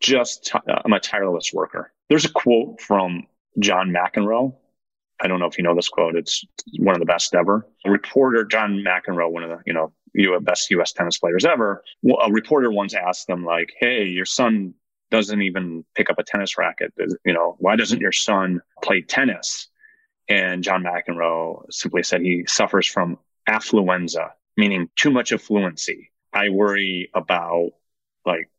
Just, 0.00 0.46
t- 0.46 0.58
I'm 0.84 0.92
a 0.92 1.00
tireless 1.00 1.52
worker. 1.52 1.90
There's 2.10 2.24
a 2.26 2.30
quote 2.32 2.80
from 2.80 3.26
John 3.58 3.90
McEnroe. 3.90 4.54
I 5.20 5.26
don't 5.26 5.40
know 5.40 5.46
if 5.46 5.58
you 5.58 5.64
know 5.64 5.74
this 5.74 5.88
quote. 5.88 6.16
It's 6.16 6.44
one 6.78 6.94
of 6.94 7.00
the 7.00 7.06
best 7.06 7.34
ever. 7.34 7.66
A 7.84 7.90
reporter, 7.90 8.44
John 8.44 8.84
McEnroe, 8.86 9.30
one 9.30 9.42
of 9.42 9.50
the, 9.50 9.58
you 9.66 9.72
know, 9.72 9.92
best 10.40 10.70
U.S. 10.70 10.92
tennis 10.92 11.18
players 11.18 11.44
ever. 11.44 11.82
A 12.22 12.30
reporter 12.30 12.70
once 12.70 12.94
asked 12.94 13.26
them 13.26 13.44
like, 13.44 13.72
"Hey, 13.78 14.04
your 14.04 14.24
son 14.24 14.74
doesn't 15.10 15.42
even 15.42 15.84
pick 15.94 16.10
up 16.10 16.18
a 16.18 16.22
tennis 16.22 16.56
racket. 16.56 16.92
You 17.24 17.32
know, 17.32 17.56
why 17.58 17.76
doesn't 17.76 18.00
your 18.00 18.12
son 18.12 18.60
play 18.82 19.02
tennis?" 19.02 19.68
And 20.28 20.62
John 20.62 20.84
McEnroe 20.84 21.64
simply 21.70 22.02
said 22.02 22.20
he 22.20 22.44
suffers 22.46 22.86
from 22.86 23.18
affluenza, 23.48 24.30
meaning 24.56 24.88
too 24.94 25.10
much 25.10 25.30
affluency. 25.30 26.08
I 26.32 26.50
worry 26.50 27.10
about, 27.14 27.70
like, 28.26 28.50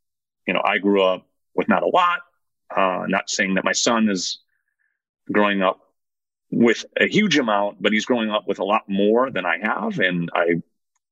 you 0.47 0.53
know, 0.53 0.61
I 0.63 0.79
grew 0.79 1.03
up 1.03 1.27
with 1.53 1.69
not 1.69 1.83
a 1.83 1.87
lot. 1.87 2.21
Uh, 2.75 3.05
not 3.07 3.29
saying 3.29 3.55
that 3.55 3.63
my 3.63 3.71
son 3.71 4.09
is 4.09 4.39
growing 5.31 5.61
up 5.61 5.79
with 6.51 6.85
a 6.99 7.07
huge 7.07 7.37
amount, 7.37 7.81
but 7.81 7.93
he's 7.93 8.05
growing 8.05 8.29
up 8.29 8.47
with 8.47 8.59
a 8.59 8.65
lot 8.65 8.83
more 8.87 9.29
than 9.29 9.45
I 9.45 9.57
have. 9.61 9.99
And 9.99 10.29
I'm 10.35 10.63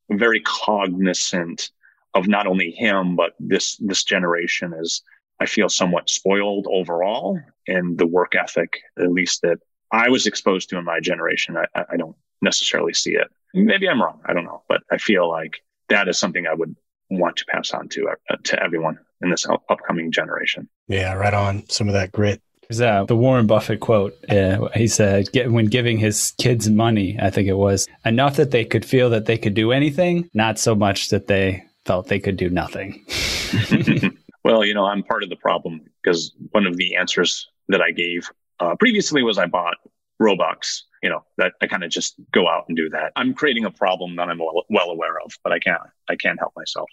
very 0.10 0.42
cognizant 0.42 1.70
of 2.14 2.28
not 2.28 2.48
only 2.48 2.72
him, 2.72 3.16
but 3.16 3.34
this, 3.40 3.78
this 3.78 4.04
generation 4.04 4.74
is, 4.74 5.04
I 5.40 5.46
feel 5.46 5.70
somewhat 5.70 6.10
spoiled 6.10 6.66
overall 6.72 7.40
and 7.68 7.98
the 7.98 8.08
work 8.08 8.34
ethic, 8.34 8.80
at 8.98 9.12
least 9.12 9.42
that 9.44 9.60
I 9.92 10.10
was 10.10 10.26
exposed 10.26 10.70
to 10.70 10.78
in 10.78 10.86
my 10.86 11.00
generation. 11.00 11.56
I, 11.58 11.86
I 11.92 11.98
don't 11.98 12.16
necessarily 12.42 12.94
see 12.94 13.12
it. 13.12 13.28
Maybe 13.54 13.88
I'm 13.88 14.02
wrong. 14.02 14.22
I 14.26 14.34
don't 14.34 14.46
know, 14.46 14.64
but 14.68 14.82
I 14.92 14.98
feel 14.98 15.30
like 15.30 15.64
that 15.90 16.08
is 16.08 16.18
something 16.18 16.48
I 16.48 16.54
would 16.54 16.76
want 17.10 17.38
to 17.38 17.46
pass 17.46 17.72
on 17.72 17.88
to, 17.90 18.10
uh, 18.10 18.36
to 18.44 18.62
everyone 18.62 18.98
in 19.22 19.30
this 19.30 19.46
upcoming 19.70 20.12
generation. 20.12 20.68
Yeah, 20.88 21.14
right 21.14 21.34
on. 21.34 21.70
Some 21.70 21.88
of 21.88 21.94
that 21.94 22.12
grit. 22.12 22.42
There's 22.70 23.08
the 23.08 23.16
Warren 23.16 23.48
Buffett 23.48 23.80
quote. 23.80 24.16
Uh, 24.30 24.68
he 24.76 24.88
said, 24.88 25.32
"Get- 25.32 25.52
when 25.52 25.68
giving 25.68 25.98
his 25.98 26.34
kids 26.38 26.70
money, 26.70 27.18
I 27.22 27.30
think 27.30 27.48
it 27.48 27.54
was 27.54 27.88
enough 28.06 28.36
that 28.36 28.52
they 28.52 28.66
could 28.66 28.84
feel 28.84 29.10
that 29.12 29.26
they 29.26 29.38
could 29.38 29.54
do 29.54 29.72
anything, 29.72 30.30
not 30.34 30.60
so 30.60 30.76
much 30.76 31.10
that 31.10 31.28
they 31.28 31.64
felt 31.86 32.08
they 32.08 32.20
could 32.20 32.36
do 32.36 32.50
nothing. 32.50 33.06
well, 34.44 34.66
you 34.66 34.74
know, 34.74 34.86
I'm 34.86 35.04
part 35.04 35.24
of 35.24 35.30
the 35.30 35.38
problem 35.38 35.82
because 36.04 36.34
one 36.52 36.68
of 36.68 36.76
the 36.76 36.96
answers 36.96 37.48
that 37.70 37.82
I 37.82 37.92
gave 37.92 38.30
uh, 38.60 38.76
previously 38.76 39.24
was 39.24 39.38
I 39.38 39.46
bought 39.46 39.78
Robux. 40.22 40.82
You 41.02 41.10
know, 41.10 41.24
that 41.38 41.54
I 41.62 41.68
kind 41.68 41.84
of 41.84 41.92
just 41.92 42.16
go 42.32 42.48
out 42.50 42.66
and 42.68 42.76
do 42.76 42.90
that. 42.90 43.14
I'm 43.16 43.34
creating 43.34 43.66
a 43.66 43.72
problem 43.72 44.16
that 44.18 44.30
I'm 44.30 44.40
well 44.70 44.90
aware 44.90 45.20
of, 45.24 45.32
but 45.44 45.54
I 45.54 45.60
can't. 45.60 45.82
I 46.10 46.16
can't 46.16 46.40
help 46.40 46.54
myself. 46.56 46.90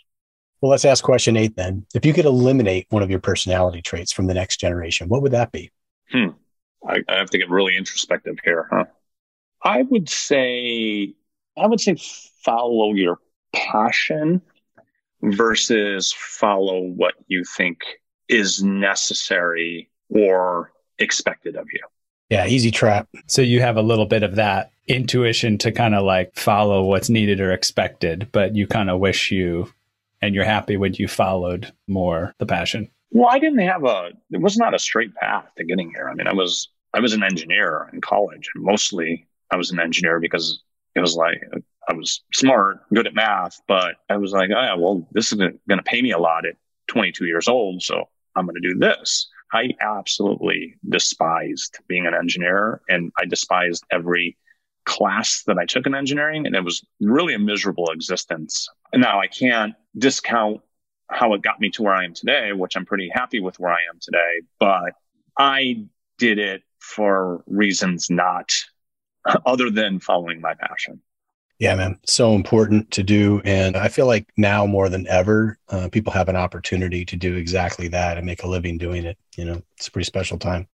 Well, 0.65 0.71
let's 0.71 0.87
ask 0.87 1.05
question 1.05 1.37
eight 1.37 1.57
then. 1.57 1.85
If 1.95 2.07
you 2.07 2.15
could 2.15 2.25
eliminate 2.25 2.87
one 2.89 3.03
of 3.03 3.11
your 3.11 3.19
personality 3.19 3.83
traits 3.83 4.13
from 4.13 4.29
the 4.29 4.33
next 4.33 4.57
generation, 4.57 5.11
what 5.11 5.21
would 5.21 5.33
that 5.33 5.53
be? 5.53 5.71
Hmm. 6.11 6.29
I, 6.89 7.01
I 7.07 7.17
have 7.17 7.29
to 7.33 7.39
get 7.39 7.51
really 7.51 7.77
introspective 7.77 8.39
here, 8.43 8.67
huh? 8.73 8.87
I 9.63 9.83
would 9.83 10.09
say, 10.09 11.13
I 11.59 11.67
would 11.67 11.81
say 11.81 11.99
follow 12.43 12.95
your 12.95 13.19
passion 13.55 14.41
versus 15.21 16.15
follow 16.17 16.81
what 16.81 17.13
you 17.27 17.45
think 17.45 17.81
is 18.31 18.65
necessary 18.65 19.91
or 20.09 20.73
expected 20.99 21.57
of 21.57 21.67
you. 21.75 21.81
Yeah, 22.31 22.47
easy 22.47 22.71
trap. 22.71 23.07
So 23.27 23.43
you 23.43 23.61
have 23.61 23.77
a 23.77 23.83
little 23.83 24.07
bit 24.07 24.23
of 24.23 24.37
that 24.37 24.71
intuition 24.89 25.59
to 25.59 25.73
kind 25.73 25.95
of 25.95 26.05
like 26.05 26.35
follow 26.37 26.85
what's 26.85 27.11
needed 27.11 27.39
or 27.39 27.53
expected, 27.53 28.29
but 28.33 28.57
you 28.57 28.67
kind 28.67 28.89
of 28.89 28.99
wish 28.99 29.31
you 29.31 29.71
and 30.25 30.35
you're 30.35 30.45
happy 30.45 30.77
when 30.77 30.95
you 30.95 31.07
followed 31.07 31.73
more 31.87 32.35
the 32.39 32.47
passion. 32.47 32.91
Well, 33.11 33.29
I 33.31 33.39
didn't 33.39 33.61
have 33.61 33.85
a, 33.85 34.11
it 34.31 34.41
was 34.41 34.57
not 34.57 34.75
a 34.75 34.79
straight 34.79 35.15
path 35.15 35.47
to 35.57 35.65
getting 35.65 35.91
here. 35.91 36.09
I 36.09 36.15
mean, 36.15 36.27
I 36.27 36.33
was, 36.33 36.71
I 36.95 37.01
was 37.01 37.13
an 37.13 37.23
engineer 37.23 37.91
in 37.93 38.01
college. 38.01 38.49
And 38.55 38.65
Mostly 38.65 39.29
I 39.51 39.57
was 39.57 39.71
an 39.71 39.79
engineer 39.79 40.21
because 40.21 40.63
it 40.95 41.01
was 41.01 41.15
like, 41.15 41.37
I 41.89 41.93
was 41.93 42.23
smart, 42.33 42.79
good 42.93 43.07
at 43.07 43.15
math, 43.15 43.61
but 43.69 43.97
I 44.09 44.17
was 44.17 44.33
like, 44.33 44.51
oh, 44.51 44.61
yeah, 44.61 44.75
well, 44.75 45.07
this 45.13 45.31
is 45.31 45.39
going 45.39 45.59
to 45.69 45.83
pay 45.83 46.01
me 46.01 46.13
a 46.13 46.19
lot 46.19 46.47
at 46.47 46.57
22 46.89 47.27
years 47.27 47.47
old. 47.47 47.83
So 47.83 48.09
I'm 48.35 48.47
going 48.47 48.61
to 48.61 48.69
do 48.69 48.79
this. 48.79 49.29
I 49.53 49.71
absolutely 49.81 50.75
despised 50.89 51.79
being 51.87 52.07
an 52.07 52.15
engineer 52.15 52.81
and 52.89 53.13
I 53.19 53.27
despised 53.27 53.85
every 53.93 54.37
class 54.87 55.43
that 55.47 55.59
I 55.59 55.67
took 55.67 55.87
in 55.87 55.95
engineering. 55.95 56.47
And 56.47 56.57
it 56.57 56.65
was 56.65 56.85
really 57.01 57.35
a 57.35 57.39
miserable 57.39 57.91
existence. 57.91 58.69
Now 58.95 59.21
I 59.21 59.27
can't 59.27 59.75
discount 59.97 60.61
how 61.11 61.35
it 61.35 61.43
got 61.43 61.61
me 61.61 61.71
to 61.71 61.83
where 61.83 61.95
I 61.95 62.05
am 62.05 62.15
today, 62.15 62.53
which 62.53 62.77
I'm 62.77 62.87
pretty 62.87 63.11
happy 63.13 63.41
with 63.41 63.59
where 63.59 63.73
I 63.73 63.81
am 63.93 63.99
today, 64.01 64.43
but 64.59 64.93
I 65.39 65.85
did 66.19 66.39
it 66.39 66.63
for 66.79 67.43
reasons 67.47 68.11
not 68.11 68.53
other 69.47 69.71
than 69.71 70.01
following 70.01 70.41
my 70.41 70.55
passion. 70.55 71.01
Yeah, 71.59 71.77
man. 71.77 71.99
So 72.05 72.35
important 72.35 72.91
to 72.93 73.03
do. 73.03 73.41
And 73.45 73.77
I 73.77 73.89
feel 73.89 74.07
like 74.07 74.29
now 74.37 74.67
more 74.67 74.89
than 74.89 75.07
ever, 75.07 75.57
uh, 75.69 75.89
people 75.89 76.13
have 76.13 76.29
an 76.29 76.37
opportunity 76.37 77.05
to 77.05 77.17
do 77.17 77.37
exactly 77.37 77.89
that 77.89 78.17
and 78.17 78.27
make 78.27 78.43
a 78.43 78.49
living 78.49 78.77
doing 78.77 79.05
it. 79.05 79.17
You 79.37 79.45
know, 79.45 79.63
it's 79.77 79.87
a 79.87 79.91
pretty 79.91 80.05
special 80.05 80.37
time. 80.37 80.67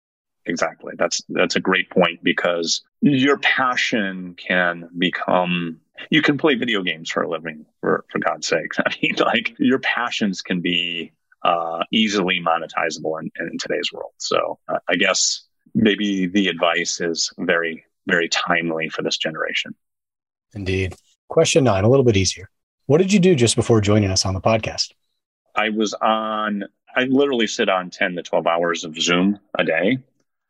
Exactly. 0.46 0.94
That's 0.96 1.22
that's 1.28 1.56
a 1.56 1.60
great 1.60 1.90
point 1.90 2.22
because 2.22 2.82
your 3.02 3.38
passion 3.38 4.34
can 4.38 4.88
become 4.96 5.80
you 6.10 6.22
can 6.22 6.38
play 6.38 6.54
video 6.54 6.82
games 6.82 7.10
for 7.10 7.22
a 7.22 7.30
living 7.30 7.66
for 7.80 8.04
for 8.10 8.18
God's 8.18 8.46
sake. 8.46 8.72
I 8.78 8.92
mean 9.02 9.14
like 9.18 9.54
your 9.58 9.78
passions 9.78 10.42
can 10.42 10.60
be 10.60 11.12
uh, 11.44 11.84
easily 11.92 12.40
monetizable 12.40 13.20
in, 13.20 13.30
in 13.40 13.58
today's 13.58 13.92
world. 13.92 14.12
So 14.18 14.58
uh, 14.68 14.78
I 14.88 14.96
guess 14.96 15.42
maybe 15.74 16.26
the 16.26 16.48
advice 16.48 17.00
is 17.00 17.32
very 17.38 17.84
very 18.06 18.28
timely 18.28 18.88
for 18.88 19.02
this 19.02 19.16
generation. 19.16 19.74
Indeed. 20.54 20.94
Question 21.28 21.64
nine, 21.64 21.84
a 21.84 21.88
little 21.88 22.04
bit 22.04 22.16
easier. 22.16 22.48
What 22.86 22.98
did 22.98 23.12
you 23.12 23.20
do 23.20 23.34
just 23.34 23.54
before 23.54 23.82
joining 23.82 24.10
us 24.10 24.24
on 24.24 24.32
the 24.32 24.40
podcast? 24.40 24.92
I 25.54 25.68
was 25.68 25.92
on, 25.94 26.64
I 26.96 27.04
literally 27.04 27.46
sit 27.46 27.68
on 27.68 27.90
10 27.90 28.14
to 28.14 28.22
12 28.22 28.46
hours 28.46 28.84
of 28.84 28.98
Zoom 28.98 29.38
a 29.58 29.64
day. 29.64 29.98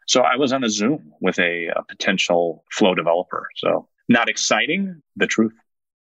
So 0.07 0.23
I 0.23 0.37
was 0.37 0.53
on 0.53 0.63
a 0.63 0.71
Zoom 0.71 1.13
with 1.21 1.39
a, 1.41 1.67
a 1.69 1.83
potential 1.83 2.65
flow 2.71 2.95
developer. 2.95 3.49
So 3.57 3.89
not 4.09 4.29
exciting, 4.29 5.03
the 5.17 5.27
truth. 5.27 5.53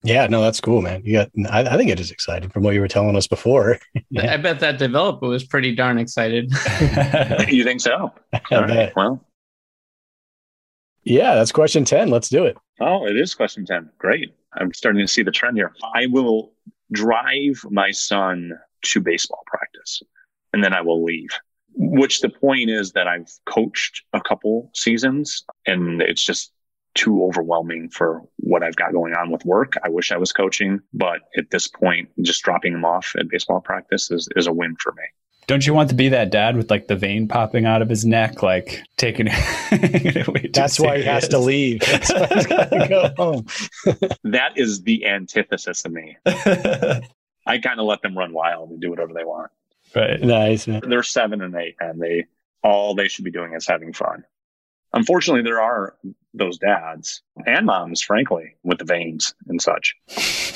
Yeah, 0.02 0.26
no, 0.28 0.40
that's 0.40 0.60
cool, 0.60 0.80
man. 0.80 1.02
You 1.04 1.12
got, 1.12 1.30
I, 1.50 1.74
I 1.74 1.76
think 1.76 1.90
it 1.90 2.00
is 2.00 2.10
exciting 2.10 2.48
from 2.48 2.62
what 2.62 2.74
you 2.74 2.80
were 2.80 2.88
telling 2.88 3.16
us 3.16 3.26
before. 3.26 3.78
I 4.18 4.38
bet 4.38 4.60
that 4.60 4.78
developer 4.78 5.28
was 5.28 5.44
pretty 5.44 5.74
darn 5.74 5.98
excited. 5.98 6.50
you 7.48 7.64
think 7.64 7.82
so? 7.82 8.12
All 8.50 8.62
right. 8.62 8.92
Well, 8.96 9.24
yeah, 11.04 11.34
that's 11.34 11.52
question 11.52 11.84
10. 11.84 12.08
Let's 12.08 12.28
do 12.28 12.44
it. 12.44 12.56
Oh, 12.80 13.06
it 13.06 13.16
is 13.16 13.34
question 13.34 13.66
10. 13.66 13.90
Great. 13.98 14.34
I'm 14.54 14.72
starting 14.72 15.00
to 15.00 15.12
see 15.12 15.22
the 15.22 15.30
trend 15.30 15.56
here. 15.56 15.74
I 15.94 16.06
will 16.06 16.52
drive 16.92 17.62
my 17.70 17.90
son 17.90 18.52
to 18.82 19.00
baseball 19.00 19.42
practice 19.46 20.02
and 20.52 20.64
then 20.64 20.72
I 20.72 20.80
will 20.80 21.04
leave. 21.04 21.30
Which 21.74 22.20
the 22.20 22.28
point 22.28 22.68
is 22.68 22.92
that 22.92 23.06
I've 23.06 23.30
coached 23.46 24.02
a 24.12 24.20
couple 24.20 24.70
seasons 24.74 25.44
and 25.66 26.02
it's 26.02 26.24
just 26.24 26.52
too 26.94 27.24
overwhelming 27.24 27.88
for 27.88 28.22
what 28.36 28.62
I've 28.62 28.76
got 28.76 28.92
going 28.92 29.14
on 29.14 29.30
with 29.30 29.44
work. 29.44 29.74
I 29.84 29.88
wish 29.88 30.10
I 30.12 30.16
was 30.16 30.32
coaching, 30.32 30.80
but 30.92 31.20
at 31.36 31.50
this 31.50 31.68
point, 31.68 32.08
just 32.22 32.42
dropping 32.42 32.74
him 32.74 32.84
off 32.84 33.12
at 33.18 33.28
baseball 33.28 33.60
practice 33.60 34.10
is, 34.10 34.28
is 34.36 34.46
a 34.46 34.52
win 34.52 34.76
for 34.76 34.92
me. 34.92 35.02
Don't 35.46 35.66
you 35.66 35.74
want 35.74 35.88
to 35.88 35.96
be 35.96 36.08
that 36.10 36.30
dad 36.30 36.56
with 36.56 36.70
like 36.70 36.86
the 36.86 36.94
vein 36.94 37.26
popping 37.26 37.66
out 37.66 37.82
of 37.82 37.88
his 37.88 38.04
neck, 38.04 38.42
like 38.42 38.82
taking 38.96 39.26
it? 39.30 40.52
That's 40.52 40.78
why 40.78 40.98
he 40.98 41.04
has 41.04 41.26
to 41.28 41.38
leave. 41.38 41.80
That's 41.86 42.12
why 42.12 42.26
he's 42.26 42.46
got 42.46 42.70
to 42.70 42.88
go 42.88 43.10
home. 43.16 43.46
that 44.24 44.52
is 44.56 44.82
the 44.82 45.06
antithesis 45.06 45.84
of 45.84 45.92
me. 45.92 46.16
I 46.24 47.58
kind 47.58 47.80
of 47.80 47.86
let 47.86 48.02
them 48.02 48.16
run 48.16 48.32
wild 48.32 48.70
and 48.70 48.80
do 48.80 48.90
whatever 48.90 49.12
they 49.12 49.24
want. 49.24 49.50
Right. 49.94 50.20
Nice. 50.20 50.68
Man. 50.68 50.82
They're 50.88 51.02
seven 51.02 51.42
and 51.42 51.54
eight, 51.56 51.74
and 51.80 52.00
they 52.00 52.26
all 52.62 52.94
they 52.94 53.08
should 53.08 53.24
be 53.24 53.32
doing 53.32 53.54
is 53.54 53.66
having 53.66 53.92
fun. 53.92 54.24
Unfortunately, 54.92 55.42
there 55.42 55.60
are 55.60 55.94
those 56.34 56.58
dads 56.58 57.22
and 57.46 57.66
moms, 57.66 58.02
frankly, 58.02 58.54
with 58.62 58.78
the 58.78 58.84
veins 58.84 59.34
and 59.48 59.60
such. 59.60 59.94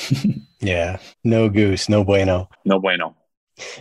yeah. 0.59 0.97
No 1.23 1.49
goose. 1.49 1.89
No 1.89 2.03
bueno. 2.03 2.49
No 2.65 2.79
bueno. 2.79 3.15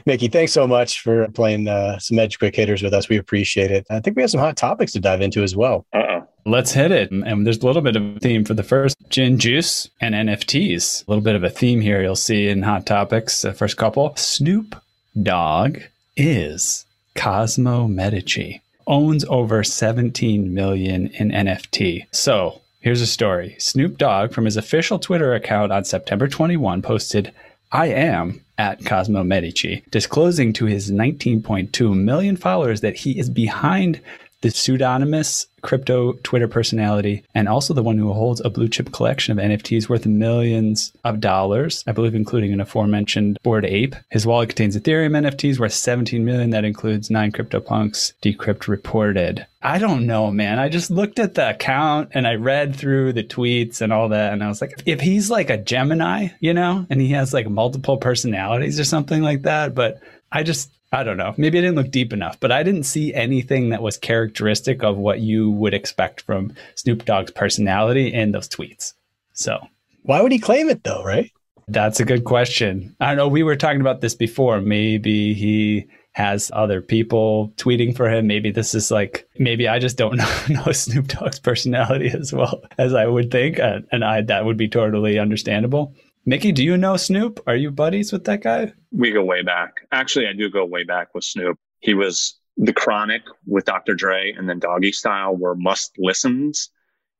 Mickey, 0.06 0.28
thanks 0.28 0.52
so 0.52 0.66
much 0.66 1.00
for 1.00 1.28
playing 1.28 1.66
uh, 1.66 1.98
some 1.98 2.18
Edge 2.18 2.38
Quick 2.38 2.54
Hitters 2.54 2.82
with 2.82 2.94
us. 2.94 3.08
We 3.08 3.16
appreciate 3.16 3.70
it. 3.70 3.86
I 3.90 4.00
think 4.00 4.16
we 4.16 4.22
have 4.22 4.30
some 4.30 4.40
hot 4.40 4.56
topics 4.56 4.92
to 4.92 5.00
dive 5.00 5.20
into 5.20 5.42
as 5.42 5.56
well. 5.56 5.84
Uh-oh. 5.92 6.26
Let's 6.46 6.72
hit 6.72 6.92
it. 6.92 7.10
And 7.10 7.44
there's 7.46 7.58
a 7.58 7.66
little 7.66 7.82
bit 7.82 7.96
of 7.96 8.16
a 8.16 8.20
theme 8.20 8.44
for 8.44 8.54
the 8.54 8.62
first 8.62 8.96
gin 9.08 9.38
juice 9.38 9.88
and 10.00 10.14
NFTs. 10.14 11.06
A 11.06 11.10
little 11.10 11.24
bit 11.24 11.34
of 11.34 11.42
a 11.42 11.50
theme 11.50 11.80
here 11.80 12.02
you'll 12.02 12.16
see 12.16 12.48
in 12.48 12.62
hot 12.62 12.86
topics. 12.86 13.42
The 13.42 13.52
first 13.52 13.76
couple 13.76 14.14
Snoop 14.16 14.76
Dogg 15.20 15.78
is 16.16 16.84
Cosmo 17.14 17.88
Medici, 17.88 18.60
owns 18.86 19.24
over 19.26 19.64
17 19.64 20.52
million 20.52 21.08
in 21.08 21.30
NFT. 21.30 22.06
So 22.10 22.60
here's 22.80 23.00
a 23.00 23.06
story 23.06 23.56
Snoop 23.58 23.98
Dogg, 23.98 24.32
from 24.32 24.44
his 24.44 24.56
official 24.56 24.98
Twitter 24.98 25.34
account 25.34 25.72
on 25.72 25.84
September 25.84 26.28
21, 26.28 26.82
posted, 26.82 27.32
I 27.72 27.86
am 27.86 28.44
at 28.56 28.84
Cosmo 28.84 29.24
Medici, 29.24 29.82
disclosing 29.90 30.52
to 30.54 30.66
his 30.66 30.90
19.2 30.90 31.96
million 31.96 32.36
followers 32.36 32.82
that 32.82 32.96
he 32.96 33.18
is 33.18 33.28
behind 33.28 34.00
the 34.44 34.50
pseudonymous 34.50 35.46
crypto 35.62 36.12
Twitter 36.22 36.46
personality, 36.46 37.24
and 37.34 37.48
also 37.48 37.72
the 37.72 37.82
one 37.82 37.96
who 37.96 38.12
holds 38.12 38.42
a 38.42 38.50
blue 38.50 38.68
chip 38.68 38.92
collection 38.92 39.32
of 39.32 39.42
NFTs 39.42 39.88
worth 39.88 40.04
millions 40.04 40.92
of 41.02 41.18
dollars, 41.18 41.82
I 41.86 41.92
believe, 41.92 42.14
including 42.14 42.52
an 42.52 42.60
aforementioned 42.60 43.38
Bored 43.42 43.64
Ape. 43.64 43.96
His 44.10 44.26
wallet 44.26 44.50
contains 44.50 44.76
Ethereum 44.76 45.12
NFTs 45.12 45.58
worth 45.58 45.72
17 45.72 46.22
million. 46.22 46.50
That 46.50 46.66
includes 46.66 47.10
nine 47.10 47.32
CryptoPunks, 47.32 48.12
Decrypt 48.20 48.68
reported. 48.68 49.46
I 49.62 49.78
don't 49.78 50.06
know, 50.06 50.30
man. 50.30 50.58
I 50.58 50.68
just 50.68 50.90
looked 50.90 51.18
at 51.18 51.32
the 51.32 51.48
account 51.48 52.10
and 52.12 52.26
I 52.26 52.34
read 52.34 52.76
through 52.76 53.14
the 53.14 53.24
tweets 53.24 53.80
and 53.80 53.94
all 53.94 54.10
that. 54.10 54.34
And 54.34 54.44
I 54.44 54.48
was 54.48 54.60
like, 54.60 54.82
if 54.84 55.00
he's 55.00 55.30
like 55.30 55.48
a 55.48 55.56
Gemini, 55.56 56.28
you 56.38 56.52
know, 56.52 56.84
and 56.90 57.00
he 57.00 57.08
has 57.12 57.32
like 57.32 57.48
multiple 57.48 57.96
personalities 57.96 58.78
or 58.78 58.84
something 58.84 59.22
like 59.22 59.42
that, 59.42 59.74
but 59.74 60.02
I 60.30 60.42
just 60.42 60.70
I 60.94 61.02
don't 61.02 61.16
know. 61.16 61.34
Maybe 61.36 61.58
I 61.58 61.62
didn't 61.62 61.74
look 61.74 61.90
deep 61.90 62.12
enough, 62.12 62.38
but 62.38 62.52
I 62.52 62.62
didn't 62.62 62.84
see 62.84 63.12
anything 63.12 63.70
that 63.70 63.82
was 63.82 63.96
characteristic 63.96 64.84
of 64.84 64.96
what 64.96 65.18
you 65.18 65.50
would 65.50 65.74
expect 65.74 66.20
from 66.20 66.54
Snoop 66.76 67.04
Dogg's 67.04 67.32
personality 67.32 68.12
in 68.12 68.30
those 68.30 68.48
tweets. 68.48 68.92
So, 69.32 69.58
why 70.02 70.20
would 70.20 70.30
he 70.30 70.38
claim 70.38 70.68
it 70.68 70.84
though, 70.84 71.02
right? 71.02 71.32
That's 71.66 71.98
a 71.98 72.04
good 72.04 72.22
question. 72.22 72.94
I 73.00 73.08
don't 73.08 73.16
know. 73.16 73.26
We 73.26 73.42
were 73.42 73.56
talking 73.56 73.80
about 73.80 74.02
this 74.02 74.14
before. 74.14 74.60
Maybe 74.60 75.34
he 75.34 75.88
has 76.12 76.52
other 76.54 76.80
people 76.80 77.52
tweeting 77.56 77.96
for 77.96 78.08
him. 78.08 78.28
Maybe 78.28 78.52
this 78.52 78.72
is 78.72 78.92
like, 78.92 79.28
maybe 79.36 79.66
I 79.66 79.80
just 79.80 79.96
don't 79.96 80.16
know, 80.16 80.40
know 80.48 80.70
Snoop 80.70 81.08
Dogg's 81.08 81.40
personality 81.40 82.08
as 82.08 82.32
well 82.32 82.62
as 82.78 82.94
I 82.94 83.06
would 83.06 83.32
think. 83.32 83.58
Uh, 83.58 83.80
and 83.90 84.04
I, 84.04 84.20
that 84.22 84.44
would 84.44 84.56
be 84.56 84.68
totally 84.68 85.18
understandable. 85.18 85.92
Mickey, 86.26 86.52
do 86.52 86.64
you 86.64 86.76
know 86.76 86.96
Snoop? 86.96 87.42
Are 87.46 87.56
you 87.56 87.70
buddies 87.70 88.12
with 88.12 88.24
that 88.24 88.42
guy? 88.42 88.72
We 88.90 89.10
go 89.10 89.22
way 89.22 89.42
back. 89.42 89.86
Actually, 89.92 90.26
I 90.26 90.32
do 90.32 90.48
go 90.48 90.64
way 90.64 90.84
back 90.84 91.14
with 91.14 91.24
Snoop. 91.24 91.58
He 91.80 91.92
was 91.92 92.38
the 92.56 92.72
Chronic 92.72 93.22
with 93.46 93.66
Dr. 93.66 93.94
Dre 93.94 94.32
and 94.32 94.48
then 94.48 94.58
Doggy 94.58 94.92
Style 94.92 95.36
were 95.36 95.54
must 95.54 95.92
listens 95.98 96.70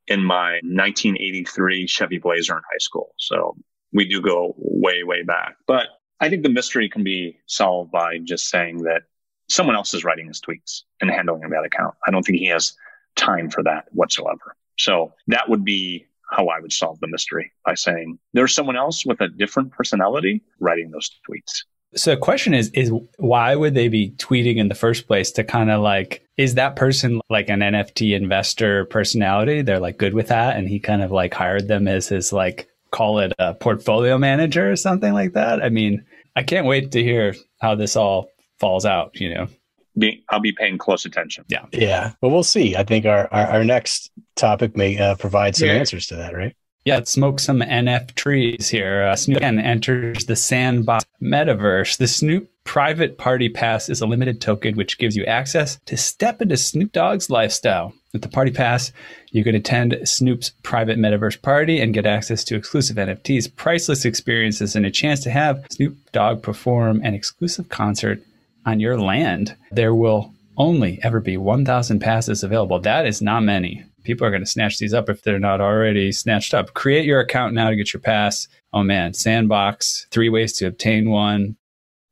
in 0.06 0.22
my 0.22 0.54
1983 0.62 1.86
Chevy 1.86 2.18
Blazer 2.18 2.54
in 2.56 2.62
high 2.62 2.78
school. 2.78 3.14
So 3.18 3.56
we 3.92 4.06
do 4.06 4.22
go 4.22 4.54
way, 4.56 5.02
way 5.02 5.22
back. 5.22 5.56
But 5.66 5.86
I 6.20 6.28
think 6.28 6.42
the 6.42 6.48
mystery 6.48 6.88
can 6.88 7.04
be 7.04 7.38
solved 7.46 7.90
by 7.90 8.18
just 8.18 8.48
saying 8.48 8.84
that 8.84 9.02
someone 9.48 9.76
else 9.76 9.92
is 9.92 10.04
writing 10.04 10.28
his 10.28 10.40
tweets 10.40 10.82
and 11.00 11.10
handling 11.10 11.48
that 11.50 11.64
account. 11.64 11.94
I 12.06 12.10
don't 12.10 12.22
think 12.22 12.38
he 12.38 12.46
has 12.46 12.74
time 13.16 13.50
for 13.50 13.62
that 13.64 13.86
whatsoever. 13.92 14.56
So 14.78 15.12
that 15.26 15.48
would 15.48 15.64
be 15.64 16.06
how 16.34 16.48
I 16.48 16.60
would 16.60 16.72
solve 16.72 17.00
the 17.00 17.08
mystery 17.08 17.52
by 17.64 17.74
saying 17.74 18.18
there's 18.32 18.54
someone 18.54 18.76
else 18.76 19.04
with 19.06 19.20
a 19.20 19.28
different 19.28 19.72
personality 19.72 20.42
writing 20.60 20.90
those 20.90 21.10
tweets. 21.28 21.64
So 21.96 22.10
the 22.10 22.16
question 22.16 22.54
is 22.54 22.70
is 22.70 22.92
why 23.18 23.54
would 23.54 23.74
they 23.74 23.88
be 23.88 24.10
tweeting 24.16 24.56
in 24.56 24.68
the 24.68 24.74
first 24.74 25.06
place 25.06 25.30
to 25.32 25.44
kind 25.44 25.70
of 25.70 25.80
like 25.80 26.26
is 26.36 26.54
that 26.54 26.74
person 26.74 27.20
like 27.30 27.48
an 27.48 27.60
NFT 27.60 28.16
investor 28.16 28.86
personality? 28.86 29.62
They're 29.62 29.78
like 29.78 29.98
good 29.98 30.14
with 30.14 30.28
that 30.28 30.56
and 30.56 30.68
he 30.68 30.80
kind 30.80 31.02
of 31.02 31.12
like 31.12 31.32
hired 31.32 31.68
them 31.68 31.86
as 31.86 32.08
his 32.08 32.32
like 32.32 32.68
call 32.90 33.20
it 33.20 33.32
a 33.38 33.54
portfolio 33.54 34.18
manager 34.18 34.70
or 34.70 34.76
something 34.76 35.12
like 35.12 35.34
that. 35.34 35.62
I 35.62 35.68
mean, 35.68 36.04
I 36.34 36.42
can't 36.42 36.66
wait 36.66 36.92
to 36.92 37.02
hear 37.02 37.34
how 37.60 37.76
this 37.76 37.94
all 37.96 38.28
falls 38.58 38.84
out, 38.84 39.20
you 39.20 39.32
know 39.32 39.48
be, 39.96 40.24
I'll 40.28 40.40
be 40.40 40.52
paying 40.52 40.78
close 40.78 41.04
attention. 41.04 41.44
Yeah. 41.48 41.66
Yeah. 41.72 42.12
But 42.20 42.30
we'll 42.30 42.42
see. 42.42 42.76
I 42.76 42.84
think 42.84 43.06
our, 43.06 43.28
our, 43.32 43.46
our 43.46 43.64
next 43.64 44.10
topic 44.36 44.76
may 44.76 44.98
uh, 44.98 45.14
provide 45.16 45.56
some 45.56 45.68
yeah. 45.68 45.74
answers 45.74 46.06
to 46.08 46.16
that, 46.16 46.34
right? 46.34 46.54
Yeah, 46.84 47.02
smoke 47.04 47.40
some 47.40 47.60
NF 47.60 48.14
trees 48.14 48.68
here. 48.68 49.04
Uh, 49.04 49.16
Snoop 49.16 49.38
again 49.38 49.58
enters 49.58 50.26
the 50.26 50.36
Sandbox 50.36 51.06
metaverse. 51.22 51.96
The 51.96 52.06
Snoop 52.06 52.50
Private 52.64 53.16
Party 53.16 53.48
Pass 53.48 53.88
is 53.88 54.02
a 54.02 54.06
limited 54.06 54.42
token 54.42 54.76
which 54.76 54.98
gives 54.98 55.16
you 55.16 55.24
access 55.24 55.78
to 55.86 55.96
step 55.96 56.42
into 56.42 56.58
Snoop 56.58 56.92
Dogg's 56.92 57.30
lifestyle. 57.30 57.94
With 58.12 58.20
the 58.20 58.28
Party 58.28 58.50
Pass, 58.50 58.92
you 59.32 59.42
can 59.42 59.54
attend 59.54 59.96
Snoop's 60.04 60.50
private 60.62 60.98
metaverse 60.98 61.40
party 61.40 61.80
and 61.80 61.94
get 61.94 62.06
access 62.06 62.44
to 62.44 62.54
exclusive 62.54 62.96
NFTs, 62.96 63.56
priceless 63.56 64.04
experiences, 64.04 64.76
and 64.76 64.84
a 64.84 64.90
chance 64.90 65.20
to 65.20 65.30
have 65.30 65.66
Snoop 65.70 65.96
Dogg 66.12 66.42
perform 66.42 67.00
an 67.02 67.14
exclusive 67.14 67.70
concert 67.70 68.20
on 68.66 68.78
your 68.78 68.98
land, 68.98 69.56
there 69.72 69.94
will 69.94 70.32
only 70.56 71.00
ever 71.02 71.20
be 71.20 71.36
1,000 71.36 71.98
passes 71.98 72.44
available. 72.44 72.78
That 72.78 73.06
is 73.06 73.20
not 73.20 73.42
many. 73.42 73.84
People 74.04 74.26
are 74.26 74.30
going 74.30 74.44
to 74.44 74.50
snatch 74.50 74.78
these 74.78 74.94
up 74.94 75.08
if 75.08 75.22
they're 75.22 75.38
not 75.38 75.60
already 75.60 76.12
snatched 76.12 76.54
up. 76.54 76.74
Create 76.74 77.04
your 77.04 77.20
account 77.20 77.54
now 77.54 77.70
to 77.70 77.76
get 77.76 77.92
your 77.92 78.00
pass. 78.00 78.46
Oh 78.72 78.82
man, 78.82 79.12
Sandbox, 79.12 80.06
three 80.10 80.28
ways 80.28 80.52
to 80.54 80.66
obtain 80.66 81.10
one. 81.10 81.56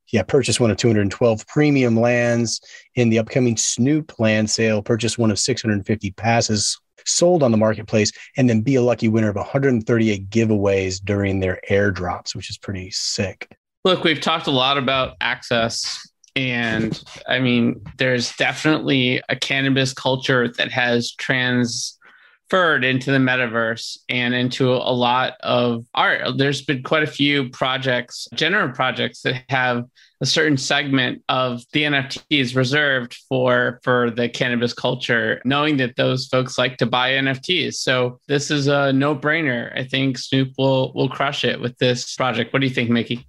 Yeah, 0.07 0.23
purchase 0.23 0.59
one 0.59 0.69
of 0.69 0.77
212 0.77 1.47
premium 1.47 1.99
lands 1.99 2.61
in 2.95 3.09
the 3.09 3.19
upcoming 3.19 3.57
Snoop 3.57 4.19
land 4.19 4.49
sale. 4.49 4.81
Purchase 4.81 5.17
one 5.17 5.31
of 5.31 5.39
650 5.39 6.11
passes 6.11 6.79
sold 7.05 7.43
on 7.43 7.51
the 7.51 7.57
marketplace, 7.57 8.11
and 8.37 8.49
then 8.49 8.61
be 8.61 8.75
a 8.75 8.81
lucky 8.81 9.07
winner 9.07 9.29
of 9.29 9.35
138 9.35 10.29
giveaways 10.29 11.03
during 11.03 11.39
their 11.39 11.59
airdrops, 11.69 12.35
which 12.35 12.49
is 12.49 12.57
pretty 12.57 12.91
sick. 12.91 13.55
Look, 13.83 14.03
we've 14.03 14.21
talked 14.21 14.47
a 14.47 14.51
lot 14.51 14.77
about 14.77 15.15
access 15.19 16.07
and 16.35 17.01
I 17.27 17.39
mean, 17.39 17.81
there's 17.97 18.35
definitely 18.35 19.21
a 19.29 19.35
cannabis 19.35 19.93
culture 19.93 20.47
that 20.47 20.71
has 20.71 21.11
transferred 21.13 22.83
into 22.83 23.11
the 23.11 23.19
metaverse 23.19 23.99
and 24.09 24.33
into 24.33 24.71
a 24.71 24.93
lot 24.93 25.33
of 25.41 25.85
art. 25.93 26.37
There's 26.37 26.63
been 26.63 26.81
quite 26.81 27.03
a 27.03 27.07
few 27.07 27.49
projects, 27.49 28.27
generative 28.33 28.75
projects 28.75 29.21
that 29.21 29.43
have 29.49 29.85
a 30.21 30.25
certain 30.25 30.57
segment 30.57 31.21
of 31.27 31.61
the 31.73 31.83
NFTs 31.83 32.55
reserved 32.55 33.15
for 33.27 33.79
for 33.83 34.09
the 34.09 34.29
cannabis 34.29 34.73
culture, 34.73 35.41
knowing 35.45 35.77
that 35.77 35.97
those 35.97 36.27
folks 36.27 36.57
like 36.57 36.77
to 36.77 36.85
buy 36.85 37.11
NFTs. 37.11 37.75
So 37.75 38.19
this 38.27 38.49
is 38.49 38.67
a 38.67 38.93
no-brainer. 38.93 39.77
I 39.77 39.83
think 39.83 40.17
Snoop 40.17 40.53
will 40.57 40.93
will 40.93 41.09
crush 41.09 41.43
it 41.43 41.59
with 41.59 41.77
this 41.77 42.15
project. 42.15 42.53
What 42.53 42.61
do 42.61 42.67
you 42.67 42.73
think, 42.73 42.89
Mickey? 42.89 43.27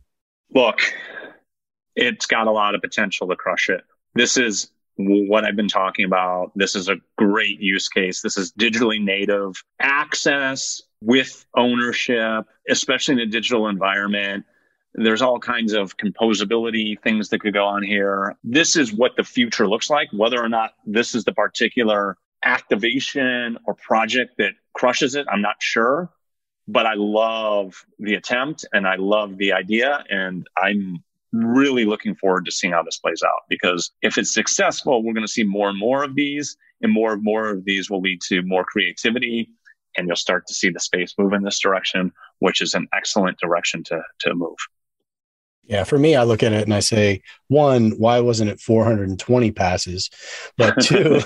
Look, 0.55 0.81
it's 1.97 2.27
got 2.27 2.47
a 2.47 2.53
lot 2.53 2.75
of 2.75 2.81
potential 2.81 3.29
to 3.29 3.37
crush 3.37 3.69
it. 3.69 3.83
This 4.15 4.37
is 4.37 4.71
what 4.97 5.45
I've 5.45 5.57
been 5.57 5.69
talking 5.69 6.05
about. 6.05 6.53
This 6.55 6.77
is 6.77 6.89
a 6.89 6.97
great 7.17 7.61
use 7.61 7.89
case. 7.89 8.21
This 8.21 8.37
is 8.37 8.53
digitally 8.53 9.03
native 9.03 9.63
access 9.81 10.83
with 11.01 11.45
ownership, 11.57 12.47
especially 12.69 13.15
in 13.15 13.21
a 13.21 13.27
digital 13.27 13.69
environment. 13.69 14.45
There's 14.95 15.23
all 15.23 15.41
kinds 15.41 15.73
of 15.73 15.97
composability 15.97 17.01
things 17.03 17.29
that 17.31 17.41
could 17.41 17.55
go 17.55 17.67
on 17.67 17.83
here. 17.83 18.37
This 18.45 18.77
is 18.77 18.93
what 18.93 19.17
the 19.17 19.25
future 19.25 19.67
looks 19.67 19.91
like. 19.91 20.09
Whether 20.13 20.43
or 20.43 20.49
not 20.49 20.75
this 20.87 21.15
is 21.15 21.25
the 21.25 21.33
particular 21.33 22.17
activation 22.45 23.59
or 23.67 23.75
project 23.75 24.39
that 24.39 24.53
crushes 24.73 25.17
it, 25.17 25.27
I'm 25.29 25.43
not 25.43 25.57
sure. 25.59 26.11
But 26.69 26.87
I 26.87 26.95
love 26.95 27.85
the 27.99 28.15
attempt 28.15 28.65
and 28.73 28.87
I 28.87 28.97
love 28.97 29.37
the 29.37 29.53
idea. 29.53 30.05
And 30.09 30.47
I'm 30.57 31.03
really 31.35 31.85
looking 31.85 32.15
forward 32.15 32.45
to 32.45 32.53
seeing 32.53 32.73
how 32.73 32.83
this 32.83 32.99
plays 32.99 33.23
out 33.25 33.43
because 33.49 33.91
if 34.03 34.19
it's 34.19 34.33
successful, 34.33 35.03
we're 35.03 35.13
going 35.13 35.27
to 35.27 35.33
see 35.33 35.45
more 35.45 35.69
and 35.69 35.79
more 35.79 36.05
of 36.05 36.15
these, 36.15 36.57
and 36.83 36.93
more 36.93 37.13
and 37.13 37.25
more 37.25 37.51
of 37.51 37.65
these 37.65 37.91
will 37.91 38.01
lead 38.01 38.21
to 38.29 38.43
more 38.43 38.65
creativity, 38.65 39.49
and 39.97 40.07
you'll 40.07 40.17
start 40.17 40.47
to 40.47 40.55
see 40.55 40.71
the 40.71 40.81
space 40.81 41.15
move 41.19 41.33
in 41.33 41.43
this 41.43 41.61
direction, 41.61 42.13
which 42.41 42.61
is 42.61 42.75
an 42.75 42.87
excellent 42.95 43.39
direction 43.39 43.83
to 43.85 44.03
to 44.21 44.35
move. 44.35 44.57
Yeah, 45.67 45.85
for 45.85 45.99
me, 45.99 46.15
I 46.15 46.25
look 46.25 46.43
at 46.43 46.53
it 46.53 46.65
and 46.65 46.75
I 46.75 46.81
say, 46.81 47.23
one, 47.49 47.93
why 47.93 48.21
wasn't 48.21 48.51
it 48.51 48.61
420 48.61 49.51
passes? 49.53 50.11
But 50.59 50.79
two, 50.81 51.21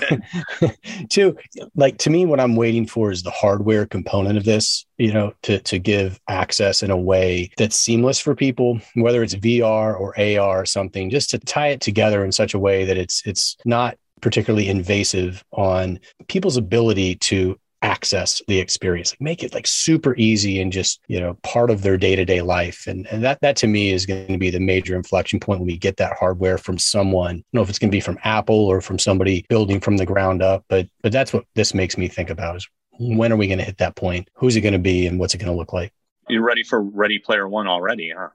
two, 1.09 1.37
like 1.75 1.97
to 1.99 2.09
me, 2.09 2.25
what 2.25 2.39
I'm 2.39 2.55
waiting 2.55 2.87
for 2.87 3.11
is 3.11 3.23
the 3.23 3.31
hardware 3.31 3.85
component 3.85 4.37
of 4.37 4.45
this, 4.45 4.85
you 4.97 5.11
know, 5.11 5.33
to 5.43 5.59
to 5.59 5.77
give 5.77 6.19
access 6.29 6.83
in 6.83 6.91
a 6.91 6.97
way 6.97 7.51
that's 7.57 7.75
seamless 7.75 8.19
for 8.19 8.33
people, 8.33 8.79
whether 8.95 9.23
it's 9.23 9.35
VR 9.35 9.99
or 9.99 10.17
AR 10.17 10.61
or 10.61 10.65
something, 10.65 11.09
just 11.09 11.29
to 11.31 11.39
tie 11.39 11.69
it 11.69 11.81
together 11.81 12.23
in 12.23 12.31
such 12.31 12.53
a 12.53 12.59
way 12.59 12.85
that 12.85 12.97
it's 12.97 13.21
it's 13.25 13.57
not 13.65 13.97
particularly 14.21 14.69
invasive 14.69 15.43
on 15.51 15.99
people's 16.27 16.57
ability 16.57 17.15
to 17.15 17.57
access 17.81 18.41
the 18.47 18.59
experience 18.59 19.13
like 19.13 19.21
make 19.21 19.43
it 19.43 19.53
like 19.53 19.65
super 19.65 20.15
easy 20.17 20.61
and 20.61 20.71
just 20.71 20.99
you 21.07 21.19
know 21.19 21.35
part 21.43 21.71
of 21.71 21.81
their 21.81 21.97
day-to-day 21.97 22.41
life. 22.41 22.87
And 22.87 23.07
and 23.07 23.23
that 23.23 23.39
that 23.41 23.55
to 23.57 23.67
me 23.67 23.91
is 23.91 24.05
going 24.05 24.27
to 24.27 24.37
be 24.37 24.49
the 24.49 24.59
major 24.59 24.95
inflection 24.95 25.39
point 25.39 25.59
when 25.59 25.67
we 25.67 25.77
get 25.77 25.97
that 25.97 26.17
hardware 26.17 26.57
from 26.57 26.77
someone. 26.77 27.29
I 27.29 27.33
don't 27.33 27.45
know 27.53 27.61
if 27.61 27.69
it's 27.69 27.79
going 27.79 27.91
to 27.91 27.95
be 27.95 28.01
from 28.01 28.19
apple 28.23 28.67
or 28.67 28.81
from 28.81 28.99
somebody 28.99 29.45
building 29.49 29.79
from 29.79 29.97
the 29.97 30.05
ground 30.05 30.41
up 30.41 30.65
but 30.67 30.87
but 31.01 31.11
that's 31.11 31.33
what 31.33 31.45
this 31.55 31.73
makes 31.73 31.97
me 31.97 32.07
think 32.07 32.29
about 32.29 32.57
is 32.57 32.67
when 32.99 33.31
are 33.31 33.37
we 33.37 33.47
going 33.47 33.59
to 33.59 33.65
hit 33.65 33.77
that 33.77 33.95
point? 33.95 34.27
Who's 34.33 34.55
it 34.55 34.61
going 34.61 34.73
to 34.73 34.79
be 34.79 35.07
and 35.07 35.19
what's 35.19 35.33
it 35.33 35.37
going 35.37 35.51
to 35.51 35.57
look 35.57 35.71
like? 35.71 35.93
You're 36.27 36.43
ready 36.43 36.63
for 36.63 36.81
ready 36.81 37.17
player 37.17 37.47
one 37.47 37.67
already 37.67 38.13
huh? 38.15 38.29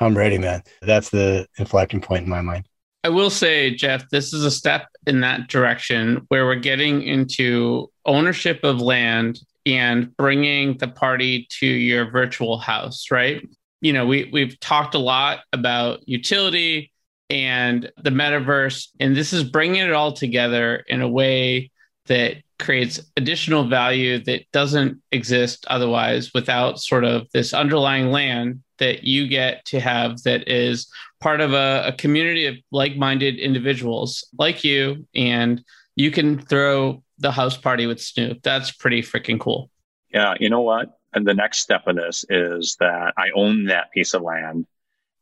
I'm 0.00 0.16
ready 0.16 0.38
man. 0.38 0.62
That's 0.82 1.10
the 1.10 1.46
inflection 1.58 2.00
point 2.00 2.24
in 2.24 2.28
my 2.28 2.40
mind. 2.40 2.66
I 3.02 3.08
will 3.08 3.30
say, 3.30 3.74
Jeff, 3.74 4.08
this 4.10 4.34
is 4.34 4.44
a 4.44 4.50
step 4.50 4.88
in 5.06 5.20
that 5.22 5.48
direction 5.48 6.26
where 6.28 6.44
we're 6.44 6.56
getting 6.56 7.02
into 7.02 7.90
ownership 8.10 8.64
of 8.64 8.80
land 8.80 9.40
and 9.64 10.14
bringing 10.16 10.76
the 10.78 10.88
party 10.88 11.46
to 11.60 11.66
your 11.66 12.10
virtual 12.10 12.58
house, 12.58 13.10
right? 13.10 13.48
You 13.80 13.92
know, 13.92 14.04
we 14.04 14.28
we've 14.32 14.58
talked 14.58 14.94
a 14.94 14.98
lot 14.98 15.40
about 15.52 16.06
utility 16.08 16.92
and 17.30 17.90
the 18.02 18.10
metaverse, 18.10 18.88
and 18.98 19.16
this 19.16 19.32
is 19.32 19.44
bringing 19.44 19.82
it 19.82 19.92
all 19.92 20.12
together 20.12 20.84
in 20.88 21.00
a 21.00 21.08
way 21.08 21.70
that 22.06 22.38
creates 22.58 23.00
additional 23.16 23.68
value 23.68 24.22
that 24.24 24.42
doesn't 24.52 25.00
exist 25.12 25.64
otherwise 25.68 26.34
without 26.34 26.80
sort 26.80 27.04
of 27.04 27.28
this 27.32 27.54
underlying 27.54 28.10
land 28.10 28.62
that 28.78 29.04
you 29.04 29.28
get 29.28 29.64
to 29.66 29.78
have 29.78 30.20
that 30.24 30.48
is 30.48 30.90
part 31.20 31.40
of 31.40 31.52
a, 31.52 31.84
a 31.86 31.92
community 31.92 32.46
of 32.46 32.56
like-minded 32.72 33.38
individuals 33.38 34.26
like 34.38 34.64
you 34.64 35.06
and 35.14 35.62
you 35.96 36.10
can 36.10 36.38
throw 36.38 37.02
the 37.20 37.30
house 37.30 37.56
party 37.56 37.86
with 37.86 38.00
snoop. 38.00 38.42
That's 38.42 38.70
pretty 38.72 39.02
freaking 39.02 39.38
cool. 39.38 39.70
Yeah 40.12 40.34
you 40.40 40.50
know 40.50 40.62
what? 40.62 40.98
And 41.12 41.26
the 41.26 41.34
next 41.34 41.58
step 41.58 41.86
of 41.86 41.96
this 41.96 42.24
is 42.28 42.76
that 42.80 43.14
i 43.16 43.30
own 43.34 43.64
that 43.66 43.90
piece 43.92 44.14
of 44.14 44.22
land 44.22 44.66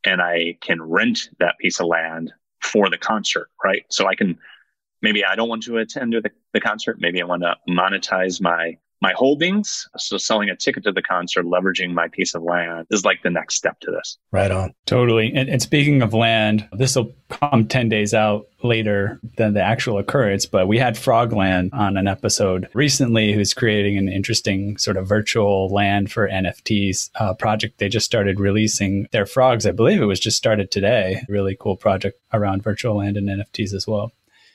and 0.05 0.22
i 0.22 0.57
can 0.61 0.80
rent 0.82 1.30
that 1.38 1.59
piece 1.59 1.80
of 1.80 1.86
land 1.86 2.32
for 2.62 2.88
the 2.90 2.99
concert 2.99 3.51
right? 3.64 3.84
So 3.90 4.07
i 4.07 4.14
can 4.14 4.38
maybe 5.03 5.24
i 5.24 5.34
don't 5.34 5.49
want 5.49 5.62
to 5.64 5.78
attend 5.78 6.12
to 6.12 6.20
the, 6.20 6.30
the 6.53 6.61
concert. 6.61 6.99
Maybe 7.01 7.20
i 7.20 7.24
want 7.24 7.42
to 7.42 7.57
monetize 7.68 8.40
my 8.40 8.78
my 9.01 9.12
holdings. 9.14 9.88
So 9.96 10.16
selling 10.18 10.51
a 10.51 10.57
ticket 10.57 10.84
to 10.84 10.92
the 10.92 11.03
concert, 11.03 11.44
leveraging 11.44 11.92
my 11.92 12.09
piece 12.09 12.34
of 12.34 12.42
land 12.42 12.86
is 12.90 13.05
like 13.05 13.22
the 13.22 13.30
next 13.30 13.55
step 13.55 13.78
to 13.80 13.90
this. 13.90 14.18
Right 14.32 14.51
on. 14.51 14.74
Totally. 14.86 15.32
And, 15.34 15.49
and 15.49 15.62
speaking 15.62 16.03
of 16.03 16.14
land, 16.14 16.68
this 16.72 16.96
will 16.96 17.12
come 17.28 17.66
10 17.68 17.88
days 17.88 18.14
out 18.14 18.49
later 18.62 19.20
than 19.36 19.55
the 19.55 19.62
actual 19.62 19.99
occurrence, 19.99 20.46
but 20.46 20.66
we 20.66 20.78
had 20.78 20.94
Frogland 20.94 21.72
on 21.72 21.96
an 21.96 22.09
episode 22.09 22.68
recently 22.74 23.32
who's 23.32 23.55
creating 23.55 23.96
an 23.96 24.09
interesting 24.09 24.76
sort 24.78 24.96
of 24.96 25.07
virtual 25.07 25.68
land 25.68 26.11
for 26.11 26.28
NFTs 26.28 27.11
uh, 27.16 27.34
project. 27.34 27.78
They 27.78 27.88
just 27.88 28.07
started 28.07 28.40
releasing 28.40 29.07
their 29.12 29.26
frogs. 29.26 29.66
I 29.66 29.70
believe 29.72 30.01
it 30.01 30.07
was 30.07 30.20
just 30.20 30.36
started 30.36 30.70
today. 30.70 31.22
Really 31.28 31.57
cool 31.59 31.76
project 31.76 32.20
around 32.32 32.62
virtual 32.62 32.96
land 32.96 33.16
and 33.16 33.28
NFTs 33.28 33.74
as 33.74 33.86
well. 33.86 34.12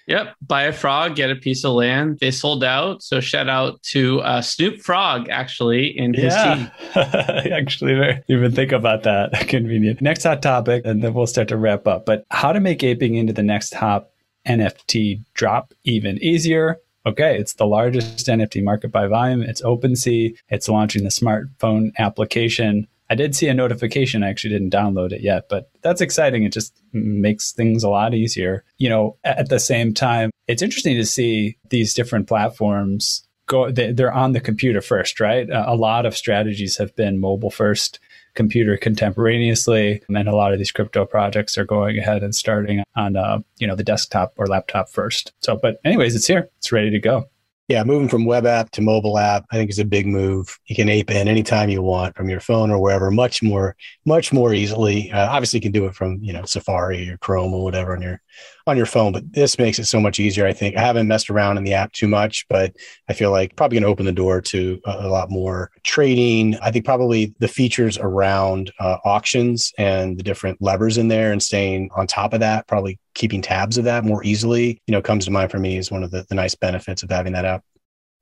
Yep. 0.08 0.36
Buy 0.42 0.64
a 0.64 0.74
frog, 0.74 1.16
get 1.16 1.32
a 1.32 1.36
piece 1.36 1.64
of 1.64 1.74
land. 1.74 2.20
They 2.20 2.32
sold 2.32 2.64
out. 2.64 3.02
So 3.04 3.20
shout 3.20 3.48
out 3.48 3.82
to 3.84 4.22
uh, 4.22 4.42
Snoop 4.42 4.82
Frog, 4.82 5.30
actually, 5.30 5.98
in 5.98 6.14
his 6.14 6.34
yeah. 6.34 6.56
team. 6.56 6.72
actually, 7.54 8.22
even 8.28 8.52
think 8.52 8.72
about 8.72 9.04
that. 9.04 9.32
Convenient. 9.48 10.02
Next 10.02 10.24
hot 10.24 10.42
topic, 10.42 10.84
and 10.86 11.04
then 11.04 11.14
we'll 11.14 11.28
start 11.28 11.48
to 11.50 11.58
wrap 11.58 11.88
up. 11.88 12.06
But 12.06 12.26
how 12.32 12.52
to 12.52 12.60
make 12.60 12.84
aping 12.84 13.16
into 13.16 13.34
the 13.34 13.44
next 13.44 13.74
hot 13.74 14.10
NFT 14.48 15.24
drop 15.34 15.74
even 15.84 16.18
easier. 16.22 16.80
Okay, 17.06 17.38
it's 17.38 17.54
the 17.54 17.66
largest 17.66 18.28
NFT 18.28 18.64
market 18.64 18.90
by 18.90 19.08
volume. 19.08 19.42
It's 19.42 19.62
OpenSea. 19.62 20.36
It's 20.50 20.70
launching 20.70 21.04
the 21.04 21.10
smartphone 21.10 21.92
application 21.98 22.88
I 23.14 23.16
did 23.16 23.36
see 23.36 23.48
a 23.48 23.54
notification. 23.54 24.24
I 24.24 24.30
actually 24.30 24.56
didn't 24.56 24.74
download 24.74 25.12
it 25.12 25.22
yet, 25.22 25.48
but 25.48 25.70
that's 25.84 26.02
exciting. 26.02 26.46
It 26.46 26.52
just 26.52 26.82
makes 26.94 27.52
things 27.52 27.84
a 27.84 27.90
lot 27.90 28.16
easier. 28.16 28.66
You 28.80 28.90
know, 28.90 29.18
at 29.24 29.50
the 29.50 29.60
same 29.60 29.94
time, 29.94 30.32
it's 30.48 30.64
interesting 30.64 30.96
to 30.96 31.06
see 31.06 31.60
these 31.70 31.94
different 31.94 32.28
platforms 32.28 33.28
go, 33.46 33.70
they're 33.70 34.12
on 34.12 34.32
the 34.32 34.40
computer 34.40 34.82
first, 34.82 35.20
right? 35.20 35.48
A 35.48 35.76
lot 35.76 36.08
of 36.08 36.18
strategies 36.18 36.78
have 36.78 36.96
been 36.96 37.20
mobile 37.20 37.52
first, 37.52 38.00
computer 38.34 38.78
contemporaneously. 38.78 40.02
And 40.10 40.28
a 40.28 40.36
lot 40.36 40.52
of 40.52 40.58
these 40.58 40.72
crypto 40.72 41.06
projects 41.06 41.56
are 41.56 41.66
going 41.66 42.00
ahead 42.00 42.24
and 42.24 42.34
starting 42.34 42.84
on, 42.96 43.16
uh, 43.16 43.42
you 43.60 43.68
know, 43.68 43.76
the 43.76 43.84
desktop 43.84 44.34
or 44.38 44.48
laptop 44.48 44.90
first. 44.90 45.34
So, 45.40 45.56
but 45.56 45.80
anyways, 45.86 46.16
it's 46.16 46.26
here. 46.26 46.50
It's 46.58 46.72
ready 46.72 46.90
to 46.90 47.00
go. 47.00 47.30
Yeah, 47.70 47.84
moving 47.86 48.10
from 48.10 48.26
web 48.26 48.46
app 48.46 48.72
to 48.72 48.82
mobile 48.82 49.18
app, 49.18 49.46
I 49.50 49.56
think 49.56 49.70
is 49.70 49.80
a 49.80 49.86
big 49.86 50.06
move. 50.06 50.60
You 50.66 50.76
can 50.76 50.90
ape 50.90 51.10
in 51.10 51.30
anytime 51.30 51.70
you 51.70 51.82
want 51.82 52.16
from 52.16 52.30
your 52.30 52.42
phone 52.42 52.70
or 52.72 52.80
wherever, 52.80 53.10
much 53.10 53.42
more, 53.42 53.78
much 54.06 54.34
more 54.34 54.54
easily. 54.54 55.10
Uh, 55.12 55.30
obviously, 55.30 55.58
you 55.58 55.62
can 55.62 55.72
do 55.72 55.86
it 55.86 55.96
from 55.96 56.20
you 56.22 56.34
know 56.34 56.44
Safari 56.44 57.10
or 57.10 57.18
Chrome 57.18 57.54
or 57.54 57.64
whatever 57.64 57.96
on 57.96 58.02
your 58.02 58.22
on 58.66 58.78
your 58.78 58.86
phone, 58.86 59.12
but 59.12 59.34
this 59.34 59.58
makes 59.58 59.80
it 59.80 59.86
so 59.86 60.00
much 60.00 60.20
easier. 60.20 60.46
I 60.46 60.54
think 60.54 60.78
I 60.78 60.82
haven't 60.82 61.08
messed 61.08 61.30
around 61.30 61.58
in 61.58 61.64
the 61.64 61.74
app 61.74 61.92
too 61.92 62.08
much, 62.08 62.46
but 62.50 62.76
I 63.10 63.14
feel 63.14 63.32
like 63.32 63.56
probably 63.56 63.76
going 63.76 63.84
to 63.84 63.90
open 63.90 64.06
the 64.06 64.12
door 64.12 64.42
to 64.42 64.80
a, 64.86 65.08
lot 65.08 65.30
more 65.30 65.70
trading. 65.84 66.56
I 66.62 66.72
think 66.72 66.86
probably 66.86 67.34
the 67.40 67.48
features 67.48 67.98
around 67.98 68.72
uh, 68.80 68.98
auctions 69.06 69.72
and 69.78 70.18
the 70.18 70.24
different 70.24 70.62
levers 70.62 70.98
in 70.98 71.08
there 71.08 71.32
and 71.32 71.44
staying 71.44 71.90
on 71.96 72.08
top 72.08 72.34
of 72.34 72.40
that, 72.40 72.68
probably 72.68 73.00
keeping 73.14 73.42
tabs 73.42 73.78
of 73.78 73.84
that 73.84 74.06
more 74.06 74.24
easily, 74.24 74.82
you 74.88 74.92
know, 74.92 75.02
comes 75.02 75.26
to 75.26 75.32
mind 75.32 75.52
for 75.52 75.60
me 75.60 75.78
as 75.78 75.92
one 75.92 76.04
of 76.04 76.12
the, 76.12 76.26
the 76.30 76.36
nice 76.36 76.56
benefits 76.56 77.04
of 77.04 77.10
having 77.10 77.34
that 77.34 77.46
app. 77.46 77.64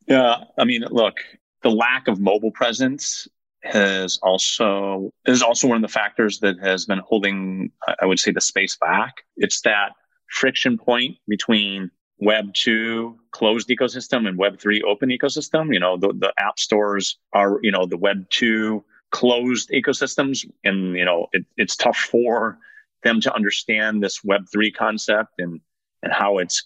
Yeah. 0.07 0.43
I 0.57 0.65
mean, 0.65 0.83
look, 0.89 1.17
the 1.61 1.71
lack 1.71 2.07
of 2.07 2.19
mobile 2.19 2.51
presence 2.51 3.27
has 3.63 4.19
also 4.23 5.11
is 5.25 5.41
also 5.41 5.67
one 5.67 5.77
of 5.77 5.81
the 5.81 5.93
factors 5.93 6.39
that 6.39 6.59
has 6.59 6.85
been 6.85 6.99
holding, 6.99 7.71
I 8.01 8.05
would 8.05 8.19
say, 8.19 8.31
the 8.31 8.41
space 8.41 8.77
back. 8.79 9.13
It's 9.37 9.61
that 9.61 9.91
friction 10.29 10.77
point 10.77 11.17
between 11.27 11.91
Web 12.19 12.53
2 12.53 13.17
closed 13.31 13.69
ecosystem 13.69 14.27
and 14.27 14.37
Web 14.37 14.59
3 14.59 14.81
open 14.83 15.09
ecosystem. 15.09 15.73
You 15.73 15.79
know, 15.79 15.97
the, 15.97 16.13
the 16.13 16.33
app 16.37 16.59
stores 16.59 17.17
are, 17.33 17.59
you 17.61 17.71
know, 17.71 17.85
the 17.85 17.97
Web 17.97 18.29
2 18.29 18.83
closed 19.11 19.69
ecosystems. 19.71 20.45
And, 20.63 20.95
you 20.95 21.05
know, 21.05 21.27
it, 21.33 21.45
it's 21.57 21.75
tough 21.75 21.97
for 21.97 22.57
them 23.03 23.21
to 23.21 23.33
understand 23.33 24.03
this 24.03 24.23
Web 24.23 24.45
3 24.51 24.71
concept 24.71 25.33
and, 25.39 25.59
and 26.03 26.13
how 26.13 26.37
it's 26.37 26.63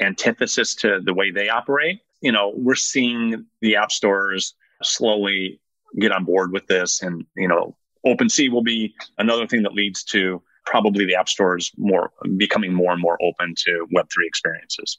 antithesis 0.00 0.74
to 0.76 1.00
the 1.02 1.14
way 1.14 1.30
they 1.30 1.48
operate. 1.48 2.00
you 2.22 2.32
know, 2.32 2.52
we're 2.54 2.74
seeing 2.74 3.46
the 3.60 3.76
app 3.76 3.90
stores 3.90 4.54
slowly 4.82 5.60
get 5.98 6.12
on 6.12 6.24
board 6.24 6.52
with 6.52 6.66
this. 6.66 7.02
And, 7.02 7.24
you 7.36 7.48
know, 7.48 7.76
OpenSea 8.06 8.50
will 8.50 8.62
be 8.62 8.94
another 9.18 9.46
thing 9.46 9.62
that 9.62 9.72
leads 9.72 10.04
to 10.04 10.42
probably 10.66 11.04
the 11.04 11.14
app 11.14 11.28
stores 11.28 11.72
more 11.76 12.10
becoming 12.36 12.72
more 12.72 12.92
and 12.92 13.00
more 13.00 13.18
open 13.22 13.54
to 13.56 13.86
Web3 13.94 14.26
experiences. 14.26 14.98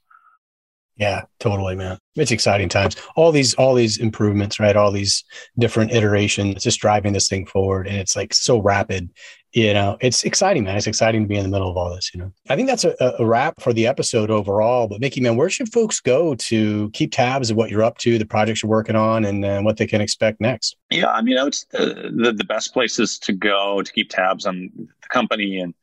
Yeah, 0.97 1.23
totally, 1.39 1.75
man. 1.75 1.97
It's 2.15 2.31
exciting 2.31 2.69
times. 2.69 2.95
All 3.15 3.31
these, 3.31 3.53
all 3.55 3.73
these 3.73 3.97
improvements, 3.97 4.59
right? 4.59 4.75
All 4.75 4.91
these 4.91 5.23
different 5.57 5.91
iterations, 5.91 6.63
just 6.63 6.81
driving 6.81 7.13
this 7.13 7.29
thing 7.29 7.45
forward, 7.45 7.87
and 7.87 7.97
it's 7.97 8.15
like 8.15 8.33
so 8.33 8.61
rapid. 8.61 9.09
You 9.53 9.73
know, 9.73 9.97
it's 9.99 10.23
exciting, 10.23 10.63
man. 10.63 10.77
It's 10.77 10.87
exciting 10.87 11.23
to 11.23 11.27
be 11.27 11.35
in 11.35 11.43
the 11.43 11.49
middle 11.49 11.69
of 11.69 11.75
all 11.75 11.93
this. 11.93 12.13
You 12.13 12.21
know, 12.21 12.31
I 12.49 12.55
think 12.55 12.69
that's 12.69 12.85
a, 12.85 12.95
a 13.19 13.25
wrap 13.25 13.61
for 13.61 13.73
the 13.73 13.85
episode 13.85 14.29
overall. 14.29 14.87
But 14.87 15.01
Mickey, 15.01 15.19
man, 15.19 15.35
where 15.35 15.49
should 15.49 15.71
folks 15.71 15.99
go 15.99 16.35
to 16.35 16.89
keep 16.91 17.11
tabs 17.11 17.51
of 17.51 17.57
what 17.57 17.69
you're 17.69 17.83
up 17.83 17.97
to, 17.99 18.17
the 18.17 18.25
projects 18.25 18.63
you're 18.63 18.69
working 18.69 18.95
on, 18.95 19.25
and 19.25 19.43
uh, 19.43 19.61
what 19.61 19.77
they 19.77 19.87
can 19.87 19.99
expect 19.99 20.39
next? 20.39 20.77
Yeah, 20.89 21.11
I 21.11 21.21
mean, 21.21 21.37
it's 21.37 21.65
the, 21.65 22.11
the 22.15 22.31
the 22.31 22.45
best 22.45 22.73
places 22.73 23.19
to 23.19 23.33
go 23.33 23.81
to 23.81 23.91
keep 23.91 24.09
tabs 24.09 24.45
on 24.45 24.71
the 24.75 25.07
company 25.09 25.59
and 25.59 25.73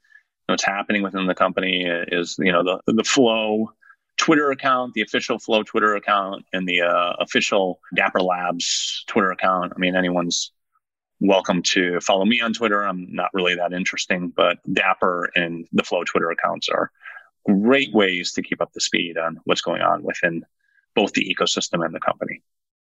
what's 0.46 0.64
happening 0.64 1.02
within 1.02 1.26
the 1.26 1.34
company 1.34 1.84
is 1.84 2.36
you 2.38 2.50
know 2.50 2.64
the 2.64 2.92
the 2.92 3.04
flow 3.04 3.70
Twitter 4.18 4.50
account, 4.50 4.94
the 4.94 5.02
official 5.02 5.38
Flow 5.38 5.62
Twitter 5.62 5.94
account, 5.94 6.44
and 6.52 6.68
the 6.68 6.82
uh, 6.82 7.12
official 7.20 7.80
Dapper 7.94 8.20
Labs 8.20 9.04
Twitter 9.06 9.30
account. 9.30 9.72
I 9.74 9.78
mean, 9.78 9.96
anyone's 9.96 10.52
welcome 11.20 11.62
to 11.62 12.00
follow 12.00 12.24
me 12.24 12.40
on 12.40 12.52
Twitter. 12.52 12.82
I'm 12.82 13.12
not 13.12 13.30
really 13.32 13.54
that 13.56 13.72
interesting, 13.72 14.32
but 14.34 14.58
Dapper 14.72 15.30
and 15.34 15.66
the 15.72 15.82
Flow 15.82 16.04
Twitter 16.04 16.30
accounts 16.30 16.68
are 16.68 16.90
great 17.46 17.92
ways 17.92 18.32
to 18.32 18.42
keep 18.42 18.60
up 18.60 18.72
the 18.72 18.80
speed 18.80 19.18
on 19.18 19.40
what's 19.44 19.60
going 19.60 19.82
on 19.82 20.02
within 20.02 20.44
both 20.94 21.12
the 21.12 21.34
ecosystem 21.34 21.84
and 21.84 21.94
the 21.94 22.00
company. 22.00 22.42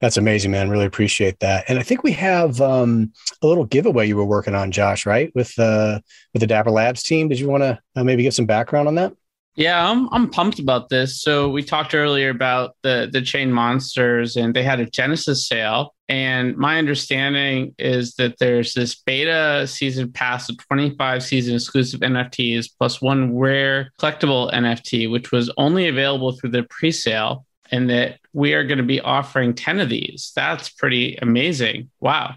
That's 0.01 0.17
amazing, 0.17 0.51
man. 0.51 0.69
Really 0.69 0.87
appreciate 0.87 1.39
that. 1.41 1.65
And 1.69 1.79
I 1.79 1.83
think 1.83 2.03
we 2.03 2.11
have 2.13 2.61
um, 2.61 3.13
a 3.41 3.47
little 3.47 3.65
giveaway 3.65 4.09
you 4.09 4.17
were 4.17 4.25
working 4.25 4.55
on, 4.55 4.73
Josh, 4.73 5.07
right? 5.07 5.31
With 5.37 5.57
uh, 5.61 6.01
with 6.33 6.41
the 6.41 6.49
Dapper 6.49 6.73
Labs 6.73 7.05
team. 7.05 7.29
Did 7.29 7.39
you 7.39 7.49
want 7.49 7.63
to 7.63 7.79
uh, 7.95 8.03
maybe 8.03 8.25
give 8.25 8.35
some 8.35 8.47
background 8.47 8.89
on 8.89 8.97
that? 8.97 9.13
Yeah, 9.55 9.91
I'm 9.91 10.09
I'm 10.13 10.31
pumped 10.31 10.59
about 10.59 10.89
this. 10.89 11.21
So 11.21 11.51
we 11.51 11.63
talked 11.63 11.95
earlier 11.95 12.31
about 12.31 12.77
the 12.83 13.09
the 13.13 13.21
Chainmonsters 13.21 14.43
and 14.43 14.55
they 14.55 14.63
had 14.63 14.81
a 14.81 14.87
Genesis 14.87 15.47
sale. 15.47 15.95
And 16.09 16.57
my 16.57 16.79
understanding 16.79 17.75
is 17.79 18.15
that 18.15 18.39
there's 18.39 18.75
this 18.75 18.95
beta 18.95 19.67
season 19.67 20.13
pass 20.13 20.49
of 20.49 20.59
25 20.59 21.23
season 21.23 21.55
exclusive 21.55 22.01
NFTs 22.01 22.69
plus 22.79 23.01
one 23.01 23.37
rare 23.37 23.93
collectible 23.99 24.53
NFT, 24.53 25.11
which 25.11 25.33
was 25.33 25.51
only 25.57 25.89
available 25.89 26.33
through 26.33 26.51
the 26.51 26.65
pre-sale, 26.65 27.47
and 27.71 27.89
that 27.89 28.21
we 28.35 28.53
are 28.53 28.65
going 28.65 28.79
to 28.79 28.85
be 28.85 29.01
offering 29.01 29.55
10 29.55 29.81
of 29.81 29.89
these. 29.89 30.33
That's 30.37 30.69
pretty 30.69 31.17
amazing. 31.17 31.91
Wow. 32.01 32.35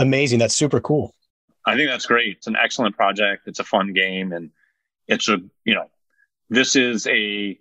Amazing. 0.00 0.40
That's 0.40 0.56
super 0.56 0.80
cool. 0.80 1.14
I 1.64 1.76
think 1.76 1.88
that's 1.88 2.06
great. 2.06 2.36
It's 2.38 2.46
an 2.46 2.56
excellent 2.56 2.96
project. 2.96 3.46
It's 3.46 3.60
a 3.60 3.64
fun 3.64 3.92
game 3.92 4.32
and 4.32 4.50
it's 5.06 5.28
a, 5.28 5.38
you 5.64 5.74
know, 5.74 5.88
this 6.48 6.76
is 6.76 7.06
a 7.06 7.58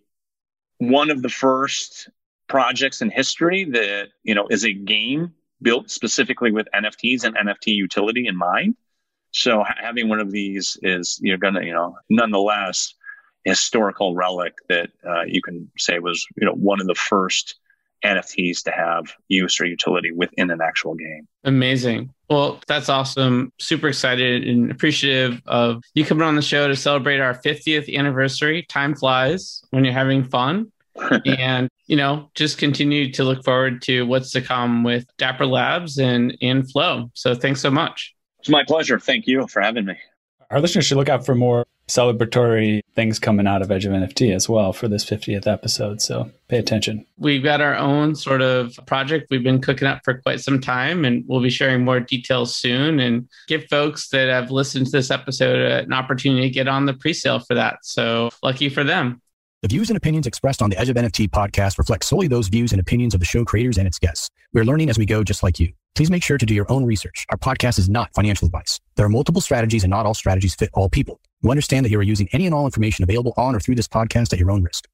one 0.78 1.10
of 1.10 1.22
the 1.22 1.30
first 1.30 2.10
projects 2.48 3.02
in 3.02 3.10
history 3.10 3.66
that 3.66 4.10
you 4.24 4.36
know 4.36 4.48
is 4.50 4.66
a 4.66 4.74
game 4.74 5.34
built 5.62 5.90
specifically 5.90 6.52
with 6.52 6.68
NFTs 6.74 7.24
and 7.24 7.36
NFT 7.36 7.68
utility 7.68 8.28
in 8.28 8.36
mind. 8.36 8.76
So 9.32 9.64
having 9.82 10.10
one 10.10 10.20
of 10.20 10.32
these 10.32 10.78
is 10.82 11.20
you're 11.22 11.38
gonna 11.38 11.64
you 11.64 11.74
know 11.74 11.96
nonetheless 12.10 12.94
historical 13.44 14.16
relic 14.16 14.54
that 14.70 14.90
uh, 15.08 15.24
you 15.28 15.42
can 15.42 15.70
say 15.78 16.00
was 16.00 16.26
you 16.36 16.46
know 16.46 16.54
one 16.54 16.82
of 16.82 16.88
the 16.88 16.96
first 16.96 17.56
NFTs 18.06 18.64
to 18.64 18.72
have 18.72 19.06
use 19.28 19.60
or 19.60 19.66
utility 19.66 20.12
within 20.12 20.52
an 20.52 20.62
actual 20.62 20.96
game. 20.96 21.28
Amazing. 21.44 22.14
Well, 22.30 22.60
that's 22.68 22.90
awesome. 22.90 23.52
Super 23.60 23.90
excited 23.90 24.48
and 24.48 24.72
appreciative 24.72 25.42
of 25.46 25.84
you 25.94 26.06
coming 26.06 26.24
on 26.24 26.36
the 26.36 26.42
show 26.42 26.68
to 26.68 26.76
celebrate 26.76 27.20
our 27.20 27.34
50th 27.34 27.94
anniversary. 27.96 28.64
Time 28.64 28.96
flies 28.96 29.62
when 29.72 29.84
you're 29.84 29.94
having 29.94 30.24
fun. 30.24 30.72
and, 31.26 31.68
you 31.88 31.98
know, 31.98 32.30
just 32.36 32.58
continue 32.58 33.12
to 33.12 33.24
look 33.26 33.44
forward 33.44 33.82
to 33.82 34.04
what's 34.04 34.32
to 34.32 34.42
come 34.42 34.84
with 34.84 35.06
Dapper 35.18 35.46
Labs 35.46 35.98
and, 35.98 36.38
and 36.42 36.70
Flow. 36.72 37.12
So 37.14 37.36
thanks 37.36 37.60
so 37.60 37.70
much. 37.70 38.16
It's 38.40 38.50
my 38.50 38.64
pleasure. 38.64 38.98
Thank 38.98 39.28
you 39.28 39.46
for 39.48 39.62
having 39.62 39.86
me. 39.86 39.96
Our 40.56 40.62
listeners 40.62 40.86
should 40.86 40.96
look 40.96 41.10
out 41.10 41.26
for 41.26 41.36
more 41.36 41.66
celebratory 41.90 42.80
things 42.96 43.20
coming 43.20 43.46
out 43.46 43.62
of 43.62 43.72
Edge 43.72 43.84
of 43.84 43.92
NFT 43.92 44.34
as 44.34 44.48
well 44.48 44.72
for 44.72 44.88
this 44.88 45.04
50th 45.04 45.48
episode. 45.48 46.02
So 46.02 46.32
pay 46.48 46.58
attention. 46.60 47.06
We've 47.18 47.44
got 47.44 47.60
our 47.60 47.76
own 47.76 48.16
sort 48.16 48.42
of 48.42 48.74
project 48.88 49.28
we've 49.30 49.44
been 49.44 49.60
cooking 49.60 49.86
up 49.86 50.00
for 50.06 50.14
quite 50.22 50.40
some 50.40 50.62
time, 50.62 51.04
and 51.04 51.26
we'll 51.28 51.42
be 51.42 51.50
sharing 51.50 51.84
more 51.84 52.00
details 52.00 52.56
soon 52.56 53.02
and 53.02 53.28
give 53.50 53.66
folks 53.70 54.08
that 54.12 54.30
have 54.30 54.50
listened 54.50 54.86
to 54.86 54.94
this 54.94 55.12
episode 55.12 55.60
an 55.60 55.92
opportunity 55.92 56.48
to 56.48 56.54
get 56.54 56.70
on 56.70 56.86
the 56.86 56.94
pre 56.94 57.12
sale 57.12 57.40
for 57.40 57.56
that. 57.56 57.80
So 57.82 58.30
lucky 58.42 58.70
for 58.70 58.86
them. 58.86 59.22
The 59.62 59.68
views 59.68 59.90
and 59.90 59.98
opinions 59.98 60.26
expressed 60.26 60.62
on 60.62 60.70
the 60.70 60.80
Edge 60.80 60.88
of 60.88 60.96
NFT 60.96 61.32
podcast 61.32 61.78
reflect 61.78 62.06
solely 62.06 62.30
those 62.30 62.48
views 62.48 62.72
and 62.72 62.80
opinions 62.80 63.14
of 63.14 63.20
the 63.20 63.26
show 63.26 63.44
creators 63.44 63.78
and 63.78 63.88
its 63.90 64.00
guests. 64.00 64.30
We're 64.54 64.64
learning 64.64 64.90
as 64.90 64.98
we 64.98 65.06
go, 65.06 65.22
just 65.22 65.44
like 65.44 65.60
you. 65.60 65.74
Please 65.96 66.12
make 66.12 66.24
sure 66.24 66.38
to 66.38 66.46
do 66.46 66.54
your 66.54 66.70
own 66.70 66.86
research. 66.86 67.26
Our 67.30 67.38
podcast 67.38 67.80
is 67.80 67.90
not 67.90 68.14
financial 68.14 68.46
advice. 68.48 68.82
There 68.96 69.06
are 69.06 69.10
multiple 69.10 69.40
strategies 69.40 69.86
and 69.86 69.92
not 69.92 70.06
all 70.06 70.14
strategies 70.14 70.54
fit 70.54 70.70
all 70.74 70.90
people. 70.90 71.22
You 71.42 71.50
understand 71.52 71.86
that 71.86 71.90
you 71.90 71.98
are 72.00 72.04
using 72.04 72.28
any 72.34 72.46
and 72.46 72.54
all 72.54 72.66
information 72.66 73.04
available 73.04 73.34
on 73.38 73.56
or 73.56 73.62
through 73.62 73.76
this 73.76 73.88
podcast 73.88 74.34
at 74.34 74.40
your 74.40 74.52
own 74.52 74.62
risk. 74.62 74.90